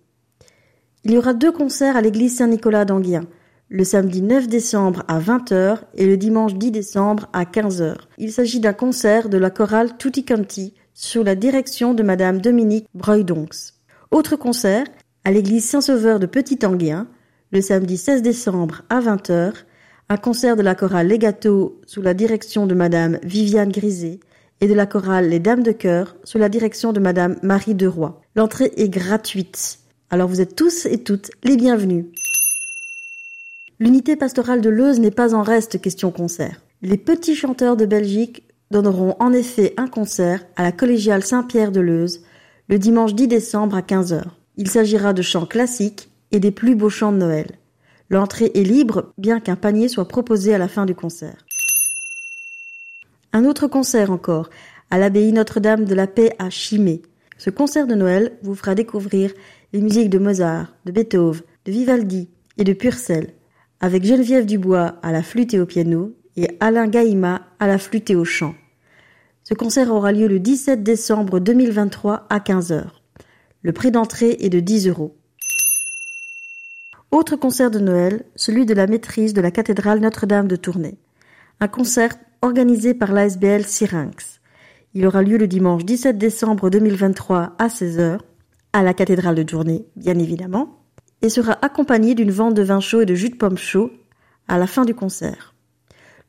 Il 1.04 1.12
y 1.12 1.18
aura 1.18 1.34
deux 1.34 1.52
concerts 1.52 1.98
à 1.98 2.02
l'église 2.02 2.38
Saint-Nicolas 2.38 2.86
d'Anguien, 2.86 3.26
le 3.68 3.84
samedi 3.84 4.22
9 4.22 4.48
décembre 4.48 5.04
à 5.10 5.20
20h 5.20 5.80
et 5.96 6.06
le 6.06 6.16
dimanche 6.16 6.54
10 6.54 6.72
décembre 6.72 7.28
à 7.34 7.44
15h. 7.44 7.96
Il 8.18 8.32
s'agit 8.32 8.62
d'un 8.62 8.74
concert 8.74 9.28
de 9.28 9.38
la 9.38 9.50
chorale 9.50 9.98
Tutti 9.98 10.24
Canti 10.24 10.74
sous 10.94 11.24
la 11.24 11.36
direction 11.36 11.94
de 11.94 12.04
madame 12.04 12.40
Dominique 12.40 12.88
Broydonx. 12.94 13.81
Autre 14.12 14.36
concert 14.36 14.84
à 15.24 15.32
l'église 15.32 15.64
Saint-Sauveur 15.64 16.20
de 16.20 16.26
Petit-Anguien, 16.26 17.08
le 17.54 17.62
samedi 17.62 17.96
16 17.96 18.22
décembre 18.22 18.82
à 18.90 19.00
20h, 19.00 19.54
un 20.10 20.18
concert 20.18 20.58
de 20.58 20.62
la 20.62 20.76
chorale 20.76 21.08
Legato 21.08 21.80
sous 21.88 22.02
la 22.02 22.14
direction 22.14 22.68
de 22.68 22.74
madame 22.74 23.20
Viviane 23.24 23.72
Griset 23.72 24.20
et 24.60 24.68
de 24.68 24.74
la 24.74 24.86
chorale 24.86 25.30
Les 25.30 25.40
Dames 25.40 25.64
de 25.64 25.72
Cœur 25.72 26.18
sous 26.26 26.38
la 26.38 26.50
direction 26.50 26.92
de 26.92 27.00
madame 27.00 27.38
Marie 27.42 27.74
Deroy. 27.74 28.22
L'entrée 28.36 28.74
est 28.76 28.90
gratuite. 28.90 29.80
Alors 30.10 30.28
vous 30.28 30.42
êtes 30.42 30.58
tous 30.58 30.86
et 30.88 30.98
toutes 30.98 31.32
les 31.46 31.56
bienvenus. 31.56 32.08
L'unité 33.80 34.18
pastorale 34.18 34.60
de 34.60 34.70
Leuze 34.70 35.00
n'est 35.00 35.10
pas 35.10 35.34
en 35.34 35.42
reste 35.42 35.80
question 35.80 36.12
concert. 36.12 36.62
Les 36.82 36.98
petits 36.98 37.36
chanteurs 37.36 37.78
de 37.78 37.86
Belgique 37.86 38.44
donneront 38.72 39.16
en 39.20 39.32
effet 39.32 39.74
un 39.78 39.88
concert 39.88 40.46
à 40.58 40.64
la 40.64 40.74
collégiale 40.74 41.24
Saint-Pierre 41.24 41.72
de 41.72 41.80
Leuze 41.80 42.24
le 42.72 42.80
dimanche 42.80 43.14
10 43.14 43.28
décembre 43.28 43.76
à 43.76 43.82
15h. 43.82 44.24
Il 44.56 44.70
s'agira 44.70 45.12
de 45.12 45.22
chants 45.22 45.46
classiques 45.46 46.10
et 46.32 46.40
des 46.40 46.52
plus 46.52 46.74
beaux 46.74 46.90
chants 46.90 47.12
de 47.12 47.18
Noël. 47.18 47.48
L'entrée 48.10 48.50
est 48.56 48.64
libre, 48.64 49.12
bien 49.18 49.42
qu'un 49.42 49.58
panier 49.58 49.90
soit 49.90 50.08
proposé 50.08 50.54
à 50.54 50.58
la 50.58 50.70
fin 50.70 50.86
du 50.86 50.96
concert. 50.96 51.46
Un 53.34 53.44
autre 53.44 53.68
concert 53.68 54.10
encore, 54.10 54.50
à 54.90 54.98
l'abbaye 54.98 55.34
Notre-Dame 55.34 55.84
de 55.84 55.94
la 55.94 56.08
Paix 56.08 56.34
à 56.40 56.50
Chimay. 56.50 57.02
Ce 57.38 57.50
concert 57.50 57.88
de 57.88 57.96
Noël 57.96 58.38
vous 58.42 58.56
fera 58.56 58.74
découvrir 58.74 59.34
les 59.74 59.82
musiques 59.82 60.10
de 60.10 60.20
Mozart, 60.20 60.74
de 60.86 60.94
Beethoven, 60.94 61.42
de 61.66 61.72
Vivaldi 61.74 62.30
et 62.58 62.64
de 62.64 62.72
Purcell, 62.72 63.34
avec 63.82 64.06
Geneviève 64.06 64.46
Dubois 64.46 64.96
à 65.04 65.12
la 65.12 65.24
flûte 65.24 65.54
et 65.54 65.60
au 65.60 65.66
piano 65.66 66.14
et 66.38 66.48
Alain 66.62 66.88
Gaïma 66.88 67.42
à 67.60 67.68
la 67.68 67.78
flûte 67.78 68.10
et 68.12 68.16
au 68.16 68.24
chant. 68.24 68.56
Ce 69.44 69.56
concert 69.56 69.92
aura 69.92 70.12
lieu 70.12 70.28
le 70.28 70.40
17 70.40 70.84
décembre 70.84 71.40
2023 71.40 72.28
à 72.30 72.40
15h. 72.40 72.84
Le 73.64 73.74
prix 73.74 73.90
d'entrée 73.90 74.38
est 74.40 74.50
de 74.50 74.60
10 74.60 74.88
euros. 74.88 75.18
Autre 77.10 77.36
concert 77.36 77.72
de 77.72 77.80
Noël, 77.80 78.24
celui 78.36 78.68
de 78.68 78.76
la 78.76 78.86
maîtrise 78.86 79.34
de 79.34 79.42
la 79.42 79.50
cathédrale 79.50 80.00
Notre-Dame 80.00 80.48
de 80.48 80.56
Tournai. 80.56 81.00
Un 81.60 81.68
concert 81.68 82.14
organisé 82.44 82.94
par 82.94 83.14
l'ASBL 83.14 83.66
Syrinx. 83.66 84.42
Il 84.94 85.08
aura 85.08 85.24
lieu 85.24 85.38
le 85.38 85.48
dimanche 85.48 85.86
17 85.86 86.20
décembre 86.20 86.70
2023 86.70 87.56
à 87.58 87.68
16h, 87.68 88.20
à 88.74 88.84
la 88.84 88.94
cathédrale 88.94 89.36
de 89.36 89.44
Tournai, 89.44 89.86
bien 89.96 90.20
évidemment, 90.20 90.84
et 91.24 91.30
sera 91.30 91.58
accompagné 91.64 92.14
d'une 92.14 92.32
vente 92.32 92.54
de 92.54 92.62
vin 92.62 92.80
chaud 92.80 93.02
et 93.02 93.06
de 93.08 93.16
jus 93.16 93.30
de 93.30 93.36
pomme 93.36 93.58
chaud 93.58 93.92
à 94.48 94.60
la 94.60 94.68
fin 94.68 94.86
du 94.86 94.94
concert. 94.94 95.56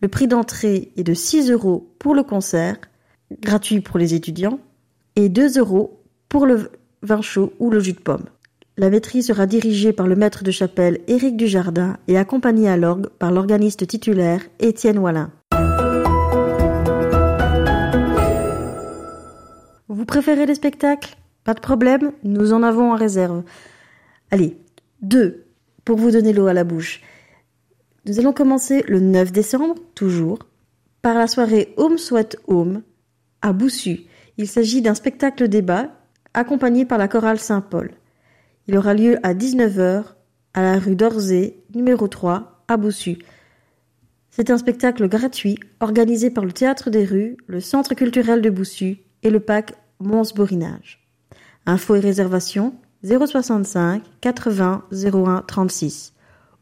Le 0.00 0.08
prix 0.08 0.28
d'entrée 0.28 0.92
est 0.96 1.04
de 1.04 1.14
6 1.14 1.50
euros 1.50 1.94
pour 1.98 2.14
le 2.14 2.22
concert 2.22 2.78
gratuit 3.40 3.80
pour 3.80 3.98
les 3.98 4.14
étudiants, 4.14 4.58
et 5.16 5.28
2 5.28 5.58
euros 5.58 6.00
pour 6.28 6.46
le 6.46 6.70
vin 7.02 7.22
chaud 7.22 7.52
ou 7.58 7.70
le 7.70 7.80
jus 7.80 7.92
de 7.92 8.00
pomme. 8.00 8.24
La 8.78 8.88
maîtrise 8.88 9.26
sera 9.26 9.46
dirigée 9.46 9.92
par 9.92 10.06
le 10.06 10.16
maître 10.16 10.44
de 10.44 10.50
chapelle 10.50 11.00
Éric 11.06 11.36
Dujardin 11.36 11.98
et 12.08 12.16
accompagnée 12.16 12.68
à 12.68 12.76
l'orgue 12.78 13.08
par 13.08 13.30
l'organiste 13.30 13.86
titulaire 13.86 14.40
Étienne 14.60 14.98
Wallin. 14.98 15.30
Vous 19.88 20.06
préférez 20.06 20.46
les 20.46 20.54
spectacles? 20.54 21.16
Pas 21.44 21.54
de 21.54 21.60
problème, 21.60 22.12
nous 22.24 22.54
en 22.54 22.62
avons 22.62 22.92
en 22.92 22.96
réserve. 22.96 23.42
Allez, 24.30 24.56
deux, 25.02 25.44
pour 25.84 25.98
vous 25.98 26.10
donner 26.10 26.32
l'eau 26.32 26.46
à 26.46 26.54
la 26.54 26.64
bouche. 26.64 27.02
Nous 28.06 28.18
allons 28.18 28.32
commencer 28.32 28.84
le 28.88 29.00
9 29.00 29.32
décembre, 29.32 29.74
toujours, 29.94 30.38
par 31.02 31.14
la 31.14 31.26
soirée 31.26 31.74
Home 31.76 31.98
Sweat 31.98 32.38
Home, 32.46 32.82
à 33.42 33.52
Boussu. 33.52 34.02
Il 34.38 34.48
s'agit 34.48 34.82
d'un 34.82 34.94
spectacle 34.94 35.48
débat 35.48 35.90
accompagné 36.34 36.84
par 36.84 36.98
la 36.98 37.08
chorale 37.08 37.38
Saint-Paul. 37.38 37.92
Il 38.66 38.76
aura 38.76 38.94
lieu 38.94 39.18
à 39.22 39.34
19h 39.34 40.04
à 40.54 40.62
la 40.62 40.78
rue 40.78 40.96
d'Orzay, 40.96 41.58
numéro 41.74 42.08
3, 42.08 42.64
à 42.68 42.76
Boussu. 42.76 43.18
C'est 44.30 44.50
un 44.50 44.56
spectacle 44.56 45.08
gratuit 45.08 45.58
organisé 45.80 46.30
par 46.30 46.44
le 46.44 46.52
Théâtre 46.52 46.88
des 46.88 47.04
Rues, 47.04 47.36
le 47.46 47.60
Centre 47.60 47.94
culturel 47.94 48.40
de 48.40 48.48
Boussu 48.48 48.98
et 49.22 49.30
le 49.30 49.40
PAC 49.40 49.74
Mons 50.00 50.32
Borinage. 50.34 51.06
Infos 51.66 51.96
et 51.96 52.00
réservations 52.00 52.74
065 53.04 54.02
80 54.20 54.84
01 54.92 55.44
36 55.46 56.14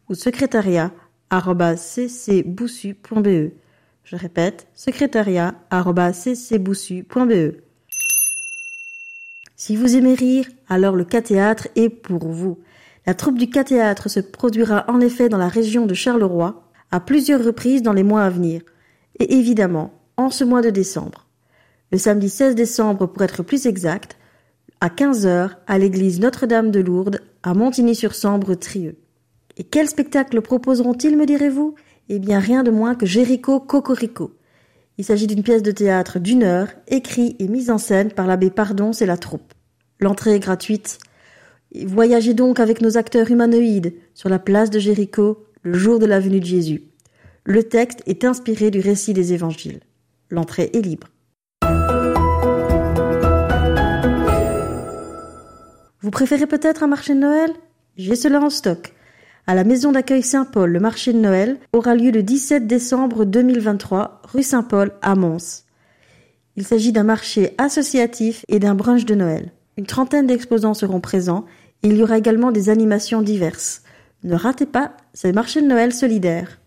ou 0.08 0.14
secrétariat 0.14 0.90
ccboussu.be. 1.30 3.52
Je 4.10 4.16
répète, 4.16 4.66
secrétariat 4.74 5.54
ccboussu.be. 5.70 7.54
Si 9.54 9.76
vous 9.76 9.94
aimez 9.94 10.14
rire, 10.14 10.46
alors 10.68 10.96
le 10.96 11.04
K-Théâtre 11.04 11.68
est 11.76 11.90
pour 11.90 12.26
vous. 12.26 12.58
La 13.06 13.14
troupe 13.14 13.38
du 13.38 13.48
K-Théâtre 13.48 14.10
se 14.10 14.18
produira 14.18 14.84
en 14.88 14.98
effet 14.98 15.28
dans 15.28 15.38
la 15.38 15.46
région 15.46 15.86
de 15.86 15.94
Charleroi 15.94 16.60
à 16.90 16.98
plusieurs 16.98 17.44
reprises 17.44 17.82
dans 17.82 17.92
les 17.92 18.02
mois 18.02 18.24
à 18.24 18.30
venir, 18.30 18.62
et 19.20 19.34
évidemment 19.34 19.94
en 20.16 20.30
ce 20.30 20.42
mois 20.42 20.62
de 20.62 20.70
décembre. 20.70 21.28
Le 21.92 21.98
samedi 21.98 22.30
16 22.30 22.56
décembre 22.56 23.06
pour 23.06 23.22
être 23.22 23.44
plus 23.44 23.66
exact, 23.66 24.18
à 24.80 24.88
15h 24.88 25.50
à 25.68 25.78
l'église 25.78 26.18
Notre-Dame 26.18 26.72
de 26.72 26.80
Lourdes 26.80 27.20
à 27.44 27.54
Montigny-sur-Sambre, 27.54 28.56
Trieux. 28.56 28.98
Et 29.56 29.62
quel 29.62 29.88
spectacle 29.88 30.40
proposeront-ils, 30.40 31.16
me 31.16 31.26
direz-vous? 31.26 31.76
Eh 32.12 32.18
bien 32.18 32.40
rien 32.40 32.64
de 32.64 32.72
moins 32.72 32.96
que 32.96 33.06
Jéricho 33.06 33.60
Cocorico. 33.60 34.32
Il 34.98 35.04
s'agit 35.04 35.28
d'une 35.28 35.44
pièce 35.44 35.62
de 35.62 35.70
théâtre 35.70 36.18
d'une 36.18 36.42
heure, 36.42 36.66
écrite 36.88 37.40
et 37.40 37.46
mise 37.46 37.70
en 37.70 37.78
scène 37.78 38.10
par 38.10 38.26
l'abbé 38.26 38.50
Pardon 38.50 38.90
et 38.90 39.06
la 39.06 39.16
troupe. 39.16 39.54
L'entrée 40.00 40.34
est 40.34 40.40
gratuite. 40.40 40.98
Voyagez 41.86 42.34
donc 42.34 42.58
avec 42.58 42.80
nos 42.80 42.98
acteurs 42.98 43.30
humanoïdes 43.30 43.94
sur 44.12 44.28
la 44.28 44.40
place 44.40 44.70
de 44.70 44.80
Jéricho 44.80 45.46
le 45.62 45.78
jour 45.78 46.00
de 46.00 46.06
la 46.06 46.18
venue 46.18 46.40
de 46.40 46.46
Jésus. 46.46 46.82
Le 47.44 47.62
texte 47.62 48.02
est 48.06 48.24
inspiré 48.24 48.72
du 48.72 48.80
récit 48.80 49.12
des 49.12 49.32
évangiles. 49.32 49.78
L'entrée 50.30 50.68
est 50.74 50.80
libre. 50.80 51.06
Vous 56.00 56.10
préférez 56.10 56.48
peut-être 56.48 56.82
un 56.82 56.88
marché 56.88 57.14
de 57.14 57.20
Noël? 57.20 57.52
J'ai 57.96 58.16
cela 58.16 58.40
en 58.40 58.50
stock. 58.50 58.94
À 59.50 59.54
la 59.56 59.64
maison 59.64 59.90
d'accueil 59.90 60.22
Saint-Paul, 60.22 60.70
le 60.70 60.78
marché 60.78 61.12
de 61.12 61.18
Noël 61.18 61.58
aura 61.72 61.96
lieu 61.96 62.12
le 62.12 62.22
17 62.22 62.68
décembre 62.68 63.24
2023, 63.24 64.22
rue 64.32 64.44
Saint-Paul, 64.44 64.92
à 65.02 65.16
Mons. 65.16 65.64
Il 66.54 66.64
s'agit 66.64 66.92
d'un 66.92 67.02
marché 67.02 67.56
associatif 67.58 68.44
et 68.46 68.60
d'un 68.60 68.76
brunch 68.76 69.04
de 69.06 69.16
Noël. 69.16 69.50
Une 69.76 69.86
trentaine 69.86 70.28
d'exposants 70.28 70.74
seront 70.74 71.00
présents 71.00 71.46
et 71.82 71.88
il 71.88 71.96
y 71.96 72.02
aura 72.04 72.16
également 72.16 72.52
des 72.52 72.68
animations 72.68 73.22
diverses. 73.22 73.82
Ne 74.22 74.36
ratez 74.36 74.66
pas 74.66 74.92
ce 75.14 75.26
marché 75.26 75.60
de 75.60 75.66
Noël 75.66 75.92
solidaire. 75.92 76.60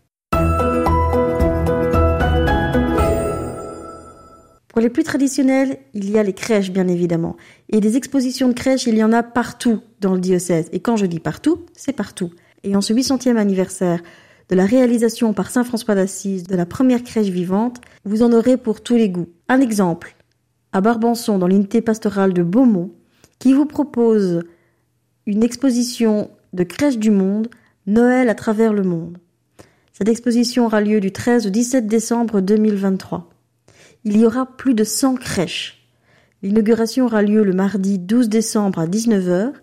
Pour 4.68 4.82
les 4.82 4.90
plus 4.90 5.04
traditionnels, 5.04 5.78
il 5.94 6.10
y 6.10 6.20
a 6.20 6.24
les 6.24 6.34
crèches, 6.34 6.72
bien 6.72 6.90
évidemment. 6.90 7.38
Et 7.70 7.80
des 7.80 7.96
expositions 7.96 8.50
de 8.50 8.54
crèches, 8.54 8.88
il 8.88 8.98
y 8.98 9.04
en 9.06 9.14
a 9.14 9.24
partout 9.24 9.80
dans 10.02 10.16
le 10.16 10.20
diocèse. 10.20 10.68
Et 10.74 10.82
quand 10.82 10.98
je 10.98 11.06
dis 11.06 11.22
partout, 11.22 11.66
c'est 11.74 11.94
partout. 11.94 12.32
Et 12.64 12.76
en 12.76 12.82
ce 12.82 12.94
800e 12.94 13.38
anniversaire 13.38 14.02
de 14.50 14.56
la 14.56 14.66
réalisation 14.66 15.34
par 15.34 15.50
Saint 15.50 15.64
François 15.64 15.96
d'Assise 15.96 16.44
de 16.44 16.56
la 16.56 16.66
première 16.66 17.04
crèche 17.04 17.28
vivante, 17.28 17.82
vous 18.06 18.24
en 18.24 18.32
aurez 18.32 18.58
pour 18.58 18.82
tous 18.82 18.96
les 18.96 19.10
goûts. 19.10 19.30
Un 19.48 19.62
exemple, 19.62 20.16
à 20.72 20.82
Barbançon, 20.82 21.38
dans 21.38 21.48
l'unité 21.48 21.82
pastorale 21.82 22.34
de 22.34 22.44
Beaumont, 22.44 22.92
qui 23.40 23.54
vous 23.54 23.66
propose 23.66 24.44
une 25.26 25.44
exposition 25.44 26.30
de 26.54 26.64
crèche 26.64 26.98
du 26.98 27.12
monde, 27.12 27.50
Noël 27.88 28.30
à 28.30 28.36
travers 28.36 28.74
le 28.74 28.84
monde. 28.84 29.18
Cette 29.92 30.10
exposition 30.10 30.66
aura 30.66 30.82
lieu 30.82 31.00
du 31.00 31.12
13 31.12 31.48
au 31.48 31.50
17 31.50 31.88
décembre 31.88 32.42
2023 32.42 33.30
il 34.06 34.18
y 34.18 34.26
aura 34.26 34.46
plus 34.46 34.74
de 34.74 34.84
100 34.84 35.16
crèches. 35.16 35.88
L'inauguration 36.42 37.06
aura 37.06 37.22
lieu 37.22 37.44
le 37.44 37.54
mardi 37.54 38.00
12 38.00 38.28
décembre 38.28 38.80
à 38.80 38.88
19h 38.88 39.54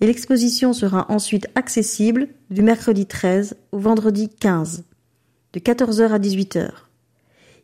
et 0.00 0.06
l'exposition 0.06 0.72
sera 0.72 1.06
ensuite 1.10 1.48
accessible 1.54 2.28
du 2.50 2.62
mercredi 2.62 3.06
13 3.06 3.56
au 3.72 3.78
vendredi 3.78 4.28
15, 4.28 4.84
de 5.52 5.60
14h 5.60 6.10
à 6.10 6.18
18h. 6.18 6.70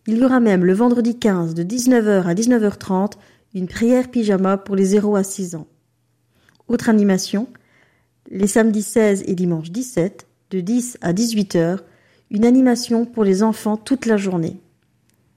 Il 0.06 0.18
y 0.18 0.24
aura 0.24 0.40
même 0.40 0.64
le 0.64 0.74
vendredi 0.74 1.18
15 1.18 1.54
de 1.54 1.62
19h 1.62 2.24
à 2.24 2.34
19h30 2.34 3.12
une 3.54 3.68
prière 3.68 4.10
pyjama 4.10 4.56
pour 4.56 4.74
les 4.74 4.84
0 4.84 5.16
à 5.16 5.22
6 5.22 5.54
ans. 5.54 5.68
Autre 6.66 6.88
animation, 6.88 7.48
les 8.30 8.48
samedis 8.48 8.82
16 8.82 9.24
et 9.26 9.34
dimanche 9.34 9.70
17, 9.70 10.26
de 10.50 10.60
10 10.60 10.98
à 11.00 11.12
18h, 11.12 11.78
une 12.30 12.44
animation 12.44 13.06
pour 13.06 13.22
les 13.22 13.42
enfants 13.42 13.76
toute 13.76 14.06
la 14.06 14.16
journée. 14.16 14.60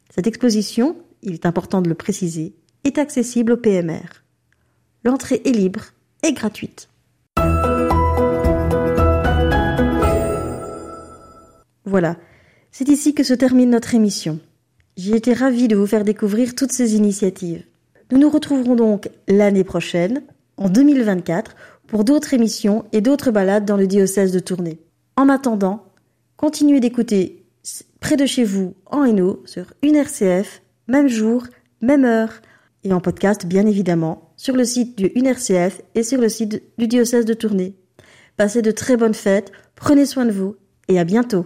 Cette 0.10 0.28
exposition, 0.28 0.98
il 1.22 1.34
est 1.34 1.46
important 1.46 1.82
de 1.82 1.90
le 1.90 1.96
préciser, 1.96 2.56
est 2.84 2.98
accessible 2.98 3.52
au 3.52 3.58
PMR. 3.58 4.24
L'entrée 5.04 5.42
est 5.46 5.52
libre 5.52 5.92
et 6.24 6.34
gratuite. 6.34 6.90
Voilà, 11.86 12.18
c'est 12.72 12.90
ici 12.90 13.14
que 13.14 13.24
se 13.24 13.34
termine 13.34 13.70
notre 13.70 13.96
émission. 13.96 14.40
J'ai 14.98 15.16
été 15.16 15.34
ravie 15.34 15.68
de 15.68 15.76
vous 15.76 15.88
faire 15.88 16.04
découvrir 16.04 16.54
toutes 16.56 16.72
ces 16.72 16.96
initiatives. 16.96 17.64
Nous 18.12 18.18
nous 18.18 18.30
retrouverons 18.30 18.76
donc 18.76 19.10
l'année 19.28 19.64
prochaine, 19.64 20.24
en 20.58 20.70
2024, 20.70 21.56
pour 21.88 22.04
d'autres 22.04 22.34
émissions 22.34 22.86
et 22.92 23.02
d'autres 23.02 23.32
balades 23.32 23.66
dans 23.66 23.78
le 23.78 23.88
diocèse 23.88 24.32
de 24.32 24.40
Tournai. 24.40 24.80
En 25.16 25.30
attendant, 25.30 25.86
continuez 26.36 26.80
d'écouter 26.80 27.46
près 28.00 28.18
de 28.18 28.26
chez 28.26 28.44
vous 28.44 28.76
en 28.86 29.04
Hainaut 29.04 29.42
sur 29.46 29.74
une 29.82 29.96
RCF, 29.96 30.62
même 30.88 31.08
jour, 31.08 31.44
même 31.82 32.06
heure, 32.06 32.42
et 32.84 32.94
en 32.94 33.02
podcast 33.02 33.46
bien 33.46 33.66
évidemment, 33.66 34.27
sur 34.38 34.56
le 34.56 34.64
site 34.64 34.98
du 34.98 35.12
UNRCF 35.16 35.82
et 35.96 36.04
sur 36.04 36.22
le 36.22 36.30
site 36.30 36.64
du 36.78 36.88
diocèse 36.88 37.26
de 37.26 37.34
Tournai. 37.34 37.76
Passez 38.38 38.62
de 38.62 38.72
très 38.72 38.96
bonnes 38.96 39.14
fêtes, 39.14 39.52
prenez 39.76 40.06
soin 40.06 40.26
de 40.26 40.32
vous 40.32 40.56
et 40.88 41.00
à 41.00 41.04
bientôt. 41.04 41.46